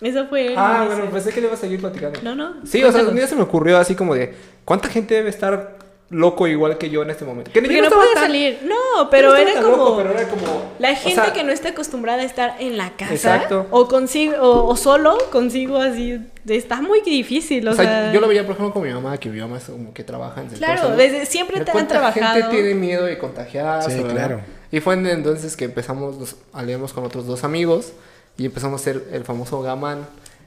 Eso 0.00 0.26
fue... 0.28 0.54
Ah, 0.56 0.84
bueno, 0.86 1.10
pensé 1.10 1.32
que 1.32 1.40
le 1.40 1.46
iba 1.46 1.54
a 1.54 1.58
seguir 1.58 1.80
platicando. 1.80 2.20
No, 2.22 2.34
no. 2.34 2.66
Sí, 2.66 2.82
o 2.84 2.92
sea, 2.92 3.02
un 3.02 3.14
día 3.16 3.26
se 3.26 3.34
me 3.34 3.42
ocurrió 3.42 3.78
así 3.78 3.94
como 3.94 4.14
de, 4.14 4.34
¿cuánta 4.64 4.88
gente 4.88 5.14
debe 5.14 5.30
estar 5.30 5.76
loco 6.08 6.46
igual 6.46 6.78
que 6.78 6.88
yo 6.88 7.02
en 7.02 7.10
este 7.10 7.24
momento? 7.24 7.50
Que 7.52 7.60
Porque 7.60 7.78
no 7.78 7.84
estaba 7.84 8.02
podía 8.02 8.14
tan- 8.14 8.24
salir. 8.24 8.58
No, 8.64 9.10
pero 9.10 9.30
no 9.30 9.36
era 9.36 9.54
como... 9.60 9.76
loco, 9.76 9.96
pero 9.96 10.10
era 10.12 10.28
como... 10.28 10.46
La 10.78 10.92
o 10.92 10.96
gente 10.96 11.14
sea, 11.14 11.32
que 11.32 11.42
no 11.42 11.50
está 11.52 11.70
acostumbrada 11.70 12.22
a 12.22 12.24
estar 12.24 12.56
en 12.60 12.76
la 12.76 12.90
casa 12.96 13.12
Exacto. 13.14 13.66
o 13.70 13.88
consigo 13.88 14.36
o, 14.40 14.68
o 14.68 14.76
solo 14.76 15.18
consigo 15.32 15.78
así 15.78 16.20
está 16.46 16.80
muy 16.80 17.00
difícil, 17.00 17.66
o, 17.66 17.72
O 17.72 17.74
sea, 17.74 17.84
sea, 17.84 18.12
yo 18.12 18.20
lo 18.20 18.28
veía, 18.28 18.44
por 18.46 18.54
ejemplo, 18.54 18.72
con 18.72 18.84
mi 18.84 18.92
mamá, 18.94 19.18
que 19.18 19.28
mi 19.30 19.40
mamá 19.40 19.58
es 19.58 19.64
como 19.64 19.92
que 19.92 20.04
trabaja 20.04 20.42
en 20.42 20.46
el 20.48 20.54
claro, 20.54 20.96
desde 20.96 21.26
siempre 21.26 21.56
te 21.60 21.70
han 21.70 21.74
¿cuánta 21.74 21.94
trabajado. 21.94 22.34
gente 22.34 22.50
tiene 22.50 22.74
miedo 22.74 23.04
de 23.04 23.18
contagiarse? 23.18 23.90
Sí, 23.90 23.96
verdad? 24.02 24.12
claro. 24.14 24.40
Y 24.70 24.78
fue 24.80 24.94
en- 24.94 25.06
entonces 25.08 25.56
que 25.56 25.64
empezamos, 25.64 26.18
nos 26.18 26.36
aliamos 26.52 26.92
con 26.92 27.04
otros 27.04 27.26
dos 27.26 27.42
amigos 27.42 27.92
y 28.38 28.46
empezamos 28.46 28.80
a 28.80 28.82
hacer 28.82 29.02
el 29.12 29.24
famoso 29.24 29.60
gamán. 29.62 30.06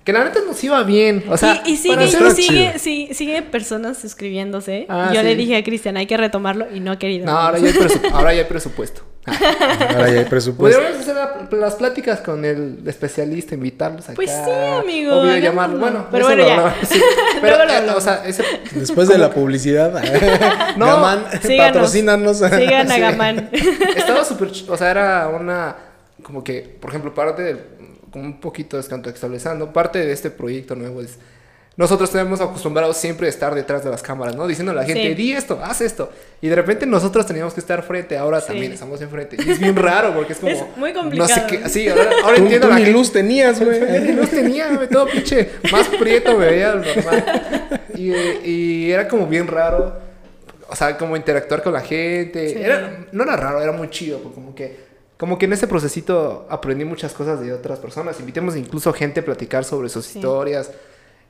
Que 0.10 0.14
la 0.14 0.24
neta 0.24 0.39
nos 0.43 0.64
iba 0.64 0.82
bien. 0.82 1.24
O 1.30 1.38
sea, 1.38 1.62
y, 1.68 1.74
y 1.74 1.78
sigue, 1.78 1.93
para 1.93 2.05
y 2.05 2.10
hacer- 2.10 2.32
sigue, 2.32 2.80
sí- 2.80 3.10
sigue 3.14 3.43
personas 3.43 3.99
suscribiéndose. 3.99 4.88
Ah, 4.89 5.12
yo 5.14 5.20
sí. 5.22 5.26
le 5.28 5.36
dije 5.36 5.55
a 5.55 5.64
Cristian, 5.64 5.97
hay 5.97 6.07
que 6.07 6.18
retomarlo 6.18 6.66
y 6.74 6.80
no 6.80 6.91
ha 6.93 6.97
querido. 6.97 7.28
No, 7.28 7.34
ahora 7.34 7.60
ya 7.60 7.68
hay, 7.68 7.74
presu- 7.74 8.12
ahora 8.12 8.34
ya 8.34 8.39
hay 8.41 8.45
presupuesto. 8.47 9.03
Ahora 9.30 10.10
ya 10.10 10.20
hay 10.22 10.26
presupuesto. 10.26 10.80
Podríamos 10.80 11.07
hacer 11.07 11.16
la- 11.16 11.47
las 11.60 11.76
pláticas 11.76 12.22
con 12.22 12.43
el 12.45 12.80
especialista, 12.88 13.53
invitarlos 13.53 14.05
acá. 14.05 14.16
Pues 14.16 14.32
sí, 14.32 14.49
amigo, 14.82 15.18
O 15.18 15.24
videollamarlo. 15.24 15.78
hagámoslo. 15.78 15.80
Bueno, 15.80 16.07
Pero 16.10 16.28
eso 16.30 16.36
bueno, 16.36 16.64
lo 16.66 16.70
ya. 16.82 16.88
sí. 16.88 17.01
Pero, 17.41 17.55
eh, 17.70 17.91
o 17.95 18.01
sea, 18.01 18.24
ese... 18.26 18.43
Después 18.74 19.07
de 19.10 19.20
la 19.20 19.30
publicidad, 19.30 19.91
No, 20.78 20.88
Gamán, 20.88 21.26
síganos. 21.43 21.74
patrocínanos. 21.74 22.38
Sigan 22.38 22.91
a. 22.91 22.97
Gamán. 22.97 23.49
Estaba 23.95 24.24
súper... 24.26 24.49
ch- 24.49 24.66
O 24.70 24.76
sea, 24.78 24.89
era 24.89 25.28
una... 25.28 25.76
Como 26.24 26.43
que, 26.43 26.62
por 26.82 26.89
ejemplo, 26.89 27.14
parte 27.14 27.43
del... 27.43 27.60
Un 28.14 28.39
poquito 28.39 28.78
descontextualizando. 28.78 29.72
Parte 29.74 29.99
de 29.99 30.12
este 30.12 30.30
proyecto 30.32 30.76
nuevo 30.76 31.01
es... 31.01 31.18
nosotros 31.78 32.12
tenemos 32.12 32.41
acostumbrados 32.41 32.97
siempre 32.97 33.28
a 33.28 33.30
estar 33.30 33.55
detrás 33.55 33.84
de 33.84 33.89
las 33.89 34.01
cámaras, 34.01 34.36
¿no? 34.36 34.45
Diciendo 34.47 34.72
a 34.72 34.76
la 34.76 34.84
gente, 34.84 35.10
Sí. 35.10 35.14
di 35.16 35.32
esto, 35.34 35.60
haz 35.64 35.80
esto. 35.82 36.12
Y 36.41 36.47
de 36.49 36.55
repente 36.55 36.86
nosotros 36.86 37.26
teníamos 37.26 37.53
que 37.53 37.60
estar 37.62 37.84
frente, 37.84 38.18
ahora 38.18 38.41
Sí. 38.41 38.47
también 38.47 38.72
estamos 38.74 39.01
enfrente. 39.01 39.38
Y 39.45 39.49
es 39.49 39.60
bien 39.60 39.76
raro 39.76 40.14
porque 40.14 40.34
es 40.34 40.39
como... 40.41 40.51
Es 40.51 40.64
muy 40.76 40.91
No 40.91 41.01
sé 41.28 41.36
complicado. 41.36 41.47
qué, 41.47 41.70
sí, 41.70 41.88
ahora, 41.88 42.10
ahora 42.24 42.36
Tú, 42.36 42.41
entiendo 42.43 42.68
tú 42.68 42.74
la 42.74 42.80
ni 42.80 42.86
gente. 42.86 42.97
luz 42.99 43.12
tenías, 43.14 43.60
güey. 43.64 43.80
Ni 44.01 44.12
luz 44.14 44.30
tenía, 44.30 44.74
güey, 44.74 44.89
todo 44.89 45.05
pinche, 45.07 45.49
más 45.72 45.88
prieto 45.88 46.38
me 46.38 46.47
veía 46.47 46.74
normal. 46.76 47.82
Y, 47.95 48.12
y 48.49 48.91
era 48.91 49.07
como 49.07 49.28
bien 49.28 49.47
raro, 49.47 49.93
o 50.68 50.76
sea, 50.76 50.97
como 50.97 51.16
interactuar 51.16 51.64
con 51.64 51.74
la 51.74 51.82
gente. 51.82 52.49
Sí. 52.49 52.55
Era, 52.62 53.05
no 53.12 53.24
era 53.24 53.36
raro, 53.38 53.62
era 53.62 53.72
muy 53.72 53.89
chido, 53.89 54.20
porque 54.20 54.36
como 54.36 54.53
que, 54.53 54.88
como 55.20 55.38
que 55.38 55.45
en 55.45 55.53
ese 55.53 55.67
procesito 55.67 56.47
aprendí 56.49 56.86
muchas 56.86 57.13
cosas 57.13 57.41
de 57.41 57.51
otras 57.51 57.78
personas. 57.78 58.17
Invitemos 58.22 58.55
incluso 58.55 58.93
gente 58.93 59.20
a 59.20 59.26
platicar 59.26 59.65
sobre 59.65 59.89
sus 59.89 60.05
Sí. 60.05 60.17
historias. 60.17 60.72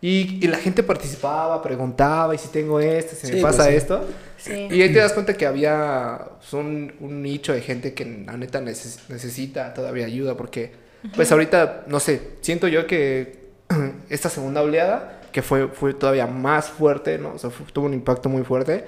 Y, 0.02 0.38
y 0.46 0.48
la 0.48 0.58
gente 0.60 0.82
participaba, 0.84 1.62
preguntaba, 1.62 2.34
y 2.34 2.38
si 2.38 2.48
tengo 2.50 2.80
esto, 2.80 3.16
si 3.16 3.28
Sí, 3.28 3.34
me 3.34 3.42
pues 3.42 3.58
pasa 3.58 3.70
sí. 3.70 3.76
esto. 3.76 4.06
Sí. 4.38 4.68
Y 4.72 4.82
ahí 4.82 4.94
te 4.94 5.00
das 5.00 5.12
cuenta 5.12 5.34
que 5.34 5.46
había 5.46 6.22
pues, 6.38 6.54
un, 6.54 6.94
un 7.02 7.22
nicho 7.24 7.52
de 7.52 7.62
gente 7.62 7.94
que 7.96 8.06
la 8.26 8.38
neta 8.38 8.62
neces- 8.62 9.00
necesita 9.10 9.74
todavía 9.74 10.06
ayuda 10.06 10.38
porque 10.38 10.72
pues 11.16 11.32
ahorita, 11.32 11.86
no 11.88 12.00
sé, 12.00 12.22
siento 12.42 12.68
yo 12.70 12.86
que 12.88 13.50
esta 14.10 14.30
segunda 14.30 14.62
oleada, 14.62 15.22
que 15.34 15.42
fue, 15.42 15.68
fue 15.68 15.94
todavía 15.96 16.28
más 16.28 16.70
fuerte, 16.70 17.18
¿no? 17.18 17.34
O 17.34 17.38
sea, 17.40 17.50
fue- 17.50 17.66
tuvo 17.74 17.88
un 17.88 17.94
impacto 17.94 18.30
muy 18.30 18.44
fuerte, 18.44 18.86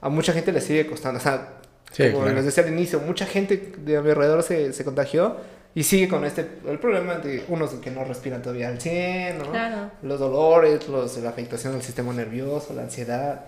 a 0.00 0.08
mucha 0.08 0.32
gente 0.32 0.52
le 0.52 0.60
sigue 0.62 0.86
costando. 0.86 1.18
O 1.18 1.22
sea, 1.22 1.57
Sí, 1.92 2.10
como 2.10 2.24
claro. 2.24 2.36
les 2.36 2.44
decía 2.44 2.64
al 2.64 2.72
inicio, 2.72 3.00
mucha 3.00 3.26
gente 3.26 3.72
de 3.78 3.96
a 3.96 4.02
mi 4.02 4.10
alrededor 4.10 4.42
se, 4.42 4.72
se 4.72 4.84
contagió 4.84 5.36
y 5.74 5.84
sigue 5.84 6.08
con 6.08 6.24
este, 6.24 6.46
el 6.66 6.78
problema 6.78 7.14
de 7.16 7.44
unos 7.48 7.70
que 7.74 7.90
no 7.90 8.04
respiran 8.04 8.42
todavía 8.42 8.68
al 8.68 8.80
100, 8.80 9.38
¿no? 9.38 9.50
Claro. 9.50 9.90
Los 10.02 10.18
dolores, 10.18 10.88
los, 10.88 11.16
la 11.18 11.30
afectación 11.30 11.72
del 11.74 11.82
sistema 11.82 12.12
nervioso, 12.12 12.74
la 12.74 12.82
ansiedad. 12.82 13.46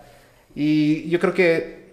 Y 0.54 1.08
yo 1.08 1.18
creo 1.18 1.34
que 1.34 1.90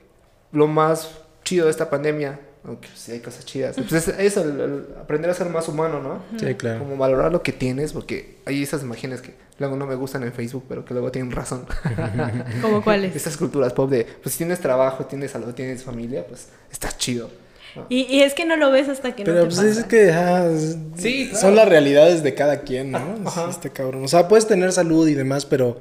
lo 0.51 0.67
más 0.67 1.11
chido 1.43 1.65
de 1.65 1.71
esta 1.71 1.89
pandemia, 1.89 2.39
aunque 2.67 2.87
sí 2.95 3.13
hay 3.13 3.19
cosas 3.21 3.45
chidas, 3.45 3.75
pues 3.77 4.07
es 4.07 4.19
eso, 4.19 4.43
el- 4.43 4.59
el 4.59 4.85
aprender 5.01 5.31
a 5.31 5.33
ser 5.33 5.49
más 5.49 5.67
humano, 5.69 6.01
¿no? 6.03 6.21
Sí, 6.39 6.53
claro. 6.55 6.79
Como 6.79 6.97
valorar 6.97 7.31
lo 7.31 7.41
que 7.41 7.53
tienes, 7.53 7.93
porque 7.93 8.35
hay 8.45 8.61
esas 8.61 8.83
imágenes 8.83 9.21
que 9.21 9.33
luego 9.57 9.75
no 9.77 9.87
me 9.87 9.95
gustan 9.95 10.23
en 10.23 10.33
Facebook, 10.33 10.65
pero 10.69 10.83
que 10.85 10.93
luego 10.93 11.11
tienen 11.11 11.31
razón. 11.31 11.65
¿Cómo 12.61 12.83
cuáles? 12.83 13.15
Estas 13.15 13.37
culturas 13.37 13.73
pop 13.73 13.89
de, 13.89 14.05
pues 14.21 14.33
si 14.33 14.39
tienes 14.39 14.59
trabajo, 14.59 15.05
tienes 15.05 15.31
salud, 15.31 15.53
tienes 15.53 15.83
familia, 15.83 16.25
pues 16.27 16.49
estás 16.71 16.97
chido. 16.97 17.29
¿no? 17.75 17.85
Y, 17.89 18.01
y 18.13 18.21
es 18.23 18.33
que 18.33 18.45
no 18.45 18.55
lo 18.55 18.71
ves 18.71 18.89
hasta 18.89 19.15
que 19.15 19.23
Pero 19.23 19.37
no 19.37 19.41
te 19.43 19.55
pues 19.55 19.57
pasa. 19.57 19.79
es 19.81 19.85
que 19.85 20.11
ah, 20.11 20.49
Sí, 20.97 21.27
claro. 21.29 21.41
son 21.41 21.55
las 21.55 21.69
realidades 21.69 22.23
de 22.23 22.33
cada 22.33 22.61
quien, 22.61 22.91
¿no? 22.91 23.19
Ajá. 23.25 23.49
Este 23.49 23.69
cabrón. 23.69 24.03
O 24.03 24.07
sea, 24.07 24.27
puedes 24.27 24.47
tener 24.47 24.71
salud 24.71 25.07
y 25.07 25.13
demás, 25.13 25.45
pero 25.45 25.79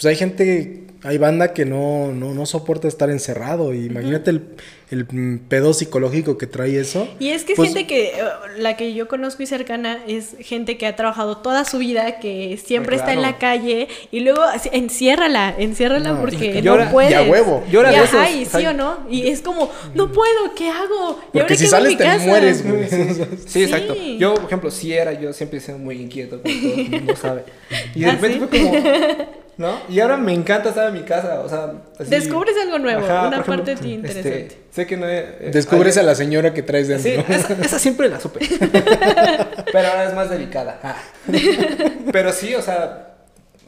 pues 0.00 0.06
hay 0.06 0.16
gente, 0.16 0.84
hay 1.02 1.18
banda 1.18 1.52
que 1.52 1.64
no, 1.64 2.12
no, 2.12 2.32
no 2.34 2.46
soporta 2.46 2.88
estar 2.88 3.10
encerrado. 3.10 3.74
Y 3.74 3.86
imagínate 3.86 4.30
el, 4.30 4.42
el 4.90 5.06
pedo 5.48 5.72
psicológico 5.74 6.36
que 6.38 6.46
trae 6.46 6.78
eso. 6.80 7.06
Y 7.18 7.28
es 7.30 7.44
que 7.44 7.52
es 7.52 7.56
Pues- 7.56 7.68
gente 7.74 7.86
que, 7.86 8.08
eh, 8.08 8.12
la 8.58 8.76
que 8.76 8.92
yo 8.94 9.08
conozco 9.08 9.42
y 9.42 9.46
cercana, 9.46 9.98
es 10.08 10.36
gente 10.40 10.76
que 10.78 10.86
ha 10.86 10.96
trabajado 10.96 11.38
toda 11.38 11.64
su 11.64 11.78
vida, 11.78 12.18
que 12.18 12.58
siempre 12.62 12.96
Pues 12.96 13.00
está 13.02 13.12
en 13.12 13.22
la 13.22 13.38
calle 13.38 13.88
y 14.10 14.20
luego 14.20 14.42
enciérrala, 14.72 15.54
enciérrala 15.58 16.12
No, 16.12 16.20
porque 16.20 16.60
no 16.62 16.90
puedes. 16.90 17.10
y 17.10 17.14
a 17.14 17.22
huevo. 17.22 17.62
Y 17.70 17.76
ahora 17.76 17.92
Y 17.92 17.94
de 17.96 18.00
ajá, 18.00 18.28
esos, 18.28 18.40
y 18.40 18.46
o 18.46 18.50
sea, 18.50 18.60
sí 18.60 18.66
o 18.66 18.72
no. 18.72 18.98
Y 19.10 19.28
es 19.28 19.40
como, 19.42 19.70
no 19.94 20.12
puedo, 20.12 20.54
¿qué 20.56 20.68
hago? 20.68 21.18
¿Y 21.32 21.38
Porque 21.38 21.40
ahora 21.42 21.56
si 21.56 21.66
sales 21.66 21.88
mi 21.92 21.96
te 21.96 22.04
casa? 22.04 22.26
mueres, 22.26 22.64
güey. 22.68 22.86
Sí, 23.46 23.62
exacto. 23.64 23.94
Sí. 23.94 24.16
Yo, 24.18 24.34
por 24.34 24.44
ejemplo, 24.44 24.70
sí 24.70 24.92
era, 24.92 25.12
yo 25.12 25.32
siempre 25.32 25.58
he 25.58 25.60
sido 25.62 25.78
muy 25.78 26.00
inquieto, 26.00 26.40
como 26.42 26.54
todo 26.60 26.74
el 26.74 26.90
mundo 26.90 27.16
sabe. 27.16 27.44
Y 27.94 28.00
de 28.00 28.06
¿Ah, 28.06 28.12
repente 28.12 28.38
sí? 28.38 28.46
fue 28.48 28.70
como, 28.80 29.40
¿no? 29.60 29.78
Y 29.90 30.00
ahora 30.00 30.16
me 30.16 30.32
encanta 30.32 30.70
estar 30.70 30.88
en 30.88 30.94
mi 30.94 31.02
casa, 31.02 31.40
o 31.40 31.48
sea... 31.48 31.72
así- 31.98 32.08
Descubres 32.10 32.54
algo 32.62 32.78
nuevo, 32.78 33.04
Ajá, 33.04 33.28
una 33.28 33.44
parte 33.44 33.74
de 33.74 33.80
ti 33.80 33.92
interesante. 33.92 34.38
este, 34.46 34.58
sé 34.72 34.86
que 34.86 34.96
no 34.96 35.06
he... 35.06 35.18
eh, 35.18 35.50
Descubres 35.52 35.98
a 35.98 36.02
la 36.02 36.14
señora 36.14 36.54
que 36.54 36.62
traes 36.62 36.88
dentro. 36.88 37.12
Sí, 37.26 37.32
esa, 37.32 37.52
esa 37.62 37.78
siempre 37.78 38.08
la 38.08 38.18
supe. 38.18 38.40
Pero 39.72 39.88
ahora 39.88 40.04
es 40.08 40.14
más 40.14 40.30
delicada. 40.30 40.80
Ah. 40.82 40.96
Pero 42.12 42.32
sí, 42.32 42.54
o 42.54 42.62
sea, 42.62 43.16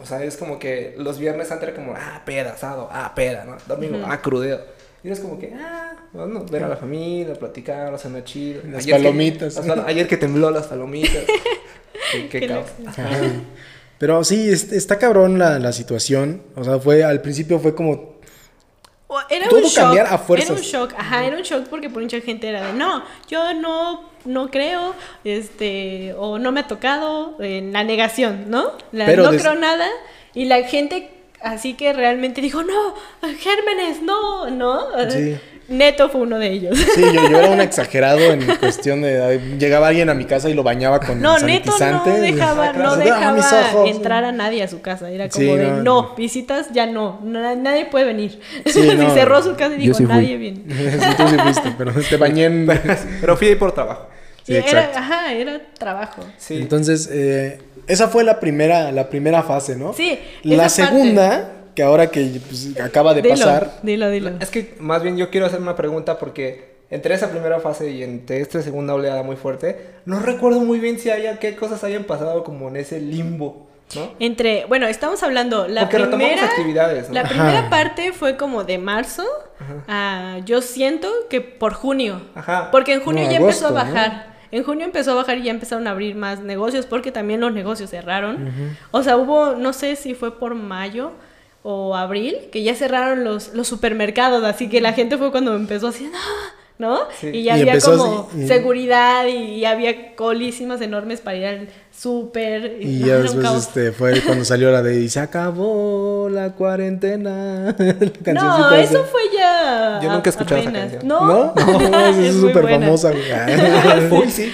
o 0.01 0.07
sea, 0.07 0.25
es 0.25 0.37
como 0.39 0.59
que 0.59 0.95
los 0.97 1.19
viernes 1.19 1.53
antes 1.53 1.69
era 1.69 1.77
como, 1.77 1.95
ah, 1.95 2.23
peda, 2.25 2.53
asado, 2.53 2.89
ah, 2.91 3.13
peda, 3.15 3.45
¿no? 3.45 3.57
Domingo, 3.69 3.99
ah, 4.07 4.21
crudeo. 4.23 4.61
Y 5.05 5.11
es 5.11 5.21
como 5.21 5.39
que, 5.39 5.53
ah, 5.55 5.95
bueno, 6.13 6.45
ver 6.51 6.65
a 6.65 6.69
la 6.69 6.77
familia, 6.77 7.35
platicar, 7.35 7.99
cenar 7.99 8.25
chido. 8.25 8.63
Las 8.65 8.85
Ayer 8.85 8.97
que- 8.97 9.03
palomitas. 9.03 9.57
o 9.59 9.63
sea, 9.63 9.85
ayer 9.87 10.09
que 10.09 10.17
tembló 10.17 10.51
las 10.51 10.69
palomitas. 10.69 11.23
qué, 12.13 12.29
qué 12.29 12.41
Qué 12.41 12.47
caos. 12.49 12.67
Pero 14.03 14.25
sí, 14.25 14.51
es- 14.51 14.73
está 14.73 14.99
cabrón 14.99 15.39
la, 15.39 15.61
la 15.61 15.73
situación. 15.73 16.43
O 16.57 16.65
sea, 16.65 16.81
fue 16.81 17.05
al 17.05 17.21
principio 17.23 17.61
fue 17.61 17.73
como 17.73 18.17
Era 19.31 19.47
Todo 19.49 19.61
un 19.61 19.65
shock. 19.67 19.75
cambiar 19.77 20.07
a 20.07 20.09
Era 20.09 20.19
fuerzas. 20.19 20.51
un 20.51 20.57
shock, 20.65 20.93
ajá, 20.99 21.25
era 21.25 21.37
un 21.37 21.43
shock 21.45 21.69
porque 21.69 21.89
por 21.89 22.03
mucha 22.03 22.21
gente 22.21 22.49
era 22.49 22.67
de 22.67 22.73
no, 22.73 23.05
yo 23.29 23.55
no, 23.55 24.09
no 24.25 24.51
creo, 24.51 24.95
este, 25.23 26.15
o 26.19 26.41
no 26.41 26.51
me 26.51 26.61
ha 26.61 26.67
tocado, 26.67 27.37
en 27.39 27.73
la 27.73 27.85
negación, 27.85 28.47
¿no? 28.49 28.73
La- 28.91 29.07
Pero 29.07 29.23
no 29.23 29.31
des- 29.31 29.41
creo 29.41 29.55
nada. 29.55 29.87
Y 30.35 30.47
la 30.47 30.63
gente 30.65 31.11
así 31.41 31.75
que 31.75 31.93
realmente 31.93 32.41
dijo, 32.41 32.63
no, 32.65 32.95
gérmenes, 33.39 34.03
no, 34.03 34.51
no. 34.51 34.81
Sí. 35.11 35.37
Neto 35.69 36.09
fue 36.11 36.23
uno 36.23 36.39
de 36.39 36.51
ellos. 36.51 36.77
Sí, 36.95 37.01
yo, 37.03 37.29
yo 37.31 37.39
era 37.39 37.51
un 37.51 37.61
exagerado 37.61 38.19
en 38.21 38.45
cuestión 38.57 39.01
de. 39.03 39.41
Llegaba 39.59 39.89
alguien 39.89 40.11
a 40.11 40.15
mi 40.15 40.25
casa 40.25 40.51
y 40.51 40.55
lo 40.55 40.63
bañaba 40.63 41.01
con 41.01 41.21
No, 41.23 41.39
Neto 41.39 41.71
no 41.71 41.79
sanitizante. 41.79 42.11
dejaba, 42.21 42.73
no 42.73 42.97
dejaba 42.97 43.39
Ah, 43.41 43.85
entrar 43.87 44.25
a 44.25 44.33
nadie 44.33 44.63
a 44.63 44.69
su 44.69 44.81
casa. 44.81 45.11
Era 45.11 45.29
como 45.29 45.45
Sí, 45.53 45.57
de 45.57 45.67
no. 45.69 45.83
no, 45.83 46.15
visitas 46.17 46.67
ya 46.73 46.87
no, 46.87 47.21
na- 47.23 47.55
nadie 47.55 47.87
puede 47.87 48.05
venir. 48.07 48.41
Sí, 48.67 48.81
y 48.81 49.11
cerró 49.15 49.43
su 49.43 49.55
casa 49.55 49.75
y 49.77 49.79
dijo, 49.79 49.95
sí 49.95 50.05
nadie 50.05 50.37
viene. 50.37 50.63
Sí, 50.69 51.15
tú 51.17 51.29
sí 51.29 51.37
fuiste, 51.39 51.73
pero 51.79 51.93
te 51.93 52.17
bañé 52.17 52.45
en. 52.47 52.67
Pero 53.21 53.37
fui 53.37 53.49
ahí 53.49 53.55
por 53.55 53.73
trabajo. 53.73 54.09
Sí, 54.45 54.57
era, 54.57 54.91
ajá, 54.95 55.33
era 55.33 55.61
trabajo. 55.79 56.23
Sí. 56.37 56.57
Entonces, 56.57 57.09
eh, 57.13 57.61
esa 57.87 58.09
fue 58.09 58.25
la 58.25 58.41
primera, 58.41 58.91
la 58.91 59.09
primera 59.09 59.43
fase, 59.45 59.77
¿no? 59.77 59.93
Sí, 59.93 60.19
La 60.43 60.67
esa 60.67 60.85
parte. 60.91 60.99
Que 61.75 61.83
ahora 61.83 62.11
que 62.11 62.41
pues, 62.47 62.79
acaba 62.81 63.15
de 63.15 63.23
Dilo, 63.23 63.35
pasar. 63.35 63.81
Dilo, 63.83 64.11
dilo. 64.11 64.31
Es 64.41 64.51
que 64.51 64.75
más 64.79 65.03
bien 65.03 65.17
yo 65.17 65.31
quiero 65.31 65.47
hacer 65.47 65.61
una 65.61 65.77
pregunta 65.77 66.19
porque 66.19 66.73
entre 66.91 67.15
esa 67.15 67.31
primera 67.31 67.61
fase 67.61 67.91
y 67.91 68.03
entre 68.03 68.41
esta 68.41 68.61
segunda 68.63 68.95
oleada 68.95 69.23
muy 69.23 69.37
fuerte, 69.37 69.87
no 70.05 70.21
recuerdo 70.21 70.61
muy 70.61 70.79
bien 70.79 70.99
si 70.99 71.11
haya 71.11 71.39
qué 71.39 71.57
cosas 71.57 71.83
hayan 71.85 72.05
pasado 72.05 72.45
como 72.45 72.69
en 72.69 72.77
ese 72.77 73.01
limbo, 73.01 73.67
¿no? 73.95 74.11
Entre, 74.19 74.67
bueno, 74.67 74.87
estamos 74.87 75.23
hablando, 75.23 75.67
la 75.69 75.83
Porque 75.83 75.99
retomamos 75.99 76.29
primera, 76.29 76.47
actividades, 76.47 77.09
¿no? 77.09 77.15
la 77.15 77.21
Ajá. 77.23 77.29
primera 77.31 77.71
parte 77.71 78.13
fue 78.13 78.37
como 78.37 78.65
de 78.65 78.77
marzo 78.79 79.25
a, 79.89 80.41
yo 80.45 80.61
siento 80.61 81.09
que 81.31 81.41
por 81.41 81.73
junio, 81.73 82.21
Ajá. 82.35 82.71
porque 82.71 82.93
en 82.95 83.01
junio 83.01 83.25
No, 83.25 83.31
ya 83.31 83.37
empezó 83.39 83.69
a 83.69 83.73
bajar. 83.73 84.33
En 84.51 84.65
junio 84.65 84.85
empezó 84.85 85.13
a 85.13 85.15
bajar 85.15 85.39
y 85.39 85.45
ya 85.45 85.51
empezaron 85.51 85.87
a 85.87 85.93
abrir 85.93 86.15
más 86.15 86.41
negocios 86.41 86.85
porque 86.85 87.11
también 87.11 87.41
los 87.41 87.55
negocios 87.55 87.89
cerraron. 87.89 88.77
O 88.91 89.03
sea, 89.03 89.17
hubo, 89.17 89.55
no 89.55 89.73
sé 89.73 89.97
si 89.97 90.13
fue 90.15 90.39
por 90.39 90.55
mayo 90.55 91.13
o 91.63 91.95
abril, 91.97 92.37
que 92.51 92.63
ya 92.63 92.75
cerraron 92.75 93.25
los, 93.25 93.55
los 93.55 93.69
supermercados, 93.69 94.43
así 94.45 94.69
que 94.69 94.81
la 94.81 94.93
gente 94.93 95.17
fue 95.19 95.31
cuando 95.31 95.55
empezó 95.55 95.89
así, 95.89 96.11
"Ah", 96.15 96.55
¿no? 96.83 96.99
Sí. 97.21 97.29
Y 97.29 97.45
ya 97.45 97.57
Y 97.57 97.61
había 97.61 97.73
empezó 97.75 97.97
como 97.97 98.29
seguridad 98.47 99.27
y, 99.27 99.37
y 99.37 99.65
había 99.65 100.17
colísimas 100.17 100.81
enormes 100.81 101.21
para 101.21 101.37
ir 101.37 101.47
al 101.47 101.69
súper. 101.97 102.79
Y 102.81 102.99
ya 103.07 103.19
después 103.19 103.55
este, 103.55 103.93
fue 103.93 104.21
cuando 104.23 104.45
salió 104.45 104.73
la 104.73 104.83
de 104.83 105.01
y 105.01 105.09
se 105.09 105.21
acabó 105.21 106.29
la 106.29 106.53
cuarentena. 106.53 107.77
La 108.25 108.33
No, 108.35 108.73
eso 108.73 109.05
fue 109.05 109.21
ya. 109.33 110.01
Yo 110.03 110.13
nunca 110.13 110.29
he 110.29 110.33
escuchado 110.33 110.61
esa 110.61 110.73
canción. 110.73 111.07
No, 111.07 111.27
¿No? 111.27 111.55
No, 111.93 112.07
es 112.07 112.17
muy 112.17 112.51
súper 112.51 112.69
famosa. 112.69 113.13
Uy, 114.11 114.31
sí. 114.31 114.53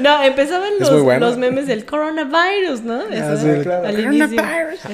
No, 0.00 0.22
empezaban 0.22 0.72
los, 0.78 1.20
los 1.20 1.36
memes 1.38 1.66
del 1.66 1.84
coronavirus, 1.84 2.82
¿no? 2.82 3.02
Eso, 3.02 3.36
sí, 3.36 3.62
claro. 3.62 3.88
Al 3.88 4.00
inicio. 4.00 4.42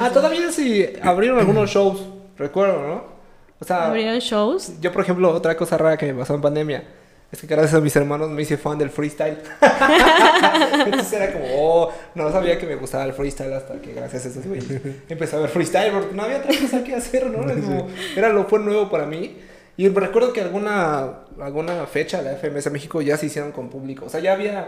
Ah, 0.01 0.11
todavía 0.11 0.51
sí 0.51 0.87
abrieron 1.03 1.39
algunos 1.39 1.71
shows, 1.71 2.01
recuerdo, 2.39 2.87
¿no? 2.87 3.18
O 3.61 3.65
sea, 3.65 3.87
Abrieron 3.87 4.19
shows. 4.21 4.73
yo 4.81 4.93
por 4.93 5.03
ejemplo, 5.03 5.31
otra 5.33 5.57
cosa 5.57 5.77
rara 5.77 5.97
que 5.97 6.07
me 6.13 6.19
pasó 6.19 6.35
en 6.35 6.41
pandemia 6.41 6.85
es 7.31 7.41
que 7.41 7.47
gracias 7.47 7.75
a 7.75 7.81
mis 7.81 7.95
hermanos 7.97 8.31
me 8.31 8.41
hice 8.43 8.57
fan 8.57 8.79
del 8.79 8.89
freestyle. 8.91 9.37
Entonces 10.87 11.13
era 11.13 11.33
como, 11.33 11.45
oh, 11.57 11.93
no 12.15 12.31
sabía 12.33 12.59
que 12.59 12.67
me 12.67 12.77
gustaba 12.77 13.05
el 13.05 13.13
freestyle 13.13 13.53
hasta 13.53 13.75
que 13.81 13.93
gracias 13.93 14.27
a 14.27 14.29
esos 14.31 14.47
güeyes 14.47 14.81
empecé 15.09 15.37
a 15.37 15.41
ver 15.41 15.49
freestyle 15.51 15.93
porque 15.93 16.15
no 16.15 16.23
había 16.23 16.39
otra 16.39 16.53
cosa 16.61 16.83
que 16.85 16.95
hacer, 16.95 17.27
¿no? 17.31 17.43
Era, 17.45 17.55
como- 17.61 17.89
era 18.17 18.29
lo 18.31 18.45
fue 18.45 18.59
nuevo 18.61 18.89
para 18.91 19.07
mí. 19.07 19.39
Y 19.77 19.89
recuerdo 19.89 20.33
que 20.33 20.41
alguna, 20.41 21.21
alguna 21.41 21.87
fecha 21.87 22.21
la 22.23 22.33
FMS 22.33 22.71
México 22.73 23.01
ya 23.01 23.17
se 23.17 23.27
hicieron 23.27 23.53
con 23.53 23.69
público. 23.69 24.07
O 24.07 24.09
sea, 24.09 24.19
ya 24.21 24.33
había 24.33 24.67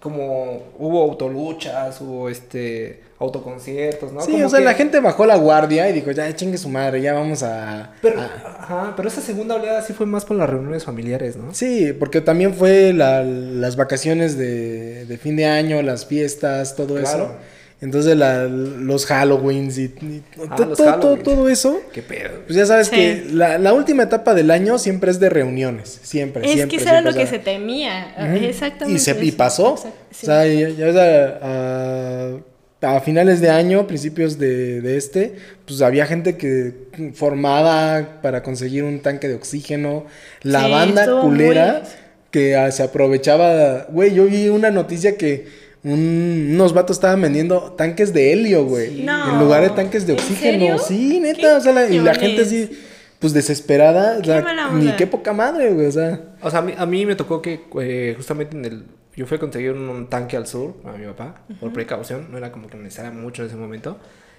como, 0.00 0.62
hubo 0.78 1.02
autoluchas, 1.02 2.00
hubo 2.00 2.28
este, 2.28 3.00
autoconciertos, 3.18 4.12
¿no? 4.12 4.20
Sí, 4.20 4.32
Como 4.32 4.46
o 4.46 4.48
sea, 4.48 4.60
que- 4.60 4.64
la 4.64 4.74
gente 4.74 5.00
bajó 5.00 5.26
la 5.26 5.36
guardia 5.36 5.88
y 5.90 5.92
dijo, 5.92 6.10
ya 6.12 6.34
chingue 6.36 6.56
su 6.58 6.68
madre, 6.68 7.00
ya 7.00 7.14
vamos 7.14 7.42
a... 7.42 7.92
Pero, 8.00 8.20
a- 8.20 8.56
ajá, 8.60 8.92
pero 8.96 9.08
esa 9.08 9.20
segunda 9.20 9.56
oleada 9.56 9.82
sí 9.82 9.92
fue 9.92 10.06
más 10.06 10.24
por 10.24 10.36
las 10.36 10.48
reuniones 10.48 10.84
familiares, 10.84 11.36
¿no? 11.36 11.52
Sí, 11.52 11.92
porque 11.98 12.20
también 12.20 12.54
fue 12.54 12.92
la- 12.92 13.24
las 13.24 13.74
vacaciones 13.76 14.38
de, 14.38 15.04
de 15.06 15.18
fin 15.18 15.34
de 15.36 15.46
año, 15.46 15.82
las 15.82 16.06
fiestas, 16.06 16.76
todo 16.76 16.94
Claro. 16.94 17.24
eso. 17.24 17.32
Entonces 17.80 18.16
la- 18.16 18.44
los 18.44 19.08
Halloweens 19.08 19.78
y, 19.78 19.84
y 19.84 20.22
Ah, 20.50 20.56
to- 20.56 20.64
los 20.66 20.78
todo, 20.78 20.86
todo, 20.94 20.96
Halloween. 21.16 21.22
todo 21.22 21.48
eso. 21.48 21.80
Qué 21.92 22.02
pedo. 22.02 22.30
Pues 22.46 22.56
ya 22.56 22.66
sabes 22.66 22.88
Sí. 22.88 22.96
que 22.96 23.26
la, 23.32 23.56
la 23.58 23.72
última 23.72 24.02
etapa 24.02 24.34
del 24.34 24.50
año 24.50 24.78
siempre 24.78 25.10
es 25.12 25.20
de 25.20 25.28
reuniones. 25.30 26.00
Siempre, 26.02 26.44
Es 26.44 26.52
siempre. 26.54 26.76
que 26.76 26.82
eso 26.82 26.90
era 26.92 27.00
lo 27.02 27.14
que 27.14 27.26
se 27.26 27.38
temía. 27.38 28.14
Exactamente. 28.42 28.96
Y, 28.96 28.98
se, 28.98 29.24
y 29.24 29.30
pasó. 29.30 29.76
Sí. 30.10 30.24
O 30.24 30.26
sea, 30.26 30.44
ya, 30.46 30.68
ya 30.70 30.86
ves, 30.86 30.96
a, 30.96 32.36
a- 32.82 32.96
a 32.96 33.00
finales 33.00 33.40
de 33.40 33.50
año, 33.50 33.86
principios 33.86 34.38
de, 34.38 34.80
de 34.80 34.96
este, 34.96 35.34
pues 35.66 35.80
había 35.82 36.06
gente 36.06 36.36
que 36.36 36.72
formada 37.14 38.20
para 38.22 38.42
conseguir 38.42 38.84
un 38.84 39.00
tanque 39.00 39.28
de 39.28 39.34
oxígeno. 39.34 40.06
La 40.42 40.64
Sí, 40.64 40.70
banda 40.70 41.20
culera 41.20 41.80
muy- 41.82 41.90
que 42.30 42.56
ah, 42.56 42.70
se 42.70 42.82
aprovechaba. 42.82 43.86
Güey, 43.90 44.14
yo 44.14 44.26
vi 44.26 44.48
una 44.48 44.70
noticia 44.70 45.16
que 45.16 45.46
un- 45.92 46.50
unos 46.54 46.72
vatos 46.74 46.96
estaban 46.96 47.20
vendiendo 47.20 47.72
tanques 47.72 48.12
de 48.12 48.32
helio, 48.32 48.64
güey. 48.64 49.02
No. 49.02 49.32
En 49.32 49.38
lugar 49.40 49.62
de 49.62 49.70
tanques 49.70 50.06
de 50.06 50.14
¿En 50.14 50.18
oxígeno. 50.18 50.58
serio? 50.58 50.78
Sí, 50.78 51.20
neta. 51.20 51.40
¿Qué 51.40 51.46
O 51.54 51.60
sea, 51.60 51.72
la- 51.72 51.88
y 51.88 51.98
la 51.98 52.14
gente 52.14 52.42
así, 52.42 52.70
pues 53.18 53.32
desesperada. 53.32 54.18
o 54.20 54.24
sea, 54.24 54.42
mala 54.42 54.70
ni 54.72 54.92
qué 54.92 55.06
poca 55.06 55.32
madre, 55.32 55.72
güey. 55.72 55.86
O 55.86 55.92
sea. 55.92 56.20
O 56.42 56.50
sea, 56.50 56.60
a 56.60 56.62
mí, 56.62 56.74
a 56.76 56.86
mí 56.86 57.06
me 57.06 57.14
tocó 57.16 57.42
que 57.42 57.60
eh, 57.80 58.14
justamente 58.16 58.56
en 58.56 58.64
el... 58.64 58.84
Yo 59.16 59.26
fui 59.26 59.36
a 59.36 59.40
conseguir 59.40 59.72
un, 59.72 59.88
un 59.88 60.06
tanque 60.08 60.36
al 60.36 60.46
sur 60.46 60.76
a 60.84 60.92
mi 60.92 61.04
papá, 61.06 61.42
por 61.58 61.72
precaución. 61.72 62.28
No 62.30 62.38
era 62.38 62.52
como 62.52 62.68
que 62.68 62.76
necesitara 62.76 63.10
mucho 63.10 63.42
en 63.42 63.48
ese 63.48 63.56
momento. 63.56 63.98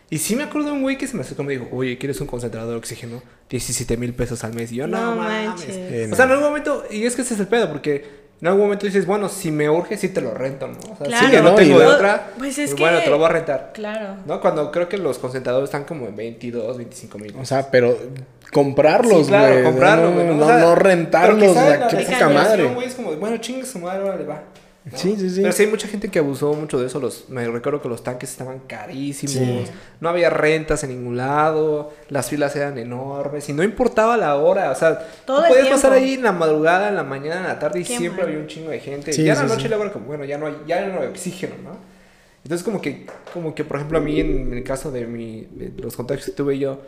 Y 0.10 0.20
sí 0.20 0.36
me 0.38 0.44
acuerdo 0.44 0.70
de 0.70 0.74
un 0.74 0.82
güey 0.82 0.98
que 0.98 1.06
se 1.06 1.16
me 1.18 1.22
acercó 1.22 1.44
y 1.44 1.46
me 1.48 1.52
dijo, 1.54 1.68
oye, 1.74 1.98
¿quieres 1.98 2.20
un 2.22 2.28
concentrador 2.28 2.70
de 2.72 2.78
oxígeno? 2.78 3.22
17 3.50 3.98
mil 3.98 4.14
pesos 4.14 4.44
al 4.46 4.54
mes. 4.54 4.72
Y 4.72 4.76
yo, 4.76 4.88
no, 4.88 4.98
No 5.12 5.16
mames. 5.18 5.48
manches. 5.50 5.76
Eh, 5.76 6.10
O 6.12 6.16
sea, 6.16 6.26
en 6.26 6.32
algún 6.32 6.46
momento, 6.48 6.84
y 6.90 7.04
es 7.04 7.16
que 7.16 7.24
ese 7.24 7.34
es 7.34 7.40
el 7.42 7.48
pedo, 7.48 7.70
porque 7.70 8.06
en 8.42 8.48
algún 8.48 8.64
momento 8.64 8.86
dices, 8.86 9.06
bueno, 9.06 9.28
si 9.30 9.52
me 9.52 9.70
urge, 9.70 9.98
sí 9.98 10.10
te 10.10 10.22
lo 10.22 10.34
rento, 10.34 10.68
¿no? 10.68 10.78
O 10.94 10.96
sea, 10.98 11.08
Claro. 11.08 11.26
si 11.28 11.32
ya 11.34 11.42
no 11.42 11.50
No, 11.52 11.56
tengo 11.56 11.80
de 11.80 11.86
otra, 11.88 12.28
Pues 12.38 12.58
es 12.58 12.70
pues 12.72 12.80
bueno, 12.80 12.98
que- 13.00 13.04
te 13.04 13.10
lo 13.10 13.18
voy 13.18 13.26
a 13.26 13.30
rentar. 13.30 13.72
Claro. 13.74 14.16
¿No? 14.26 14.40
Cuando 14.40 14.72
creo 14.72 14.88
que 14.88 14.98
los 14.98 15.20
concentradores 15.20 15.68
están 15.68 15.84
como 15.84 16.08
en 16.08 16.16
22, 16.16 16.78
25 16.78 17.18
mil. 17.18 17.36
O 17.40 17.46
sea, 17.46 17.70
pero 17.70 17.98
comprarlos, 18.52 19.24
Sí, 19.26 19.28
claro, 19.28 20.12
güey. 20.12 20.26
no, 20.28 20.34
no, 20.36 20.44
O 20.46 20.48
sea, 20.48 20.58
no 20.58 20.64
pero 20.66 20.76
rentarlos, 20.76 21.58
qué 21.90 22.06
poca 22.06 22.30
madre. 22.30 22.66
güey, 22.68 22.88
es 22.88 22.96
como, 22.96 23.12
bueno, 23.14 23.38
chingue 23.38 23.66
su 23.66 23.80
madre, 23.80 24.04
órale, 24.04 24.24
va. 24.26 24.42
¿No? 24.86 24.98
Sí, 24.98 25.16
sí, 25.20 25.30
sí. 25.30 25.42
Pero 25.42 25.52
sí 25.54 25.64
hay 25.64 25.70
mucha 25.70 25.88
gente 25.88 26.10
que 26.10 26.20
abusó 26.20 26.54
mucho 26.54 26.80
de 26.80 26.88
eso. 26.88 27.00
Los, 27.00 27.30
me 27.30 27.46
recuerdo 27.48 27.82
que 27.82 27.90
los 27.90 28.04
tanques 28.04 28.32
estaban 28.32 28.60
carísimos. 28.60 29.34
Sí. 29.34 29.66
No 30.00 30.10
había 30.10 30.30
rentas 30.30 30.84
en 30.84 30.92
ningún 30.92 31.18
lado. 31.18 31.92
Las 32.10 32.30
filas 32.30 32.56
eran 32.56 32.78
enormes. 32.78 33.48
Y 33.50 33.54
no 33.54 33.62
importaba 33.64 34.18
la 34.18 34.36
hora. 34.36 34.72
O 34.72 34.76
sea, 34.76 35.00
Todo 35.26 35.42
tú 35.42 35.48
podías 35.50 35.66
tiempo. 35.68 35.82
pasar 35.82 35.94
ahí 35.94 36.14
en 36.16 36.24
la 36.24 36.32
madrugada, 36.32 36.90
en 36.90 36.96
la 36.96 37.04
mañana, 37.04 37.38
en 37.42 37.48
la 37.48 37.60
tarde. 37.60 37.82
Y 37.82 37.84
Qué 37.84 37.98
siempre 37.98 38.24
mal. 38.24 38.30
había 38.32 38.40
un 38.42 38.48
chingo 38.48 38.70
de 38.72 38.80
gente. 38.80 39.14
Sí, 39.14 39.22
y 39.22 39.26
ya 39.26 39.34
en 39.34 39.38
sí, 39.38 39.44
la 39.44 39.50
noche 39.50 39.64
sí. 39.64 39.68
luego 39.68 39.84
era 39.84 39.94
como, 39.94 40.06
bueno, 40.06 40.26
ya 40.26 40.38
no 40.38 40.48
hay, 40.48 40.56
ya 40.68 40.86
no 40.88 41.02
hay 41.02 41.08
oxígeno, 41.08 41.56
¿no? 41.64 41.78
Entonces 42.44 42.64
como 42.64 42.82
que, 42.82 43.06
como 43.34 43.54
que, 43.54 43.64
por 43.66 43.78
ejemplo, 43.78 43.98
a 43.98 44.02
mí 44.02 44.20
en 44.20 44.54
el 44.54 44.64
caso 44.64 44.92
de, 44.92 45.06
mi, 45.06 45.48
de 45.52 45.72
los 45.82 45.96
contagios 45.96 46.28
que 46.28 46.32
tuve 46.32 46.58
yo, 46.58 46.80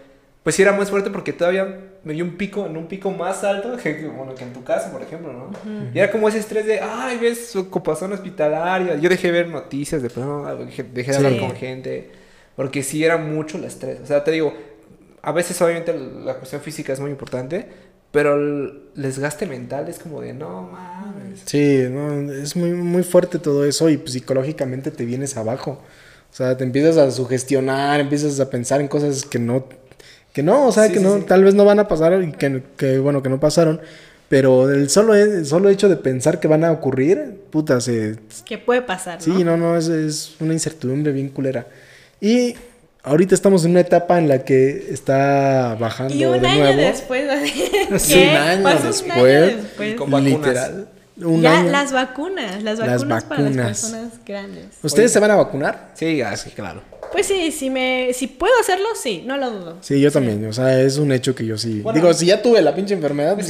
pues 0.44 0.56
sí 0.56 0.62
era 0.64 0.72
más 0.74 0.90
fuerte 0.90 1.10
porque 1.12 1.34
todavía 1.34 1.80
me 2.04 2.14
dio 2.14 2.24
un 2.24 2.36
pico, 2.38 2.66
en 2.66 2.76
un 2.78 2.88
pico 2.88 3.12
más 3.12 3.44
alto 3.44 3.78
que, 3.78 4.08
bueno, 4.08 4.34
que 4.34 4.44
en 4.44 4.54
tu 4.54 4.64
casa, 4.64 4.92
por 4.92 5.02
ejemplo, 5.04 5.32
¿no? 5.34 5.52
Y 5.94 6.00
era 6.00 6.12
como 6.12 6.28
ese 6.30 6.40
estrés 6.40 6.66
de, 6.66 6.80
ay, 6.80 7.18
ves 7.20 7.56
ocupación 7.56 8.12
hospitalaria. 8.14 8.96
Yo 8.96 9.08
dejé 9.10 9.28
de 9.28 9.34
ver 9.34 9.48
noticias, 9.50 10.02
de 10.02 10.10
pronto 10.10 10.66
dejé, 10.66 10.84
dejé 10.84 11.12
de 11.12 11.18
Sí. 11.20 11.26
hablar 11.26 11.40
con 11.40 11.56
gente, 11.56 12.12
porque 12.56 12.82
sí 12.82 13.04
era 13.04 13.18
mucho 13.18 13.58
el 13.58 13.66
estrés. 13.66 14.00
O 14.02 14.06
sea, 14.08 14.24
te 14.24 14.32
digo, 14.32 14.54
a 15.22 15.32
veces 15.32 15.62
obviamente 15.62 15.94
la 15.94 16.36
cuestión 16.36 16.62
física 16.62 16.92
es 16.92 17.00
muy 17.00 17.12
importante, 17.12 17.68
pero 18.12 18.36
el 18.36 18.82
desgaste 18.96 19.46
mental 19.46 19.88
es 19.90 20.00
como 20.00 20.22
de, 20.22 20.34
no 20.34 20.64
mames. 20.64 21.44
Sí, 21.46 21.86
no, 21.90 22.32
es 22.32 22.56
muy, 22.56 22.72
muy 22.72 23.04
fuerte 23.04 23.38
todo 23.38 23.64
eso 23.64 23.90
y 23.92 24.02
psicológicamente 24.06 24.90
te 24.90 25.06
vienes 25.06 25.38
abajo. 25.38 25.82
O 26.32 26.34
sea, 26.34 26.58
te 26.58 26.64
empiezas 26.64 26.98
a 26.98 27.12
sugestionar, 27.12 28.00
empiezas 28.00 28.40
a 28.40 28.50
pensar 28.50 28.82
en 28.82 28.88
cosas 28.88 29.24
que 29.26 29.38
no, 29.38 29.66
que 30.34 30.44
no, 30.44 30.68
o 30.68 30.72
sea, 30.72 30.88
Sí, 30.88 30.94
que 30.94 31.00
sí, 31.00 31.04
no, 31.04 31.18
sí. 31.18 31.24
tal 31.28 31.44
vez 31.44 31.54
no 31.56 31.66
van 31.66 31.80
a 31.80 31.88
pasar 31.88 32.22
y 32.24 32.32
que, 32.32 32.64
que, 32.78 33.00
bueno, 33.00 33.22
que 33.22 33.30
no 33.30 33.40
pasaron. 33.40 33.82
Pero 34.30 34.70
el 34.72 34.90
solo, 34.90 35.14
el 35.14 35.46
solo 35.46 35.68
hecho 35.70 35.90
de 35.90 35.98
pensar 35.98 36.40
que 36.40 36.48
van 36.48 36.64
a 36.64 36.72
ocurrir, 36.72 37.42
puta, 37.50 37.82
se, 37.82 38.16
Que 38.46 38.58
puede 38.58 38.82
pasar, 38.82 39.16
¿no? 39.20 39.22
Sí, 39.38 39.44
no, 39.44 39.58
no, 39.58 39.76
es, 39.78 39.90
es 39.90 40.36
una 40.40 40.54
incertidumbre 40.54 41.12
bien 41.12 41.28
culera. 41.30 41.68
Y 42.22 42.56
ahorita 43.04 43.36
estamos 43.36 43.66
en 43.66 43.72
una 43.72 43.82
etapa 43.82 44.18
en 44.20 44.30
la 44.30 44.46
que 44.46 44.88
está 44.90 45.76
bajando 45.78 46.14
Y 46.14 46.24
un 46.24 46.40
de 46.42 46.48
año 46.48 46.64
nuevo. 46.64 46.78
después, 46.82 47.30
así, 47.30 47.52
Sí, 48.00 48.14
¿qué? 48.14 48.30
un 48.30 48.36
año 48.38 48.64
Pasó 48.64 48.78
un 48.80 48.88
después. 48.88 49.44
año 49.44 49.58
después. 49.58 49.96
Con 49.96 50.12
vacunas. 50.12 50.38
literal. 50.40 50.88
Un 51.18 51.42
ya, 51.42 51.60
año. 51.60 51.72
las 51.72 51.92
vacunas, 51.92 52.64
las 52.64 52.80
Las 52.80 52.90
vacunas, 53.02 53.24
para 53.26 53.42
las 53.42 53.50
vacunas. 53.58 53.82
personas 53.82 54.12
grandes. 54.26 54.66
¿Ustedes 54.82 55.12
se 55.12 55.20
van 55.20 55.32
a 55.32 55.36
vacunar? 55.36 55.90
Sí, 55.96 56.22
ah, 56.22 56.38
sí, 56.38 56.52
claro. 56.52 56.82
Pues 57.12 57.26
sí, 57.28 57.52
si 57.52 57.70
me, 57.70 58.14
si 58.14 58.28
puedo 58.28 58.54
hacerlo, 58.60 58.88
sí, 58.96 59.24
no 59.26 59.38
lo 59.38 59.52
dudo. 59.52 59.78
Sí, 59.82 60.00
yo 60.00 60.12
también. 60.12 60.46
O 60.46 60.54
sea, 60.54 60.82
es 60.82 60.98
un 60.98 61.12
hecho 61.12 61.36
que 61.36 61.46
yo 61.46 61.58
sí. 61.58 61.82
Bueno. 61.82 62.00
Digo, 62.00 62.14
si 62.14 62.28
ya 62.28 62.42
tuve 62.42 62.62
la 62.62 62.74
pinche 62.74 62.94
enfermedad, 62.94 63.36
Pues 63.36 63.48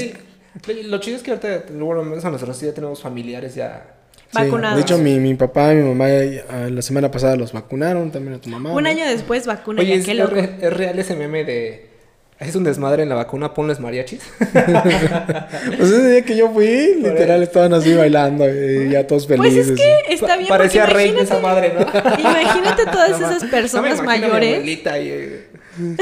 pues, 0.64 0.78
sí, 0.78 0.84
lo 0.84 1.00
chido 1.00 1.18
es 1.18 1.24
que 1.24 1.32
ahorita, 1.32 1.66
bueno, 1.74 2.04
menos 2.04 2.26
a 2.26 2.32
nosotros 2.32 2.58
sí 2.58 2.66
ya 2.66 2.74
tenemos 2.74 3.02
familiares 3.02 3.56
ya. 3.56 3.86
sí. 4.16 4.28
Vacunados. 4.34 4.76
De 4.78 4.82
hecho, 4.82 4.98
mi, 4.98 5.20
mi 5.20 5.36
papá 5.36 5.74
y 5.74 5.78
mi 5.78 5.88
mamá 5.90 6.10
eh, 6.10 6.44
la 6.72 6.82
semana 6.82 7.12
pasada 7.12 7.36
los 7.36 7.52
vacunaron, 7.54 8.12
también 8.12 8.36
a 8.36 8.42
tu 8.42 8.50
mamá. 8.50 8.72
Un 8.74 8.84
¿no? 8.84 8.90
año 8.90 9.06
después, 9.06 9.46
vacuna, 9.46 9.82
Oye, 9.82 9.90
ya, 9.92 9.96
¿es, 9.98 10.06
qué 10.06 10.14
loco. 10.16 10.36
es 10.36 10.74
real 10.74 10.98
ese 11.00 11.16
meme 11.16 11.44
de... 11.46 11.91
Es 12.42 12.56
un 12.56 12.64
desmadre 12.64 13.04
en 13.04 13.10
la 13.10 13.16
vacuna, 13.16 13.54
ponles 13.54 13.80
mariachis. 13.80 14.20
Pues 15.78 15.90
ese 15.92 16.10
día 16.10 16.22
que 16.24 16.36
yo 16.36 16.50
fui, 16.52 16.96
literal, 16.96 17.44
estaban 17.44 17.74
así 17.74 17.94
bailando 17.94 18.46
y 18.50 18.90
ya 18.90 19.06
todos 19.06 19.28
Pues 19.28 19.40
felices. 19.40 19.70
es 19.70 19.80
que 19.80 20.14
está 20.14 20.36
bien. 20.38 20.50
Parecía 20.50 20.86
rey 20.88 21.10
imagínate, 21.10 21.34
esa 21.34 21.40
madre, 21.42 21.74
¿no? 21.74 21.82
Imagínate 22.20 22.86
todas 22.86 23.20
No, 23.20 23.30
esas 23.30 23.44
personas 23.50 23.98
no 23.98 24.04
me 24.04 24.04
imagino 24.04 24.12
a 24.12 24.30
mi 24.30 24.34
mayores. 24.34 24.54
abuelita 24.56 25.00
y, 25.00 25.46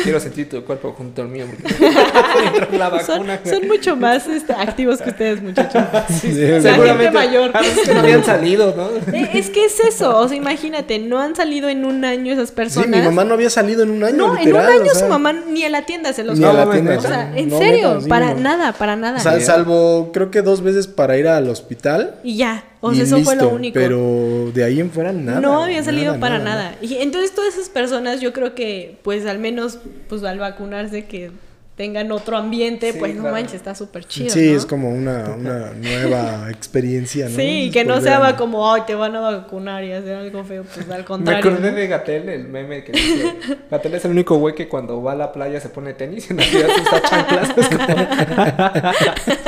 quiero 0.04 0.20
sentir 0.20 0.50
tu 0.50 0.64
cuerpo 0.64 0.94
junto 0.98 1.22
al 1.22 1.28
mío. 1.30 1.46
Porque 1.50 2.78
la 2.78 2.90
Son, 3.04 3.20
vacuna. 3.28 3.40
son 3.46 3.68
mucho 3.68 3.96
más 3.96 4.28
este, 4.28 4.54
activos 4.54 5.02
que 5.02 5.10
ustedes, 5.10 5.42
muchachos. 5.42 5.84
Sí, 6.22 6.32
La 6.34 6.62
Seguramente 6.62 7.04
gente 7.04 7.12
mayor. 7.12 7.52
a 7.54 7.62
veces 7.62 7.88
que 7.88 7.94
no 7.94 8.00
habían 8.02 8.24
salido, 8.24 8.74
¿no? 8.76 9.14
Eh, 9.14 9.30
Es 9.34 9.50
que 9.50 9.66
es 9.66 9.80
eso, 9.80 10.18
o 10.18 10.28
sea, 10.28 10.38
imagínate, 10.38 11.00
no 11.00 11.20
han 11.20 11.36
salido 11.36 11.70
en 11.70 11.86
un 11.86 12.04
año 12.06 12.34
esas 12.34 12.50
Sí, 12.50 12.56
personas. 12.56 12.90
mi 13.00 13.06
mamá 13.06 13.24
no 13.24 13.34
había 13.36 13.50
salido 13.50 13.84
en 13.84 13.92
un 13.92 14.04
año, 14.04 14.18
no, 14.18 14.36
literal. 14.36 14.48
en 14.48 14.56
un 14.76 14.82
año 14.82 14.92
o 14.92 14.96
sea, 14.96 15.04
su 15.04 15.08
mamá 15.10 15.34
ni 15.34 15.64
a 15.64 15.70
la 15.70 15.84
tienda 15.86 16.14
se 16.14 16.24
los 16.24 16.40
Ni 16.40 16.46
a 16.46 16.54
la 16.54 16.66
No, 16.66 16.72
tienda. 16.72 16.98
O 16.98 17.02
sea, 17.02 17.32
en 17.38 17.50
No, 17.50 17.58
serio, 17.58 18.02
sí, 18.02 18.10
para 18.10 18.34
nada, 18.34 18.74
para 18.74 18.96
nada. 18.96 19.20
Sal- 19.20 19.42
salvo, 19.42 20.12
creo 20.14 20.32
que 20.32 20.42
dos 20.42 20.62
veces 20.62 20.88
para 20.88 21.18
ir 21.18 21.28
al 21.28 21.50
hospital. 21.50 22.16
Y 22.24 22.38
ya, 22.38 22.64
o 22.82 22.94
sea, 22.94 23.04
eso 23.04 23.20
fue 23.24 23.36
lo 23.36 23.42
listo, 23.42 23.56
único. 23.56 23.74
Pero 23.74 24.52
de 24.54 24.64
ahí 24.64 24.80
en 24.80 24.92
fuera 24.92 25.12
nada. 25.12 25.42
no 25.42 25.64
había 25.64 25.84
salido 25.84 26.14
nada, 26.14 26.20
para 26.20 26.40
nada. 26.40 26.76
Y 26.82 26.96
entonces 26.96 27.34
todas 27.34 27.56
esas 27.56 27.70
personas, 27.70 28.22
yo 28.22 28.32
creo 28.34 28.56
que, 28.56 28.98
pues 29.04 29.26
al 29.26 29.40
menos, 29.40 29.80
pues 30.08 30.24
al 30.24 30.40
vacunarse, 30.40 31.06
que 31.06 31.32
tengan 31.80 32.12
otro 32.12 32.36
ambiente, 32.36 32.92
Sí, 32.92 33.00
pues 33.00 33.16
no 33.16 33.22
claro. 33.22 33.38
manches, 33.38 33.54
está 33.54 33.74
súper 33.74 34.04
chido. 34.04 34.30
Sí, 34.32 34.52
¿no? 34.52 34.58
es 34.58 34.66
como 34.66 34.90
una, 34.90 35.30
una 35.30 35.72
nueva 35.72 36.50
experiencia, 36.52 37.30
¿no? 37.30 37.36
Sí, 37.38 37.72
que 37.72 37.86
no 37.86 37.96
Volver 37.96 38.12
sea 38.12 38.36
como, 38.36 38.74
ay, 38.74 38.82
te 38.86 38.96
van 38.96 39.16
a 39.16 39.22
vacunar 39.22 39.86
y 39.86 39.94
hacer 39.94 40.18
algo 40.18 40.44
feo, 40.44 40.66
pues 40.66 40.90
al 40.90 40.98
Me 41.00 41.06
contrario. 41.06 41.40
acordé 41.52 41.72
¿no? 41.72 41.78
de 41.78 41.88
Gatel, 41.88 42.28
el 42.28 42.50
meme 42.50 42.84
que 42.84 42.92
dice, 42.92 43.34
Gatel 43.72 43.94
es 43.94 44.04
el 44.04 44.12
único 44.12 44.36
güey 44.36 44.56
que 44.56 44.68
cuando 44.68 45.02
va 45.02 45.14
a 45.14 45.16
la 45.16 45.32
playa 45.32 45.62
se 45.62 45.70
pone 45.70 45.94
tenis 45.94 46.28
y 46.30 46.34
en 46.34 46.38
la 46.40 46.44
ciudad 46.44 46.68
se 46.68 46.82
está 46.82 47.02
chanclas. 47.02 47.54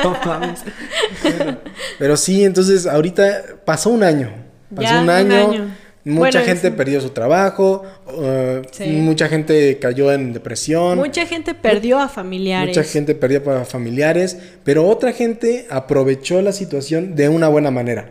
Como... 0.01 0.13
no 0.15 0.17
mames. 0.25 0.63
Pero 1.99 2.15
sí, 2.15 2.45
entonces 2.45 2.87
ahorita 2.87 3.41
pasó 3.65 3.89
un 3.89 4.03
año. 4.03 4.31
Pasó 4.73 4.87
Ya, 4.87 4.97
un 5.01 5.03
un 5.03 5.09
año. 5.09 5.75
Mucha 6.03 6.19
Bueno, 6.39 6.41
gente 6.45 6.71
perdió 6.71 6.99
su 7.01 7.09
trabajo. 7.11 7.83
uh, 8.07 8.61
Sí. 8.71 8.85
Mucha 8.87 9.27
gente 9.27 9.77
cayó 9.79 10.11
en 10.11 10.33
depresión. 10.33 10.97
Mucha 10.97 11.25
gente 11.27 11.53
perdió 11.53 11.99
a 11.99 12.07
familiares. 12.09 12.75
Mucha 12.75 12.87
gente 12.89 13.13
perdió 13.13 13.43
para 13.43 13.65
familiares, 13.65 14.37
pero 14.63 14.87
otra 14.87 15.13
gente 15.13 15.67
aprovechó 15.69 16.41
la 16.41 16.51
situación 16.53 17.15
de 17.15 17.29
una 17.29 17.49
buena 17.49 17.69
manera. 17.69 18.09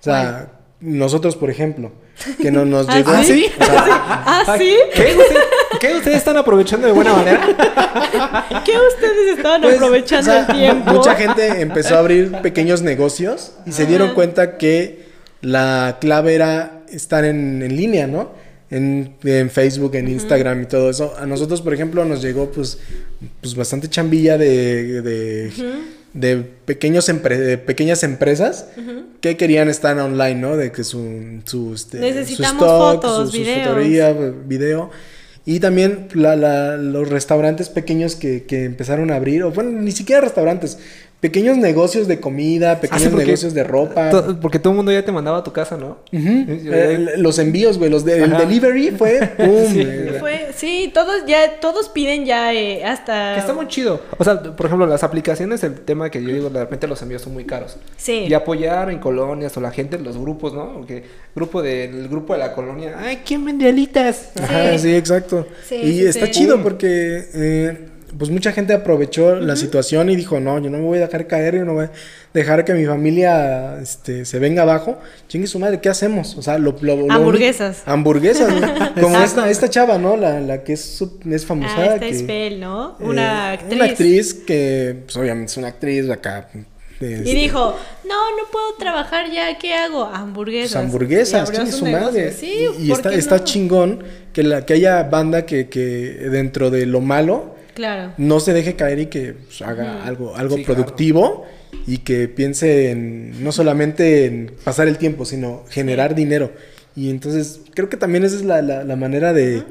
O 0.00 0.04
sea, 0.04 0.52
nosotros, 0.80 1.34
por 1.36 1.50
ejemplo, 1.50 1.92
que 2.40 2.50
no 2.52 2.64
nos 2.64 2.86
¿Ah, 2.90 2.96
llegó. 2.96 3.12
sí? 3.24 3.46
O 3.60 3.64
sea, 3.64 3.84
¿Ah, 4.26 4.56
sí? 4.58 4.76
¿Qué? 4.94 5.16
¿Usted- 5.16 5.36
¿Qué? 5.80 5.94
¿Ustedes 5.96 6.18
están 6.18 6.36
aprovechando 6.36 6.86
de 6.86 6.92
buena 6.92 7.12
manera? 7.14 7.40
¿Qué 8.64 8.72
ustedes 8.78 9.36
estaban 9.36 9.62
pues, 9.62 9.76
aprovechando 9.76 10.30
o 10.30 10.34
sea, 10.34 10.46
el 10.46 10.56
tiempo? 10.56 10.92
Mucha 10.92 11.14
gente 11.16 11.60
empezó 11.60 11.96
a 11.96 11.98
abrir 11.98 12.30
pequeños 12.40 12.82
negocios 12.82 13.52
y 13.66 13.72
se 13.72 13.86
dieron 13.86 14.14
cuenta 14.14 14.58
que 14.58 15.06
la 15.40 15.96
clave 16.00 16.34
era 16.36 16.81
estar 16.92 17.24
en, 17.24 17.62
en 17.62 17.76
línea, 17.76 18.06
¿no? 18.06 18.30
En, 18.70 19.14
en 19.24 19.50
Facebook, 19.50 19.94
en 19.96 20.08
Instagram 20.08 20.62
y 20.62 20.66
todo 20.66 20.88
eso. 20.90 21.14
A 21.18 21.26
nosotros, 21.26 21.60
por 21.60 21.74
ejemplo, 21.74 22.04
nos 22.04 22.22
llegó 22.22 22.50
pues, 22.50 22.78
pues 23.40 23.54
bastante 23.54 23.88
chambilla 23.88 24.38
de, 24.38 25.02
de, 25.02 25.52
de 26.14 26.36
pequeños 26.64 27.08
empre- 27.10 27.36
de 27.38 27.58
pequeñas 27.58 28.02
empresas 28.02 28.66
que 29.20 29.36
querían 29.36 29.68
estar 29.68 29.98
online, 29.98 30.36
¿no? 30.36 30.56
De 30.56 30.72
que 30.72 30.84
su, 30.84 31.40
su, 31.44 31.74
este, 31.74 31.98
Necesitamos 31.98 32.58
su 32.60 32.64
stock, 32.64 32.94
fotos, 33.02 33.30
su, 33.30 33.36
su 33.36 34.48
video. 34.48 34.90
Y 35.44 35.60
también 35.60 36.08
la- 36.14 36.36
la- 36.36 36.76
los 36.76 37.08
restaurantes 37.10 37.68
pequeños 37.68 38.14
que, 38.16 38.44
que 38.44 38.64
empezaron 38.64 39.10
a 39.10 39.16
abrir, 39.16 39.42
o 39.42 39.50
bueno, 39.50 39.70
ni 39.82 39.90
siquiera 39.92 40.20
restaurantes, 40.22 40.78
pequeños 41.22 41.56
negocios 41.56 42.08
de 42.08 42.18
comida, 42.18 42.80
pequeños 42.80 43.06
Ah, 43.06 43.10
porque- 43.10 43.26
negocios 43.26 43.54
de 43.54 43.62
ropa. 43.62 44.10
To- 44.10 44.40
Porque 44.40 44.58
todo 44.58 44.72
el 44.72 44.76
mundo 44.78 44.90
ya 44.90 45.04
te 45.04 45.12
mandaba 45.12 45.38
a 45.38 45.44
tu 45.44 45.52
casa, 45.52 45.76
¿no? 45.76 46.00
Yo- 46.10 46.18
Eh, 46.20 47.12
los 47.16 47.38
envíos, 47.38 47.78
güey, 47.78 47.90
los 47.90 48.04
de, 48.04 48.24
el 48.24 48.36
delivery 48.36 48.90
fue 48.90 49.20
pum. 49.36 49.72
Sí. 49.72 49.86
Fue, 50.18 50.48
sí, 50.56 50.90
todos 50.92 51.24
ya, 51.28 51.60
todos 51.60 51.88
piden 51.90 52.24
ya 52.26 52.52
eh, 52.52 52.84
hasta... 52.84 53.34
Que 53.34 53.40
está 53.40 53.52
muy 53.54 53.68
chido. 53.68 54.00
O 54.18 54.24
sea, 54.24 54.42
por 54.42 54.66
ejemplo, 54.66 54.84
las 54.86 55.04
aplicaciones, 55.04 55.62
el 55.62 55.74
tema 55.76 56.10
que 56.10 56.20
yo 56.20 56.28
digo, 56.28 56.50
de 56.50 56.58
repente 56.58 56.88
los 56.88 57.00
envíos 57.02 57.22
son 57.22 57.32
muy 57.34 57.44
caros. 57.44 57.76
Sí. 57.96 58.24
Y 58.28 58.34
apoyar 58.34 58.90
en 58.90 58.98
colonias 58.98 59.56
o 59.56 59.60
la 59.60 59.70
gente, 59.70 60.00
los 60.00 60.18
grupos, 60.18 60.52
¿no? 60.54 60.72
Porque 60.78 61.04
grupo 61.36 61.62
del 61.62 62.08
grupo 62.08 62.32
de 62.32 62.40
la 62.40 62.52
colonia, 62.52 62.96
ay, 62.98 63.20
¿quién 63.24 63.44
vende 63.44 63.68
alitas? 63.68 64.32
Ajá, 64.42 64.76
sí, 64.76 64.92
exacto. 64.92 65.46
Sí, 65.68 65.76
y 65.76 65.92
sí, 66.00 66.06
está 66.06 66.26
sí. 66.26 66.32
chido 66.32 66.60
porque 66.64 67.26
eh, 67.32 67.88
pues 68.18 68.30
mucha 68.30 68.52
gente 68.52 68.72
aprovechó 68.72 69.36
la 69.36 69.56
situación 69.56 70.10
y 70.10 70.16
dijo, 70.16 70.38
no, 70.40 70.58
yo 70.58 70.70
no 70.70 70.78
me 70.78 70.84
voy 70.84 70.98
a 70.98 71.02
dejar 71.02 71.26
caer, 71.26 71.56
yo 71.56 71.64
no 71.64 71.74
voy 71.74 71.86
a 71.86 71.90
dejar 72.34 72.64
que 72.64 72.74
mi 72.74 72.84
familia 72.84 73.78
este, 73.80 74.24
se 74.24 74.38
venga 74.38 74.62
abajo. 74.62 74.98
Chingue 75.28 75.46
su 75.46 75.58
madre, 75.58 75.80
¿qué 75.80 75.88
hacemos? 75.88 76.36
O 76.36 76.42
sea, 76.42 76.58
lo, 76.58 76.76
lo- 76.80 76.96
lo- 77.06 77.12
Hamburguesas. 77.12 77.82
Hamburguesas, 77.86 78.52
¿no? 78.60 78.94
Como 79.00 79.18
esta, 79.20 79.48
esta 79.50 79.68
chava, 79.70 79.98
¿no? 79.98 80.16
La, 80.16 80.40
la 80.40 80.62
que 80.64 80.74
es, 80.74 81.02
es 81.30 81.46
famosa. 81.46 81.74
Ah, 81.76 81.84
esta 81.94 82.00
que, 82.00 82.46
es 82.48 82.58
¿no? 82.58 82.96
eh, 83.00 83.04
Una 83.04 83.52
actriz. 83.52 83.72
Una 83.74 83.84
actriz 83.86 84.34
que, 84.34 84.96
pues 85.06 85.16
obviamente 85.16 85.50
es 85.52 85.56
una 85.56 85.68
actriz 85.68 86.08
acá. 86.10 86.48
este, 87.00 87.30
Y 87.30 87.34
dijo, 87.34 87.76
no, 88.04 88.30
no 88.36 88.50
puedo 88.52 88.74
trabajar 88.78 89.30
ya, 89.32 89.58
¿qué 89.58 89.74
hago? 89.74 90.04
Hamburguesas. 90.04 90.72
Pues 90.72 90.84
hamburguesas, 90.84 91.50
chingue 91.52 91.72
su 91.72 91.84
negocio. 91.86 92.06
madre. 92.08 92.32
Sí, 92.32 92.66
y 92.78 92.84
y 92.84 92.88
¿por 92.88 92.96
está, 92.98 93.14
está 93.14 93.44
chingón 93.44 94.04
que, 94.32 94.42
la, 94.42 94.64
que 94.66 94.74
haya 94.74 95.02
banda 95.04 95.46
que, 95.46 95.68
que 95.68 95.80
dentro 96.30 96.70
de 96.70 96.86
lo 96.86 97.00
malo 97.00 97.56
Claro. 97.74 98.12
no 98.18 98.40
se 98.40 98.52
deje 98.52 98.76
caer 98.76 98.98
y 98.98 99.06
que 99.06 99.32
pues, 99.34 99.62
haga 99.62 100.04
algo, 100.04 100.36
algo 100.36 100.56
Sí, 100.56 100.64
claro. 100.64 100.80
productivo 100.82 101.46
y 101.86 101.98
que 101.98 102.28
piense 102.28 102.90
en 102.90 103.42
no 103.42 103.50
solamente 103.52 104.26
en 104.26 104.52
pasar 104.64 104.88
el 104.88 104.98
tiempo, 104.98 105.24
sino 105.24 105.64
generar 105.70 106.14
dinero. 106.14 106.52
Y 106.94 107.08
entonces 107.10 107.60
creo 107.74 107.88
que 107.88 107.96
también 107.96 108.24
esa 108.24 108.36
es 108.36 108.44
la, 108.44 108.60
la- 108.62 108.84
la 108.84 108.96
manera 108.96 109.32
de, 109.32 109.62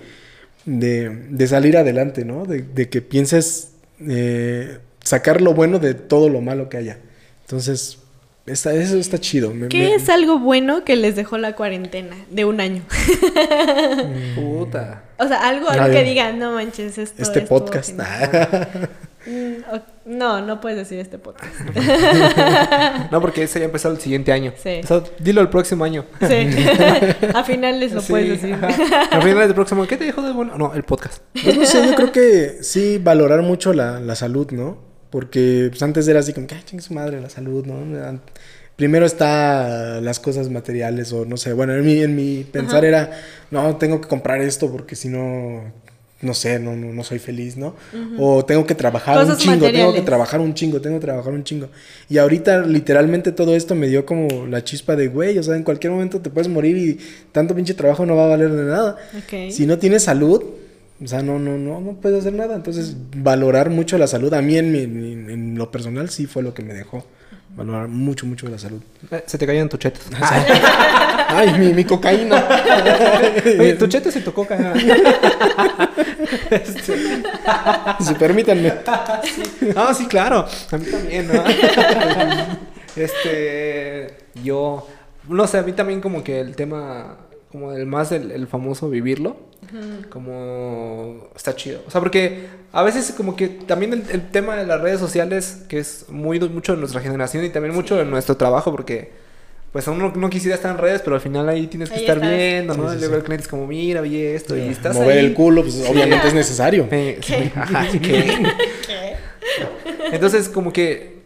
de, 0.65 1.09
de 1.29 1.47
salir 1.47 1.77
adelante, 1.77 2.25
¿no? 2.25 2.45
De, 2.45 2.61
de 2.63 2.89
que 2.89 3.01
pienses 3.01 3.69
eh, 4.07 4.79
sacar 5.03 5.41
lo 5.41 5.53
bueno 5.53 5.79
de 5.79 5.93
todo 5.93 6.29
lo 6.29 6.41
malo 6.41 6.69
que 6.69 6.77
haya. 6.77 6.97
Entonces, 7.45 7.99
está, 8.45 8.73
eso 8.73 8.97
está 8.97 9.17
chido. 9.19 9.53
Me- 9.53 9.67
¿Qué 9.69 9.79
me- 9.79 9.95
es 9.95 10.09
algo 10.09 10.39
bueno 10.39 10.83
que 10.83 10.95
les 10.95 11.15
dejó 11.15 11.37
la 11.37 11.55
cuarentena 11.55 12.15
de 12.29 12.45
un 12.45 12.59
año? 12.61 12.83
Puta. 14.35 15.03
O 15.17 15.27
sea, 15.27 15.47
algo, 15.47 15.69
A 15.69 15.73
algo 15.73 15.91
que 15.93 16.03
digan, 16.03 16.39
no 16.39 16.53
manches, 16.53 16.97
esto 16.97 17.21
este 17.21 17.41
podcast. 17.41 17.89
genial". 17.89 18.89
Mm, 19.23 20.17
no, 20.17 20.41
no 20.41 20.59
puedes 20.59 20.79
decir 20.79 20.99
este 20.99 21.19
podcast. 21.19 21.53
No, 23.11 23.21
porque 23.21 23.43
ese 23.43 23.59
ya 23.59 23.65
empezó 23.65 23.89
el 23.91 23.99
siguiente 23.99 24.31
año. 24.31 24.53
Sí. 24.57 24.79
O 24.83 24.87
sea, 24.87 25.03
dilo 25.19 25.41
el 25.41 25.49
próximo 25.49 25.83
año. 25.83 26.05
Sí. 26.21 26.47
A 27.35 27.43
finales 27.43 27.91
lo 27.91 28.01
Sí, 28.01 28.11
puedes 28.13 28.41
decir. 28.41 28.55
ajá. 28.55 28.67
Al 29.11 29.21
final 29.21 29.39
del 29.47 29.53
próximo, 29.53 29.85
¿qué 29.85 29.97
te 29.97 30.05
dejó 30.05 30.21
de 30.23 30.31
bueno? 30.31 30.57
No, 30.57 30.73
el 30.73 30.83
podcast. 30.83 31.21
Pues 31.43 31.55
no 31.57 31.65
sé, 31.65 31.85
yo 31.87 31.93
creo 31.95 32.11
que 32.11 32.57
sí 32.63 32.97
valorar 32.97 33.41
mucho 33.43 33.73
la, 33.73 33.99
la 33.99 34.15
salud, 34.15 34.49
¿no? 34.51 34.90
Porque 35.11 35.67
pues, 35.69 35.83
antes 35.83 36.07
era 36.07 36.21
así 36.21 36.33
como 36.33 36.47
que, 36.47 36.55
ay, 36.55 36.61
chingue 36.65 36.83
su 36.83 36.93
madre, 36.93 37.21
la 37.21 37.29
salud, 37.29 37.65
¿no? 37.65 38.19
Primero 38.75 39.05
está 39.05 40.01
las 40.01 40.19
cosas 40.19 40.49
materiales 40.49 41.13
o 41.13 41.25
no 41.25 41.37
sé, 41.37 41.53
bueno, 41.53 41.75
en 41.75 41.85
mi, 41.85 41.99
en 42.01 42.15
mi 42.15 42.43
pensar 42.43 42.83
era, 42.83 43.11
no, 43.51 43.75
tengo 43.75 44.01
que 44.01 44.07
comprar 44.07 44.41
esto 44.41 44.71
porque 44.71 44.95
si 44.95 45.09
no, 45.09 45.61
no 46.21 46.33
sé, 46.33 46.57
no, 46.59 46.75
no, 46.75 46.93
no 46.93 47.03
soy 47.03 47.19
feliz, 47.19 47.57
¿no? 47.57 47.75
O 48.17 48.43
tengo 48.45 48.65
que 48.65 48.73
trabajar 48.73 49.17
un 49.17 49.23
Cosas 49.25 49.37
chingo, 49.37 49.53
tengo 49.53 49.69
que 49.69 49.73
materiales. 49.73 50.05
trabajar 50.05 50.39
un 50.39 50.53
chingo, 50.53 50.81
tengo 50.81 50.99
que 50.99 51.05
trabajar 51.05 51.33
un 51.33 51.43
chingo. 51.43 51.67
Y 52.09 52.17
ahorita 52.17 52.61
literalmente 52.61 53.31
todo 53.33 53.55
esto 53.55 53.75
me 53.75 53.87
dio 53.87 54.05
como 54.05 54.47
la 54.47 54.63
chispa 54.63 54.95
de, 54.95 55.09
güey, 55.09 55.37
o 55.37 55.43
sea, 55.43 55.55
en 55.57 55.63
cualquier 55.63 55.91
momento 55.91 56.19
te 56.19 56.29
puedes 56.29 56.47
morir 56.47 56.77
y 56.77 56.99
tanto 57.31 57.53
pinche 57.53 57.73
trabajo 57.73 58.05
no 58.05 58.15
va 58.15 58.25
a 58.25 58.29
valer 58.29 58.51
de 58.51 58.63
nada. 58.63 58.97
Ok. 59.15 59.51
Si 59.51 59.65
no 59.65 59.77
tienes 59.77 60.03
salud, 60.03 60.43
o 61.03 61.07
sea, 61.07 61.21
no, 61.21 61.39
no, 61.39 61.57
no, 61.57 61.81
no 61.81 61.93
puedes 61.93 62.19
hacer 62.21 62.33
nada. 62.33 62.55
Entonces, 62.55 62.95
valorar 63.15 63.69
mucho 63.69 63.97
la 63.97 64.07
salud, 64.07 64.33
a 64.33 64.41
mí 64.41 64.57
en, 64.57 64.71
mi- 64.71 64.83
en- 64.83 65.29
en 65.29 65.57
lo 65.57 65.71
personal 65.71 66.09
sí 66.09 66.27
fue 66.27 66.43
lo 66.43 66.53
que 66.53 66.63
me 66.63 66.73
dejó. 66.73 67.05
Valorar 67.55 67.89
mucho, 67.89 68.25
mucho 68.25 68.47
la 68.47 68.57
salud. 68.57 68.81
Eh, 69.11 69.23
Se 69.25 69.37
te 69.37 69.45
caían 69.45 69.67
tus 69.67 69.79
chetos. 69.79 70.03
Ay, 71.27 71.53
mi, 71.59 71.73
mi 71.73 71.83
cocaína. 71.83 72.45
Oye, 73.59 73.73
tu 73.73 73.87
chetos 73.87 74.15
y 74.15 74.21
tu 74.21 74.31
coca. 74.33 74.73
Este, 76.49 77.23
si 78.01 78.13
permítanme. 78.15 78.73
Ah, 79.75 79.93
sí, 79.93 80.05
claro. 80.05 80.45
A 80.71 80.77
mí 80.77 80.85
también, 80.85 81.27
¿no? 81.27 81.43
este, 82.95 84.07
yo, 84.43 84.87
no 85.29 85.47
sé, 85.47 85.57
a 85.59 85.61
mí 85.63 85.71
también 85.73 86.01
como 86.01 86.23
que 86.23 86.39
el 86.39 86.55
tema, 86.55 87.17
como 87.51 87.73
el 87.73 87.85
más 87.85 88.11
el, 88.11 88.31
el 88.31 88.47
famoso 88.47 88.89
vivirlo, 88.89 89.35
como 90.09 91.27
está 91.35 91.55
chido. 91.55 91.81
O 91.87 91.91
sea, 91.91 91.99
porque 92.01 92.45
a 92.71 92.83
veces 92.83 93.13
como 93.15 93.35
que 93.35 93.47
también 93.47 93.93
el, 93.93 94.03
el 94.11 94.29
tema 94.31 94.55
de 94.55 94.65
las 94.65 94.81
redes 94.81 94.99
sociales, 94.99 95.63
que 95.67 95.79
es 95.79 96.05
muy 96.09 96.39
mucho 96.49 96.73
de 96.73 96.79
nuestra 96.79 97.01
generación 97.01 97.43
y 97.45 97.49
también 97.49 97.73
mucho 97.75 97.95
de 97.95 98.05
nuestro 98.05 98.37
trabajo, 98.37 98.71
porque 98.71 99.11
pues 99.71 99.87
uno 99.87 100.11
no 100.15 100.29
quisiera 100.29 100.55
estar 100.55 100.71
en 100.71 100.77
redes, 100.77 101.01
pero 101.01 101.15
al 101.15 101.21
final 101.21 101.47
ahí 101.47 101.67
tienes 101.67 101.89
que 101.89 101.95
Ahí 101.95 102.01
estar 102.01 102.17
estás. 102.17 102.29
viendo, 102.29 102.75
¿no? 102.75 102.89
Sí, 102.89 102.95
sí, 102.95 102.99
Luego 102.99 103.13
sí. 103.15 103.17
el 103.19 103.23
cliente 103.23 103.43
es 103.43 103.47
como, 103.47 103.67
mira, 103.67 104.01
vi 104.01 104.19
esto, 104.21 104.57
y 104.57 104.61
estás 104.67 104.95
Mover 104.95 105.17
ahí. 105.17 105.25
el 105.25 105.33
culo, 105.33 105.61
pues 105.61 105.85
obviamente 105.89 106.27
es 106.27 106.33
necesario. 106.33 106.87
Sí, 106.91 107.51
ajá, 107.55 107.87
sí 107.89 107.99
que- 107.99 108.47
Entonces, 110.11 110.49
como 110.49 110.73
que 110.73 111.21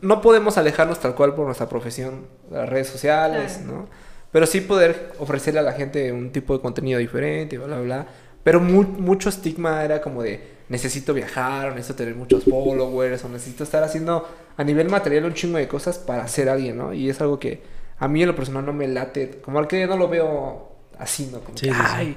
no 0.00 0.22
podemos 0.22 0.56
alejarnos 0.56 1.00
tal 1.00 1.14
cual 1.14 1.34
por 1.34 1.44
nuestra 1.44 1.68
profesión, 1.68 2.26
las 2.50 2.66
redes 2.68 2.88
sociales, 2.88 3.58
Claro. 3.62 3.72
¿no? 3.72 3.88
Pero 4.32 4.46
sí 4.46 4.60
poder 4.60 5.12
ofrecerle 5.18 5.60
a 5.60 5.62
la 5.62 5.72
gente 5.72 6.12
un 6.12 6.30
tipo 6.30 6.54
de 6.56 6.60
contenido 6.62 6.98
diferente, 6.98 7.58
bla, 7.58 7.66
bla, 7.66 7.80
bla. 7.80 8.06
Pero 8.44 8.60
mu- 8.60 8.82
mucho 8.84 9.28
estigma 9.28 9.84
era 9.84 10.00
como 10.00 10.22
de 10.22 10.60
necesito 10.68 11.12
viajar, 11.14 11.68
o 11.70 11.74
necesito 11.74 11.96
tener 11.96 12.14
muchos 12.14 12.44
followers, 12.44 13.24
o 13.24 13.28
necesito 13.28 13.64
estar 13.64 13.82
haciendo 13.82 14.28
a 14.56 14.64
nivel 14.64 14.88
material 14.88 15.24
un 15.24 15.34
chingo 15.34 15.58
de 15.58 15.66
cosas 15.68 15.98
para 15.98 16.26
ser 16.28 16.48
alguien, 16.48 16.76
¿no? 16.76 16.92
Y 16.92 17.10
es 17.10 17.20
algo 17.20 17.38
que 17.40 17.62
a 17.98 18.08
mí 18.08 18.22
en 18.22 18.28
lo 18.28 18.36
personal 18.36 18.64
no 18.64 18.72
me 18.72 18.86
late, 18.88 19.40
como 19.42 19.58
al 19.58 19.66
que 19.66 19.86
no 19.86 19.96
lo 19.96 20.08
veo 20.08 20.68
así, 20.98 21.28
¿no? 21.32 21.40
Como 21.40 21.60
Sí, 21.60 21.66
que, 21.66 21.72
sí, 21.74 21.86
sí. 21.86 21.96
ay, 21.96 22.16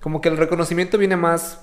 como 0.00 0.20
que 0.20 0.28
el 0.28 0.36
reconocimiento 0.36 0.98
viene 0.98 1.16
más 1.16 1.60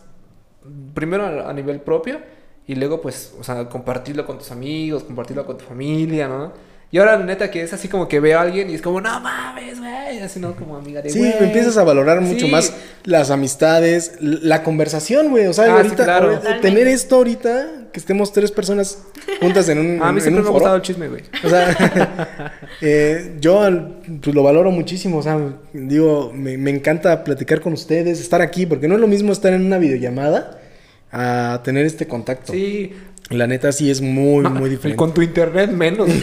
primero 0.94 1.26
a, 1.26 1.50
a 1.50 1.54
nivel 1.54 1.82
propio 1.82 2.20
y 2.68 2.76
luego 2.76 3.02
pues, 3.02 3.34
o 3.40 3.44
sea, 3.44 3.68
compartirlo 3.70 4.26
con 4.26 4.38
tus 4.38 4.52
amigos, 4.52 5.04
compartirlo 5.04 5.46
con 5.46 5.58
tu 5.58 5.66
familia, 5.66 6.28
¿no? 6.28 6.54
Y 6.92 6.98
ahora 6.98 7.18
neta 7.20 7.52
que 7.52 7.62
es 7.62 7.72
así 7.72 7.88
como 7.88 8.08
que 8.08 8.20
veo 8.20 8.40
a 8.40 8.42
alguien 8.42 8.70
y 8.70 8.74
es 8.74 8.82
como, 8.82 9.00
no 9.00 9.20
mames, 9.20 9.80
güey, 9.80 10.20
así 10.22 10.40
no 10.40 10.56
como 10.56 10.76
amiga 10.76 11.02
de 11.04 11.12
Sí, 11.12 11.20
güey. 11.20 11.34
empiezas 11.44 11.78
a 11.78 11.84
valorar 11.84 12.20
mucho 12.22 12.48
Sí. 12.48 12.52
más 12.52 12.74
las 13.04 13.30
amistades, 13.30 14.14
la 14.22 14.64
conversación, 14.64 15.30
güey. 15.30 15.46
O 15.46 15.54
sea, 15.54 15.66
Ah, 15.66 15.68
sí, 15.68 15.74
ahorita, 15.74 16.04
claro. 16.04 16.26
ahorita, 16.30 16.40
Totalmente. 16.42 16.68
tener 16.68 16.88
esto 16.88 17.16
ahorita, 17.18 17.68
que 17.94 18.00
estemos 18.00 18.34
tres 18.34 18.52
personas 18.52 19.04
juntas 19.40 19.70
en 19.70 19.78
un, 19.80 19.86
A 20.02 20.12
mí 20.12 20.18
en 20.18 20.22
siempre 20.24 20.30
un 20.30 20.36
me 20.36 20.40
ha 20.42 20.44
foro. 20.46 20.54
gustado 20.54 20.76
el 20.78 20.82
chisme, 20.82 21.08
güey. 21.10 21.22
O 21.44 21.50
sea, 21.50 22.54
eh, 22.82 23.36
yo 23.40 23.62
pues, 24.22 24.36
lo 24.36 24.42
valoro 24.44 24.72
muchísimo. 24.72 25.18
O 25.20 25.24
sea, 25.24 25.40
digo, 25.74 26.32
me, 26.34 26.58
me 26.58 26.72
encanta 26.72 27.24
platicar 27.24 27.62
con 27.62 27.74
ustedes, 27.74 28.20
estar 28.20 28.42
aquí, 28.42 28.66
porque 28.66 28.88
no 28.88 28.96
es 28.96 29.02
lo 29.02 29.08
mismo 29.08 29.32
estar 29.32 29.54
en 29.54 29.64
una 29.66 29.78
videollamada 29.78 30.60
a 31.12 31.62
tener 31.64 31.86
este 31.86 32.08
contacto. 32.08 32.54
Sí. 32.54 32.94
La 33.30 33.46
neta 33.46 33.72
sí 33.72 33.92
es 33.92 34.02
muy, 34.02 34.44
No, 34.44 34.50
muy 34.50 34.70
y 34.70 34.72
diferente. 34.72 34.98
Con 34.98 35.14
tu 35.14 35.22
internet 35.22 35.70
menos. 35.72 36.08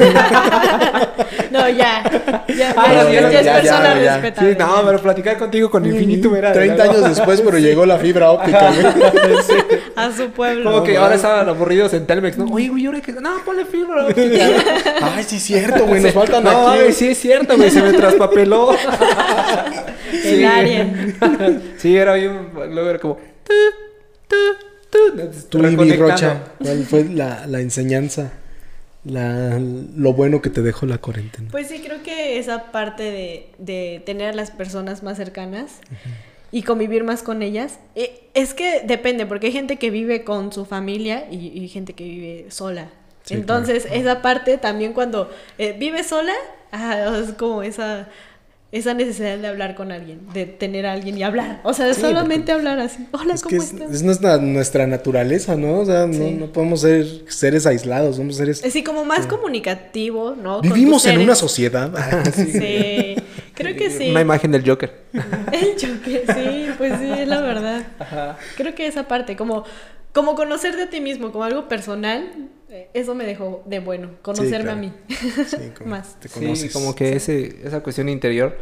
No, 1.50 1.68
ya. 1.70 2.02
Ya, 2.48 2.74
Ah, 2.76 2.92
ya, 2.92 3.02
no, 3.04 3.10
ya, 3.10 3.20
ya, 3.30 3.40
ya 3.42 3.56
es 3.58 3.60
persona 3.62 3.94
ya, 3.94 4.02
ya. 4.02 4.14
sí, 4.16 4.20
respetable. 4.20 4.56
no, 4.56 4.82
pero 4.84 4.98
platicar 5.00 5.38
contigo 5.38 5.70
con 5.70 5.86
infinito 5.86 6.34
era... 6.36 6.52
30 6.52 6.82
años 6.82 7.08
después, 7.08 7.40
pero 7.40 7.58
llegó 7.58 7.86
la 7.86 7.98
fibra 7.98 8.30
óptica, 8.30 8.72
güey. 8.72 9.36
Sí. 9.46 9.54
A 9.96 10.10
su 10.12 10.28
pueblo. 10.30 10.70
Como 10.70 10.82
que 10.84 10.94
No, 10.94 11.02
ahora 11.02 11.14
estaban 11.14 11.48
aburridos 11.48 11.94
en 11.94 12.04
Telmex, 12.06 12.36
¿no? 12.36 12.46
Oye, 12.52 12.68
güey, 12.68 12.86
ahora 12.86 13.00
que... 13.00 13.12
No, 13.12 13.36
ponle 13.44 13.64
fibra 13.64 14.06
óptica. 14.06 14.44
Ay, 15.02 15.24
sí, 15.24 15.38
cierto, 15.38 15.86
güey. 15.86 16.02
Nos 16.02 16.12
faltan 16.12 16.44
No, 16.44 16.68
aquí. 16.68 16.80
güey, 16.80 16.92
sí 16.92 17.08
es 17.08 17.18
cierto, 17.18 17.56
güey, 17.56 17.70
se 17.70 17.80
me 17.80 17.92
traspapeló. 17.92 18.72
El 20.24 20.44
área. 20.44 20.86
Sí, 21.78 21.96
era 21.96 22.14
bien, 22.14 22.48
luego 22.70 22.90
era 22.90 22.98
como... 22.98 23.16
Tu, 23.44 23.54
tu, 24.28 24.36
Tú. 25.48 25.62
Rocha, 25.98 26.44
¿cuál 26.58 26.84
fue 26.84 27.04
la, 27.04 27.46
la 27.46 27.60
enseñanza? 27.60 28.32
La, 29.04 29.60
lo 29.60 30.12
bueno 30.14 30.42
que 30.42 30.50
te 30.50 30.62
dejó 30.62 30.84
la 30.86 30.98
cuarentena. 30.98 31.48
Pues 31.52 31.68
sí, 31.68 31.80
creo 31.80 32.02
que 32.02 32.38
esa 32.38 32.72
parte 32.72 33.04
de, 33.04 33.50
de 33.58 34.02
tener 34.04 34.30
a 34.30 34.32
las 34.32 34.50
personas 34.50 35.04
más 35.04 35.16
cercanas 35.16 35.78
y 36.50 36.62
convivir 36.62 37.04
más 37.04 37.22
con 37.22 37.42
ellas, 37.42 37.78
eh, 37.94 38.28
es 38.34 38.52
que 38.52 38.82
depende, 38.84 39.26
porque 39.26 39.46
hay 39.46 39.52
gente 39.52 39.76
que 39.76 39.90
vive 39.90 40.24
con 40.24 40.52
su 40.52 40.64
familia 40.64 41.26
y, 41.30 41.36
y 41.48 41.68
gente 41.68 41.92
que 41.92 42.04
vive 42.04 42.46
sola. 42.50 42.88
Sí, 43.22 43.34
Entonces, 43.34 43.86
esa 43.90 44.22
parte 44.22 44.56
también 44.58 44.92
cuando 44.92 45.30
eh, 45.58 45.74
vives 45.78 46.06
sola, 46.06 46.32
ah, 46.72 47.20
es 47.22 47.32
como 47.34 47.62
esa... 47.62 48.08
esa 48.72 48.94
necesidad 48.94 49.38
de 49.38 49.46
hablar 49.46 49.74
con 49.76 49.92
alguien, 49.92 50.20
de 50.34 50.44
tener 50.44 50.86
a 50.86 50.92
alguien 50.92 51.16
y 51.16 51.22
hablar. 51.22 51.60
O 51.62 51.72
sea, 51.72 51.94
solamente 51.94 52.52
hablar 52.52 52.78
así. 52.80 53.06
Hola, 53.12 53.34
Es 53.34 53.42
que 53.42 53.50
¿cómo 53.56 53.62
es, 53.62 53.72
estás? 53.72 53.90
es 53.92 54.02
nuestra, 54.02 54.38
nuestra 54.38 54.86
naturaleza, 54.86 55.54
¿no? 55.56 55.78
O 55.80 55.86
sea, 55.86 56.06
no, 56.06 56.12
Sí. 56.14 56.36
no 56.38 56.46
podemos 56.52 56.80
ser 56.80 57.06
seres 57.28 57.64
aislados, 57.66 58.16
somos 58.16 58.36
seres... 58.36 58.64
Así 58.64 58.82
como 58.82 59.04
más 59.04 59.26
comunicativo, 59.26 60.34
¿no? 60.34 60.60
Vivimos 60.60 61.06
en 61.06 61.20
una 61.20 61.34
sociedad. 61.34 61.90
Sí, 62.34 63.16
creo 63.54 63.76
que 63.76 63.90
sí. 63.90 64.10
Una 64.10 64.20
imagen 64.20 64.50
del 64.52 64.68
Joker. 64.68 64.92
El 65.52 65.76
choque, 65.76 66.24
sí, 66.34 66.66
pues 66.76 66.98
sí, 66.98 67.08
es 67.08 67.28
la 67.28 67.40
verdad. 67.40 67.86
Creo 68.56 68.74
que 68.74 68.86
esa 68.86 69.06
parte, 69.08 69.36
como, 69.36 69.64
como 70.12 70.34
conocerte 70.34 70.82
a 70.82 70.90
ti 70.90 71.00
mismo, 71.00 71.30
como 71.32 71.44
algo 71.44 71.68
personal, 71.68 72.28
eso 72.94 73.14
me 73.14 73.24
dejó 73.24 73.62
de 73.66 73.78
bueno, 73.80 74.10
conocerme 74.22 74.64
claro. 74.64 74.72
a 74.72 74.80
mí. 74.80 74.92
Sí, 75.08 75.72
como 75.78 75.90
Más. 75.90 76.18
Te 76.20 76.28
Sí, 76.28 76.40
conoces. 76.40 76.72
como 76.72 76.94
que 76.94 77.16
ese, 77.16 77.60
esa 77.66 77.80
cuestión 77.82 78.08
interior 78.08 78.56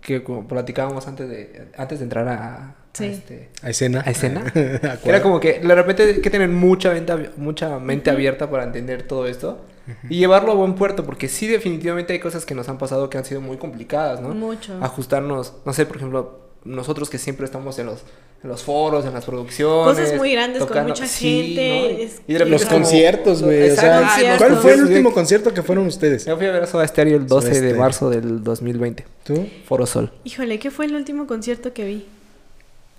que 0.00 0.22
como 0.22 0.46
platicábamos 0.46 1.06
antes 1.08 1.28
de, 1.28 1.68
antes 1.76 1.98
de 1.98 2.04
entrar 2.04 2.28
a, 2.28 2.34
a 2.56 2.76
Sí. 2.92 3.04
este, 3.06 3.50
A 3.62 3.68
escena. 3.70 4.02
a 4.06 4.10
escena. 4.10 4.52
Era 5.04 5.20
como 5.22 5.38
que 5.38 5.58
de 5.60 5.74
repente 5.74 6.02
hay 6.04 6.20
que 6.22 6.30
tener 6.30 6.48
mucha, 6.48 6.90
venta, 6.92 7.18
mucha 7.36 7.78
mente 7.78 8.10
abierta 8.10 8.48
para 8.50 8.64
entender 8.64 9.02
todo 9.02 9.26
esto 9.26 9.66
y 10.08 10.16
llevarlo 10.18 10.50
a 10.52 10.54
buen 10.54 10.74
puerto, 10.74 11.04
porque 11.04 11.28
sí 11.28 11.46
definitivamente 11.46 12.12
hay 12.14 12.18
cosas 12.20 12.44
que 12.46 12.54
nos 12.54 12.68
han 12.68 12.78
pasado 12.78 13.08
que 13.10 13.18
han 13.18 13.24
sido 13.24 13.40
muy 13.40 13.56
complicadas, 13.58 14.20
¿no? 14.20 14.30
Mucho. 14.30 14.78
Ajustarnos, 14.82 15.54
no 15.66 15.72
sé, 15.74 15.84
por 15.86 15.98
ejemplo, 15.98 16.45
nosotros 16.66 17.08
que 17.10 17.18
siempre 17.18 17.44
estamos 17.46 17.78
en 17.78 17.86
los, 17.86 18.00
en 18.42 18.48
los 18.50 18.62
foros, 18.62 19.04
en 19.06 19.14
las 19.14 19.24
producciones. 19.24 19.96
Cosas 19.98 20.16
muy 20.16 20.32
grandes 20.32 20.64
con 20.64 20.86
mucha 20.86 21.06
sí, 21.06 21.54
gente, 21.54 21.68
¿no? 21.94 21.98
es- 22.04 22.20
Y 22.26 22.32
de 22.32 22.38
repente 22.40 22.50
Los 22.50 22.64
como- 22.64 22.76
conciertos, 22.82 23.42
güey. 23.42 23.70
O 23.70 23.74
sea. 23.76 24.00
Conciertos. 24.02 24.38
¿cuál 24.38 24.56
fue 24.58 24.72
el 24.74 24.82
último 24.84 25.12
concierto 25.12 25.54
que 25.54 25.62
fueron 25.62 25.86
ustedes? 25.86 26.26
Yo 26.26 26.36
fui 26.36 26.46
a 26.46 26.52
ver 26.52 26.62
a 26.62 26.66
Soda 26.66 26.86
Stereo 26.86 27.16
el 27.16 27.26
12 27.26 27.54
Soda 27.54 27.60
de 27.66 27.74
marzo 27.74 28.10
del 28.10 28.42
2020. 28.44 29.04
¿Tú? 29.24 29.46
Foro 29.66 29.86
Sol. 29.86 30.12
Híjole, 30.24 30.58
¿qué 30.58 30.70
fue 30.70 30.86
el 30.86 30.94
último 30.94 31.26
concierto 31.26 31.72
que 31.72 31.84
vi? 31.84 32.06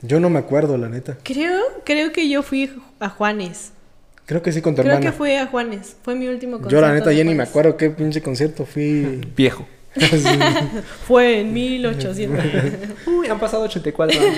Yo 0.02 0.20
no 0.20 0.30
me 0.30 0.40
acuerdo, 0.40 0.78
la 0.78 0.90
neta. 0.90 1.18
Creo, 1.24 1.60
creo 1.84 2.12
que 2.12 2.30
yo 2.30 2.44
fui 2.44 2.70
a 3.00 3.10
Juanes. 3.10 3.72
Creo 4.28 4.42
que 4.44 4.52
sí 4.52 4.62
con 4.62 4.76
tu 4.76 4.82
Creo 4.82 4.94
hermana. 4.96 5.12
que 5.12 5.18
fue 5.18 5.38
a 5.38 5.48
Juanes. 5.48 5.96
Fue 6.04 6.14
mi 6.14 6.28
último 6.28 6.58
concierto. 6.58 6.76
Yo 6.76 6.82
la 6.82 6.94
neta 6.94 7.12
ya 7.14 7.24
ni 7.24 7.34
me 7.34 7.44
acuerdo 7.44 7.78
qué 7.78 7.90
pinche 7.90 8.22
concierto 8.22 8.66
fui. 8.66 9.22
Viejo. 9.36 9.66
Sí. 10.00 10.28
Fue 11.08 11.40
en 11.42 11.54
1800. 11.54 12.46
Uy, 13.08 13.28
han 13.28 13.40
pasado 13.40 13.64
84 13.64 14.20
años. 14.20 14.36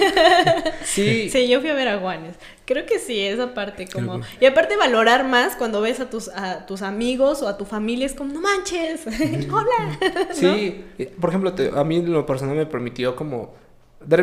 Sí. 0.83 1.29
Sí, 1.29 1.47
yo 1.47 1.59
fui 1.61 1.69
a 1.69 1.73
ver 1.73 1.87
a 1.87 1.99
Juanes. 1.99 2.35
Creo 2.65 2.85
que 2.85 2.99
sí, 2.99 3.19
esa 3.19 3.53
parte 3.53 3.87
como... 3.87 4.21
Y 4.39 4.45
aparte 4.45 4.77
valorar 4.77 5.25
más 5.27 5.55
cuando 5.55 5.81
ves 5.81 5.99
a 5.99 6.09
tus, 6.09 6.27
a 6.29 6.65
tus 6.65 6.81
amigos 6.81 7.41
o 7.41 7.47
a 7.47 7.57
tu 7.57 7.65
familia, 7.65 8.05
es 8.05 8.13
como, 8.13 8.33
no 8.33 8.41
manches, 8.41 9.01
hola. 9.51 9.99
Sí, 10.33 10.83
por 11.19 11.29
ejemplo, 11.31 11.53
te- 11.53 11.71
a 11.73 11.83
mí 11.83 12.01
lo 12.01 12.25
personal 12.25 12.55
me 12.55 12.65
permitió 12.65 13.15
como... 13.15 13.53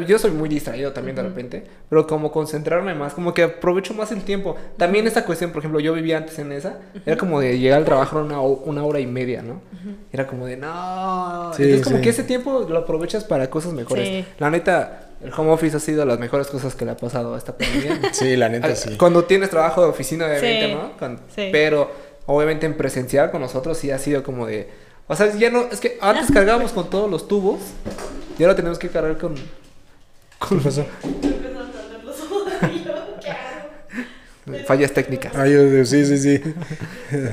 Yo 0.07 0.19
soy 0.19 0.31
muy 0.31 0.49
distraído 0.49 0.93
también 0.93 1.17
de 1.17 1.23
repente, 1.23 1.63
pero 1.91 2.07
como 2.07 2.33
concentrarme 2.33 2.95
más, 2.95 3.13
como 3.13 3.35
que 3.35 3.43
aprovecho 3.43 3.93
más 3.93 4.11
el 4.11 4.23
tiempo. 4.23 4.57
También 4.79 5.07
esta 5.07 5.25
cuestión, 5.25 5.51
por 5.53 5.59
ejemplo, 5.61 5.81
yo 5.81 5.93
vivía 5.93 6.17
antes 6.17 6.39
en 6.39 6.51
esa, 6.51 6.79
era 7.05 7.17
como 7.17 7.41
de 7.41 7.59
llegar 7.59 7.79
al 7.79 7.85
trabajo 7.85 8.19
una, 8.19 8.41
una 8.41 8.85
hora 8.85 9.01
y 9.01 9.07
media, 9.07 9.43
¿no? 9.43 9.61
Era 10.13 10.27
como 10.27 10.47
de, 10.47 10.57
no. 10.57 11.53
Sí, 11.55 11.63
Entonces 11.65 11.85
como 11.85 11.97
sí. 11.97 12.03
que 12.03 12.09
ese 12.09 12.25
tiempo 12.25 12.67
lo 12.69 12.79
aprovechas 12.79 13.25
para 13.25 13.51
cosas 13.51 13.75
mejores. 13.75 14.09
Sí. 14.09 14.25
La 14.39 14.51
neta, 14.51 15.11
el 15.23 15.33
home 15.33 15.51
office 15.51 15.77
ha 15.77 15.81
sido 15.81 16.05
las 16.05 16.19
mejores 16.19 16.47
cosas 16.49 16.75
que 16.75 16.85
le 16.85 16.93
ha 16.93 16.97
pasado 16.97 17.35
a 17.35 17.39
esta 17.39 17.57
pandemia. 17.57 18.01
Sí, 18.13 18.37
la 18.37 18.49
neta 18.49 18.75
sí. 18.75 18.97
Cuando 18.97 19.25
tienes 19.25 19.51
trabajo 19.51 19.83
de 19.83 19.89
oficina, 19.89 20.27
obviamente, 20.27 20.75
¿no? 20.75 21.17
Sí. 21.35 21.49
Pero 21.53 21.91
obviamente 22.27 22.67
en 22.67 22.77
presencial 22.77 23.31
con 23.31 23.41
nosotros 23.41 23.79
sí 23.79 23.91
ha 23.91 23.99
sido 23.99 24.23
como 24.23 24.47
de. 24.47 24.69
O 25.07 25.15
sea, 25.15 25.33
ya 25.35 25.51
no. 25.51 25.67
Es 25.71 25.81
que 25.81 25.99
antes 26.01 26.31
cargábamos 26.33 26.73
con 26.73 26.91
todos 26.91 27.11
los 27.11 27.29
tubos 27.29 27.61
y 28.39 28.43
ahora 28.43 28.57
tenemos 28.57 28.79
que 28.79 28.89
cargar 28.89 29.19
con. 29.19 29.35
¿Qué 30.49 30.57
pasó? 30.57 30.85
Fallas 34.65 34.93
técnicas. 34.93 35.33
Ay, 35.35 35.51
mío, 35.55 35.85
sí, 35.85 36.07
sí, 36.07 36.19
sí. 36.19 36.41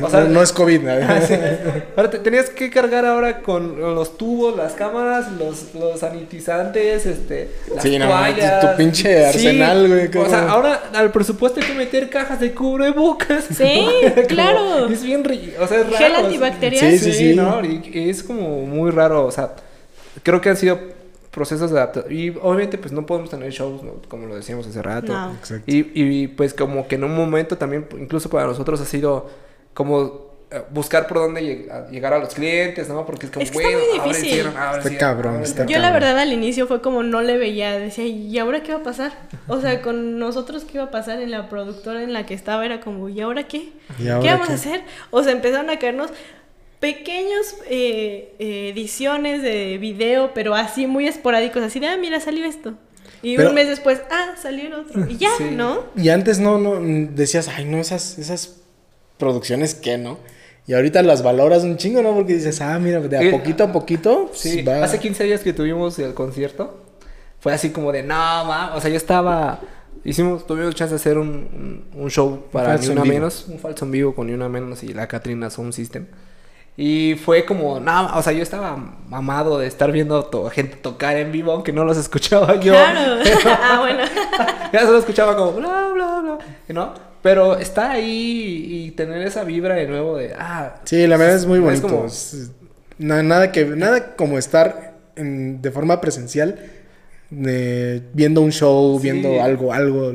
O 0.01 0.09
sea- 0.09 0.21
no, 0.21 0.29
no 0.29 0.41
es 0.41 0.51
COVID. 0.51 0.81
¿no? 0.81 0.91
Ahora 1.95 2.09
te- 2.09 2.17
tenías 2.17 2.49
que 2.49 2.71
cargar 2.71 3.05
ahora 3.05 3.41
con 3.41 3.79
los 3.79 4.17
tubos, 4.17 4.55
las 4.57 4.73
cámaras, 4.73 5.31
los, 5.33 5.75
los 5.75 5.99
sanitizantes, 5.99 7.05
este, 7.05 7.51
las 7.71 7.83
Sí, 7.83 7.99
no, 7.99 8.07
toallas. 8.07 8.61
tu- 8.61 8.67
tu 8.67 8.77
pinche 8.77 9.25
arsenal, 9.27 9.87
güey, 9.87 10.09
O 10.25 10.27
sea, 10.29 10.49
ahora 10.49 10.85
al 10.95 11.11
presupuesto 11.11 11.59
hay 11.59 11.67
que 11.67 11.75
meter 11.75 12.09
cajas 12.09 12.39
de 12.39 12.51
cubrebocas. 12.51 13.43
Sí, 13.55 13.85
Como- 14.15 14.27
claro. 14.27 14.87
Es 14.87 15.03
bien 15.03 15.21
o 15.59 15.67
sea, 15.67 15.81
es 15.81 15.85
raro. 15.91 15.97
Gel 15.97 16.15
antibacterial. 16.15 16.91
Sí, 16.93 16.97
sí, 16.97 17.13
sí. 17.13 17.35
¿no? 17.35 17.63
Y 17.63 17.91
y 17.93 18.09
es 18.09 18.23
como 18.23 18.65
muy 18.65 18.89
raro, 18.89 19.27
o 19.27 19.31
sea, 19.31 19.51
creo 20.23 20.41
que 20.41 20.49
han 20.49 20.57
sido 20.57 20.79
procesos 21.33 21.71
de 21.71 21.77
adaptación. 21.79 22.13
Y 22.13 22.29
obviamente 22.29 22.77
pues 22.77 22.91
no 22.93 23.05
podemos 23.05 23.29
tener 23.29 23.51
shows, 23.51 23.81
¿no? 23.83 23.93
como 24.07 24.27
lo 24.27 24.35
decíamos 24.35 24.67
hace 24.67 24.81
rato. 24.81 25.11
No. 25.11 25.33
Exacto. 25.33 25.63
Y, 25.71 25.91
y 25.93 26.27
pues 26.27 26.53
como 26.53 26.87
que 26.87 26.95
en 26.95 27.03
un 27.03 27.15
momento 27.15 27.57
también, 27.57 27.87
incluso 27.99 28.29
para 28.29 28.45
nosotros 28.45 28.79
ha 28.81 28.85
sido 28.85 29.29
como 29.73 30.31
eh, 30.51 30.61
buscar 30.69 31.07
por 31.07 31.17
dónde 31.17 31.41
lleg- 31.41 31.71
a- 31.71 31.89
llegar 31.89 32.13
a 32.13 32.19
los 32.19 32.35
clientes, 32.35 32.87
¿no? 32.87 33.05
Porque 33.07 33.25
es 33.25 33.31
como, 33.31 33.41
Es 33.43 33.49
que 33.49 33.57
está 33.57 33.69
bueno, 33.69 33.79
muy 33.89 33.97
ahora 33.97 34.03
difícil. 34.09 34.29
hicieron, 34.29 34.55
ahora 34.57 34.77
Está 34.77 34.89
hicieron, 34.89 35.09
cabrón, 35.15 35.33
ahora 35.33 35.43
está 35.45 35.65
Yo 35.65 35.79
la 35.79 35.91
verdad 35.91 36.19
al 36.19 36.31
inicio 36.31 36.67
fue 36.67 36.81
como 36.83 37.01
no 37.01 37.21
le 37.23 37.37
veía, 37.39 37.79
decía, 37.79 38.05
¿y 38.05 38.37
ahora 38.37 38.61
qué 38.61 38.71
va 38.73 38.81
a 38.81 38.83
pasar? 38.83 39.11
O 39.47 39.59
sea, 39.59 39.81
con 39.81 40.19
nosotros 40.19 40.63
qué 40.65 40.73
iba 40.75 40.83
a 40.83 40.91
pasar 40.91 41.19
en 41.21 41.31
la 41.31 41.49
productora 41.49 42.03
en 42.03 42.13
la 42.13 42.27
que 42.27 42.35
estaba 42.35 42.63
era 42.63 42.79
como, 42.81 43.09
¿y 43.09 43.19
ahora 43.21 43.47
qué? 43.47 43.71
¿Y 43.97 44.07
ahora 44.09 44.21
¿Qué 44.21 44.29
vamos 44.29 44.47
qué? 44.47 44.53
a 44.53 44.55
hacer? 44.57 44.83
O 45.09 45.23
sea, 45.23 45.31
empezaron 45.31 45.71
a 45.71 45.79
caernos 45.79 46.11
pequeños 46.83 47.55
eh, 47.69 48.35
ediciones 48.39 49.41
de 49.41 49.77
video, 49.77 50.31
pero 50.33 50.53
así 50.53 50.85
muy 50.85 51.07
esporádicos, 51.07 51.63
así 51.63 51.79
de, 51.79 51.87
ah, 51.87 51.95
mira, 51.97 52.19
salió 52.19 52.43
esto. 52.43 52.73
Y 53.21 53.37
Pero- 53.37 53.49
un 53.49 53.55
mes 53.55 53.69
después, 53.69 54.01
ah, 54.11 54.33
salió 54.41 54.67
el 54.67 54.73
otro. 54.73 55.05
Y 55.09 55.15
ya, 55.15 55.29
Sí. 55.37 55.45
¿no? 55.51 55.85
Y 55.95 56.09
antes 56.09 56.39
no, 56.39 56.57
no, 56.57 56.75
decías, 57.15 57.47
ay, 57.47 57.63
no, 57.63 57.77
esas, 57.77 58.19
esas 58.19 58.57
producciones, 59.17 59.75
¿qué, 59.75 59.97
no? 59.97 60.17
Y 60.67 60.73
ahorita 60.73 61.01
las 61.03 61.23
valoras 61.23 61.63
un 61.63 61.77
chingo, 61.77 62.01
¿no? 62.01 62.13
Porque 62.13 62.33
dices, 62.33 62.59
ah, 62.59 62.77
mira, 62.79 62.99
de 62.99 63.17
a 63.17 63.21
Eh, 63.21 63.31
poquito 63.31 63.63
a 63.63 63.71
poquito, 63.71 64.29
Sí, 64.33 64.61
va. 64.61 64.83
hace 64.83 64.99
15 64.99 65.23
días 65.23 65.39
que 65.39 65.53
tuvimos 65.53 65.97
el 65.99 66.13
concierto, 66.13 66.83
fue 67.39 67.53
así 67.53 67.69
como 67.69 67.93
de, 67.93 68.03
no, 68.03 68.15
ma, 68.15 68.73
o 68.75 68.81
sea, 68.81 68.89
yo 68.89 68.97
estaba, 68.97 69.61
hicimos, 70.03 70.45
tuvimos 70.45 70.75
chance 70.75 70.91
de 70.93 70.97
hacer 70.97 71.17
un, 71.17 71.29
un, 71.95 72.01
un 72.03 72.09
show 72.11 72.43
para 72.51 72.71
falso 72.71 72.93
Ni 72.93 72.99
Una. 72.99 73.05
Menos, 73.05 73.45
un 73.47 73.59
falso 73.59 73.85
en 73.85 73.91
vivo 73.91 74.13
con 74.13 74.27
Ni 74.27 74.33
Una 74.33 74.49
Menos 74.49 74.83
y 74.83 74.93
la 74.93 75.07
Katrina 75.07 75.49
Sound 75.49 75.71
System. 75.71 76.07
Y 76.75 77.15
fue 77.23 77.45
como, 77.45 77.79
no, 77.79 78.17
o 78.17 78.23
sea, 78.23 78.33
yo 78.33 78.41
estaba 78.41 78.75
mamado 79.07 79.59
de 79.59 79.67
estar 79.67 79.91
viendo 79.91 80.25
to- 80.25 80.49
gente 80.49 80.75
tocar 80.77 81.17
en 81.17 81.31
vivo, 81.31 81.51
aunque 81.51 81.71
no 81.71 81.85
los 81.85 81.97
escuchaba 81.97 82.55
yo. 82.59 82.73
Claro. 82.73 83.21
ah, 83.45 83.77
bueno. 83.79 84.03
ya 84.73 84.81
solo 84.81 84.97
escuchaba 84.97 85.35
como 85.35 85.51
bla, 85.53 85.89
bla, 85.93 86.19
bla, 86.21 86.37
¿no? 86.69 86.93
Pero 87.21 87.57
estar 87.57 87.91
ahí 87.91 88.65
y 88.87 88.91
tener 88.91 89.21
esa 89.21 89.43
vibra 89.43 89.75
de 89.75 89.87
nuevo 89.87 90.17
de, 90.17 90.33
ah, 90.37 90.77
Sí, 90.83 91.05
la 91.07 91.15
verdad 91.17 91.35
es 91.35 91.45
muy 91.45 91.59
Es 91.59 91.63
bonito. 91.63 91.87
como- 91.87 92.05
Es- 92.07 92.51
na- 92.97 93.21
nada, 93.23 93.51
que, 93.51 93.65
nada 93.65 94.15
como 94.15 94.37
estar 94.39 94.95
en- 95.15 95.61
de 95.61 95.71
forma 95.71 96.01
presencial, 96.01 96.59
de- 97.29 98.01
viendo 98.13 98.41
un 98.41 98.51
show, 98.51 98.97
Sí. 98.99 99.03
viendo 99.11 99.41
algo, 99.43 99.73
algo, 99.73 100.11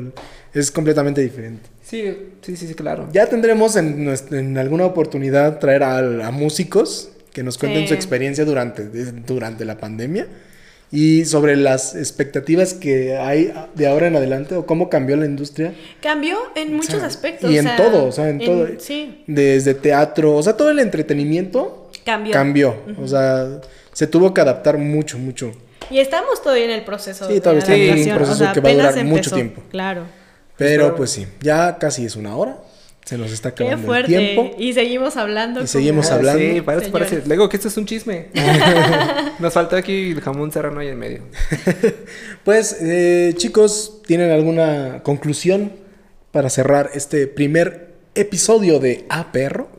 es 0.53 0.71
completamente 0.71 1.21
diferente. 1.21 1.69
Sí, 1.89 2.17
sí, 2.41 2.55
sí, 2.55 2.67
sí, 2.67 2.73
claro. 2.75 3.07
Ya 3.11 3.25
tendremos 3.27 3.75
en, 3.75 4.13
en 4.31 4.57
alguna 4.57 4.85
oportunidad 4.85 5.59
traer 5.59 5.83
a, 5.83 5.97
a 6.27 6.31
músicos 6.31 7.09
que 7.33 7.43
nos 7.43 7.57
cuenten 7.57 7.83
Sí. 7.83 7.87
su 7.89 7.93
experiencia 7.93 8.45
durante, 8.45 8.83
durante 9.27 9.65
la 9.65 9.77
pandemia 9.77 10.27
y 10.91 11.25
sobre 11.25 11.55
las 11.55 11.95
expectativas 11.95 12.73
que 12.73 13.15
hay 13.15 13.53
de 13.75 13.85
ahora 13.87 14.07
en 14.07 14.15
adelante 14.15 14.55
o 14.55 14.65
cómo 14.65 14.89
cambió 14.89 15.15
la 15.17 15.25
industria 15.27 15.71
Cambió 16.01 16.37
en 16.55 16.73
muchos 16.73 16.95
sea, 16.95 17.05
aspectos. 17.05 17.51
y 17.51 17.55
o 17.57 17.59
en 17.59 17.65
sea, 17.65 17.77
todo, 17.77 18.05
o 18.05 18.11
sea, 18.11 18.29
en 18.29 18.39
todo. 18.39 18.67
Sí, 18.79 19.23
desde 19.27 19.75
teatro, 19.75 20.35
o 20.35 20.41
sea, 20.41 20.57
todo 20.57 20.71
el 20.71 20.79
entretenimiento 20.79 21.91
cambió. 22.03 22.33
cambió, 22.33 22.75
o 22.99 23.07
sea, 23.07 23.61
se 23.93 24.07
tuvo 24.07 24.33
que 24.33 24.41
adaptar 24.41 24.77
mucho, 24.79 25.19
mucho. 25.19 25.51
Y 25.91 25.99
estamos 25.99 26.41
todavía 26.41 26.65
en 26.65 26.71
el 26.71 26.83
proceso. 26.83 27.27
Sí, 27.27 27.39
todavía 27.39 27.59
estamos 27.59 27.81
en 27.81 28.09
un 28.11 28.15
proceso 28.17 28.33
o 28.33 28.37
sea, 28.37 28.53
que 28.53 28.59
va 28.59 28.69
a 28.69 28.73
durar 28.73 29.05
mucho 29.05 29.31
tiempo. 29.31 29.61
Claro. 29.69 30.03
Pero 30.59 30.83
Espero- 30.83 30.95
pues 30.95 31.09
sí, 31.09 31.25
ya 31.41 31.77
casi 31.79 32.05
es 32.05 32.15
una 32.15 32.35
hora, 32.35 32.59
se 33.05 33.17
nos 33.17 33.31
está 33.31 33.55
Qué 33.55 33.63
acabando 33.63 33.81
el 33.81 33.87
fuerte. 34.05 34.07
tiempo. 34.17 34.55
Y 34.59 34.73
seguimos 34.73 35.17
hablando. 35.17 35.63
Y 35.63 35.67
seguimos 35.67 36.11
hablando. 36.11 36.39
Sí, 36.43 36.61
parece, 36.61 36.89
parece. 36.91 37.23
Luego 37.25 37.49
que 37.49 37.57
esto 37.57 37.69
es 37.69 37.77
un 37.77 37.85
chisme. 37.87 38.27
Nos 39.39 39.53
faltó 39.53 39.77
aquí 39.77 40.11
el 40.11 40.21
jamón 40.21 40.51
serrano 40.51 40.79
ahí 40.81 40.89
en 40.89 40.99
medio. 40.99 41.23
Pues 42.43 42.77
eh, 42.81 43.33
chicos, 43.37 44.01
¿tienen 44.05 44.31
alguna 44.31 45.01
conclusión 45.03 45.71
para 46.31 46.49
cerrar 46.49 46.91
este 46.93 47.25
primer 47.27 47.95
episodio 48.15 48.79
de 48.79 49.05
A 49.09 49.31
Perro? 49.31 49.69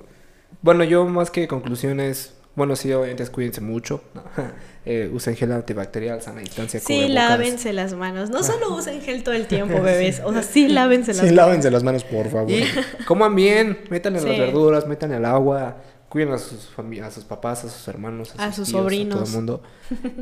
Bueno, 0.63 0.85
yo 0.85 1.05
más 1.07 1.31
que 1.31 1.47
conclusiones, 1.49 2.35
bueno, 2.55 2.77
sí, 2.77 2.93
obviamente 2.93 3.27
cuídense 3.29 3.61
mucho. 3.61 4.03
Eh, 4.93 5.09
usen 5.13 5.37
gel 5.37 5.53
antibacterial, 5.53 6.21
sana 6.21 6.41
distancia. 6.41 6.81
Sí, 6.81 6.87
cubrebocas. 6.87 7.15
lávense 7.15 7.73
las 7.73 7.95
manos. 7.95 8.29
No 8.31 8.43
solo 8.43 8.75
usen 8.75 9.01
gel 9.03 9.23
todo 9.23 9.35
el 9.35 9.47
tiempo, 9.47 9.81
bebés. 9.83 10.21
O 10.25 10.33
sea, 10.33 10.43
sí, 10.43 10.67
lávense 10.67 11.13
las 11.13 11.19
Sí, 11.19 11.23
manos. 11.27 11.37
lávense 11.37 11.71
las 11.71 11.83
manos, 11.85 12.03
por 12.05 12.29
favor. 12.29 12.51
Y 12.51 12.65
coman 13.07 13.35
bien, 13.37 13.79
métanle 13.89 14.19
Sí. 14.21 14.27
las 14.27 14.39
verduras, 14.39 14.87
métanle 14.89 15.17
el 15.19 15.25
agua. 15.25 15.77
cuiden 16.09 16.33
a 16.33 16.39
sus 16.39 16.71
a 17.05 17.11
sus 17.13 17.25
papás, 17.25 17.65
a 17.65 17.69
sus 17.69 17.87
hermanos, 17.87 18.35
a, 18.37 18.47
A 18.47 18.53
sus 18.53 18.67
tíos, 18.69 18.81
sobrinos. 18.83 19.15
a 19.15 19.19
todo 19.19 19.29
el 19.29 19.33
mundo. 19.37 19.63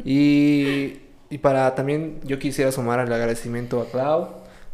Y, 0.04 1.00
y 1.30 1.38
para 1.38 1.74
también, 1.74 2.20
yo 2.24 2.38
quisiera 2.38 2.72
sumar 2.72 3.00
el 3.00 3.12
agradecimiento 3.12 3.80
a 3.80 3.86
Clau, 3.90 4.28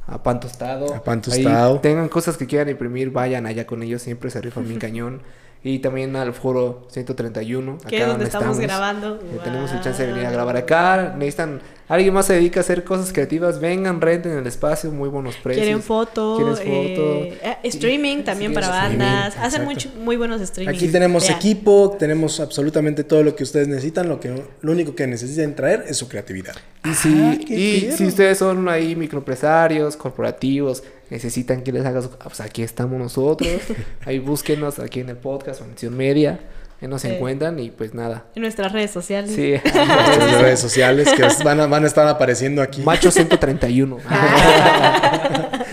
a 0.06 0.22
Pan 0.22 0.40
Tostado. 0.40 0.92
A 0.94 1.02
Pan 1.02 1.18
Ahí 1.30 1.42
Tostado. 1.44 1.80
tengan 1.80 2.08
cosas 2.08 2.36
que 2.36 2.46
quieran 2.46 2.68
imprimir, 2.68 3.10
vayan 3.10 3.46
allá 3.46 3.66
con 3.66 3.82
ellos, 3.82 4.02
siempre 4.02 4.30
se 4.30 4.40
rifan 4.40 4.66
bien 4.66 4.78
cañón. 4.86 5.22
Y 5.66 5.78
también 5.78 6.14
al 6.14 6.34
foro 6.34 6.86
131, 6.90 7.78
Que 7.88 7.96
es 7.96 8.02
acá 8.02 8.10
donde 8.10 8.26
estamos, 8.26 8.58
estamos. 8.58 8.60
grabando. 8.60 9.14
Eh, 9.16 9.40
tenemos 9.42 9.72
el 9.72 9.80
chance 9.80 10.04
de 10.06 10.12
venir 10.12 10.26
a 10.26 10.30
grabar 10.30 10.58
acá. 10.58 11.14
Necesitan, 11.16 11.62
alguien 11.88 12.12
más 12.12 12.26
se 12.26 12.34
dedica 12.34 12.60
a 12.60 12.62
hacer 12.62 12.84
cosas 12.84 13.14
creativas, 13.14 13.60
vengan, 13.60 13.98
renten 14.02 14.32
el 14.36 14.46
espacio, 14.46 14.90
muy 14.92 15.08
buenos 15.08 15.36
precios. 15.36 15.64
Quieren 15.64 15.82
foto, 15.82 16.36
¿Quieres 16.36 16.60
eh, 16.62 17.38
eh, 17.42 17.56
streaming 17.62 18.24
también 18.24 18.52
para 18.52 18.66
streaming, 18.66 18.98
bandas. 18.98 19.36
Hacen 19.38 19.64
mucho- 19.64 19.88
muy 19.98 20.16
buenos 20.16 20.42
streaming. 20.42 20.74
Aquí 20.76 20.88
tenemos 20.88 21.26
Vean. 21.26 21.36
equipo, 21.38 21.96
tenemos 21.98 22.40
absolutamente 22.40 23.02
todo 23.02 23.22
lo 23.22 23.34
que 23.34 23.44
ustedes 23.44 23.66
necesitan. 23.66 24.06
Lo, 24.06 24.20
que, 24.20 24.44
lo 24.60 24.70
único 24.72 24.94
que 24.94 25.06
necesitan 25.06 25.54
traer 25.56 25.86
es 25.88 25.96
su 25.96 26.08
creatividad. 26.08 26.54
Y 26.84 26.92
si, 26.92 27.08
Ah, 27.22 27.38
qué 27.48 27.54
y 27.54 27.92
si 27.92 28.04
ustedes 28.04 28.36
son 28.36 28.68
ahí 28.68 28.94
microempresarios, 28.94 29.96
corporativos, 29.96 30.82
necesitan 31.14 31.62
que 31.62 31.70
les 31.72 31.86
haga 31.86 32.02
su... 32.02 32.10
Pues 32.10 32.40
aquí 32.40 32.62
estamos 32.62 32.98
nosotros. 32.98 33.48
ahí 34.04 34.18
búsquenos 34.18 34.78
aquí 34.80 35.00
en 35.00 35.08
el 35.10 35.16
podcast 35.16 35.60
o 35.60 35.64
en 35.64 35.70
Acción 35.70 35.96
Media. 35.96 36.40
Ahí 36.82 36.88
nos 36.88 37.02
Sí. 37.02 37.08
encuentran 37.08 37.58
y 37.60 37.70
pues 37.70 37.94
nada. 37.94 38.24
En 38.34 38.42
nuestras 38.42 38.72
redes 38.72 38.90
sociales. 38.90 39.30
Sí. 39.34 39.52
Nuestras 39.64 40.40
redes 40.42 40.58
sociales 40.60 41.08
que 41.12 41.22
van 41.44 41.60
a, 41.60 41.66
van 41.66 41.84
a 41.84 41.86
estar 41.86 42.06
apareciendo 42.08 42.60
aquí. 42.62 42.82
Macho 42.82 43.10
131. 43.12 43.98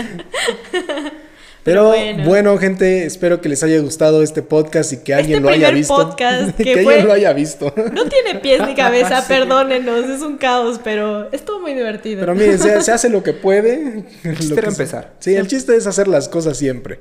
Pero 1.64 1.88
bueno. 1.89 2.24
bueno. 2.26 2.57
gente, 2.57 3.05
espero 3.05 3.39
que 3.39 3.47
les 3.49 3.62
haya 3.64 3.80
gustado 3.80 4.24
este 4.24 4.41
podcast 4.41 4.93
y 4.93 4.97
que 4.97 5.14
alguien 5.14 5.38
Este 5.39 5.47
lo 5.47 5.49
haya 5.49 5.70
visto. 5.72 5.95
podcast 5.95 6.51
que 6.57 6.64
que 6.64 6.80
alguien 6.80 7.07
lo 7.07 7.14
haya 7.14 7.34
visto. 7.34 7.74
No 7.93 8.05
tiene 8.09 8.39
pies 8.39 8.66
ni 8.66 8.74
cabeza, 8.74 9.26
perdónenos, 9.28 10.09
es 10.09 10.22
un 10.22 10.38
caos, 10.38 10.80
pero 10.84 11.32
estuvo 11.32 11.59
muy 11.59 11.74
divertido. 11.74 12.22
Pero 12.22 12.34
miren, 12.36 12.57
se, 12.57 12.82
se 12.82 12.91
hace 12.91 13.09
lo 13.09 13.22
que 13.22 13.34
puede. 13.34 14.05
El 14.24 14.38
chiste 14.38 14.59
era 14.59 14.70
empezar. 14.70 15.14
Sí, 15.20 15.36
el 15.36 15.47
chiste 15.47 15.76
es 15.76 15.86
hacer 15.88 16.07
las 16.07 16.28
cosas 16.30 16.57
siempre. 16.57 16.99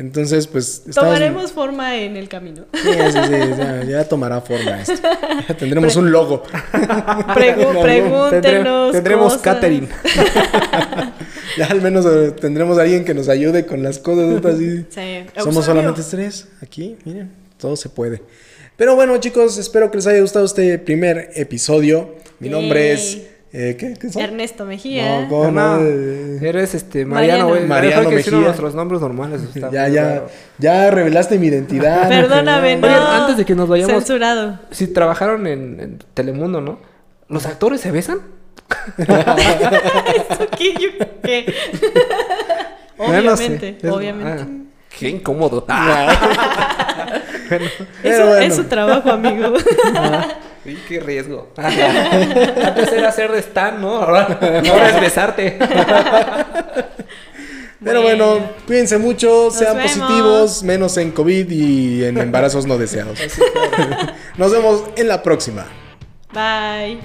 Entonces, 0.00 0.46
pues. 0.46 0.82
estamos- 0.88 0.94
Tomaremos 1.10 1.52
forma 1.52 1.96
en 1.96 2.16
el 2.16 2.28
camino. 2.28 2.64
Sí, 2.72 2.80
sí, 2.90 3.18
sí, 3.26 3.32
ya, 3.58 3.84
ya 3.84 4.04
tomará 4.08 4.40
forma 4.40 4.80
esto. 4.80 4.94
Ya 5.48 5.54
tendremos 5.56 5.94
un 5.96 6.10
logo. 6.10 6.42
Pregu- 7.34 7.82
pregúntenos. 7.82 8.92
tendremos 8.92 9.32
cosas. 9.34 9.42
catering. 9.42 9.88
Ya 11.56 11.66
al 11.66 11.82
menos 11.82 12.06
eh, 12.06 12.30
tendremos 12.30 12.78
a 12.78 12.82
alguien 12.82 13.04
que 13.04 13.12
nos 13.12 13.28
ayude 13.28 13.66
con 13.66 13.82
las 13.82 13.98
cosas. 13.98 14.44
así. 14.44 14.86
Sí. 14.88 15.26
Somos 15.42 15.64
solamente 15.64 16.00
tres 16.08 16.46
aquí, 16.62 16.96
miren, 17.04 17.30
todo 17.58 17.74
se 17.76 17.88
puede. 17.88 18.22
Pero 18.76 18.94
bueno, 18.94 19.16
chicos, 19.18 19.58
espero 19.58 19.90
que 19.90 19.96
les 19.98 20.06
haya 20.06 20.20
gustado 20.20 20.44
este 20.46 20.78
primer 20.78 21.30
episodio. 21.34 22.14
Mi 22.38 22.48
nombre 22.48 22.92
es. 22.92 23.18
Eh, 23.52 23.76
¿Qué, 23.78 23.94
qué 24.00 24.10
son? 24.10 24.22
Ernesto 24.22 24.64
Mejía. 24.64 25.22
No, 25.22 25.28
¿cómo 25.28 25.50
No, 25.50 25.76
no? 25.76 25.80
no. 25.80 25.86
Eh, 25.86 26.38
Eres 26.40 26.74
este 26.74 27.04
Mariano. 27.04 27.44
Mariano, 27.44 27.48
güey. 27.48 27.66
Mariano 27.66 28.10
decir 28.10 28.32
Mejía. 28.32 28.46
nuestros 28.46 28.74
nombres 28.76 29.00
normales. 29.00 29.42
está 29.54 29.70
Ya, 29.72 29.88
ya, 29.88 30.02
raro. 30.08 30.28
ya 30.58 30.90
revelaste 30.90 31.38
mi 31.38 31.48
identidad. 31.48 32.08
Perdóname, 32.08 32.76
no. 32.76 32.86
Oigan, 32.86 33.02
antes 33.22 33.36
de 33.38 33.44
que 33.44 33.54
nos 33.56 33.68
vayamos- 33.68 33.92
Censurado. 34.04 34.58
Si 34.70 34.86
trabajaron 34.86 35.46
en, 35.48 35.80
en 35.80 35.98
Telemundo, 36.14 36.60
¿no? 36.60 36.78
¿Los 37.28 37.46
actores 37.46 37.80
se 37.80 37.90
besan? 37.90 38.18
¿Eso 38.98 40.46
qué? 40.56 40.74
Yo 40.78 40.88
qué. 41.22 41.52
Ya 42.98 43.20
no 43.22 43.36
sé. 43.36 43.44
obviamente, 43.46 43.88
obviamente. 43.90 44.42
ah, 44.42 44.46
qué 44.98 45.08
incómodo. 45.08 45.64
Bueno, 47.50 47.64
Pero 48.02 48.14
Eso 48.14 48.26
bueno. 48.26 48.38
es 48.46 48.54
su 48.56 48.64
trabajo, 48.64 49.10
amigo. 49.10 49.54
sí, 50.64 50.78
qué 50.88 51.00
riesgo. 51.00 51.48
Antes 51.56 52.92
era 52.92 53.08
hacer 53.08 53.32
de 53.32 53.40
stand, 53.40 53.80
¿no? 53.80 53.96
Ahora, 53.96 54.38
ahora 54.70 54.88
es 54.90 55.00
besarte. 55.00 55.58
Pero 57.82 58.02
bueno, 58.02 58.30
Bueno. 58.32 58.46
cuídense 58.66 58.98
mucho, 58.98 59.50
sean 59.50 59.78
vemos. 59.78 59.90
positivos, 59.92 60.62
menos 60.62 60.96
en 60.98 61.10
COVID 61.10 61.50
y 61.50 62.04
en 62.04 62.18
embarazos 62.18 62.66
no 62.66 62.78
deseados. 62.78 63.18
Nos 64.36 64.52
vemos 64.52 64.84
en 64.96 65.08
la 65.08 65.22
próxima. 65.22 65.64
Bye. 66.32 67.00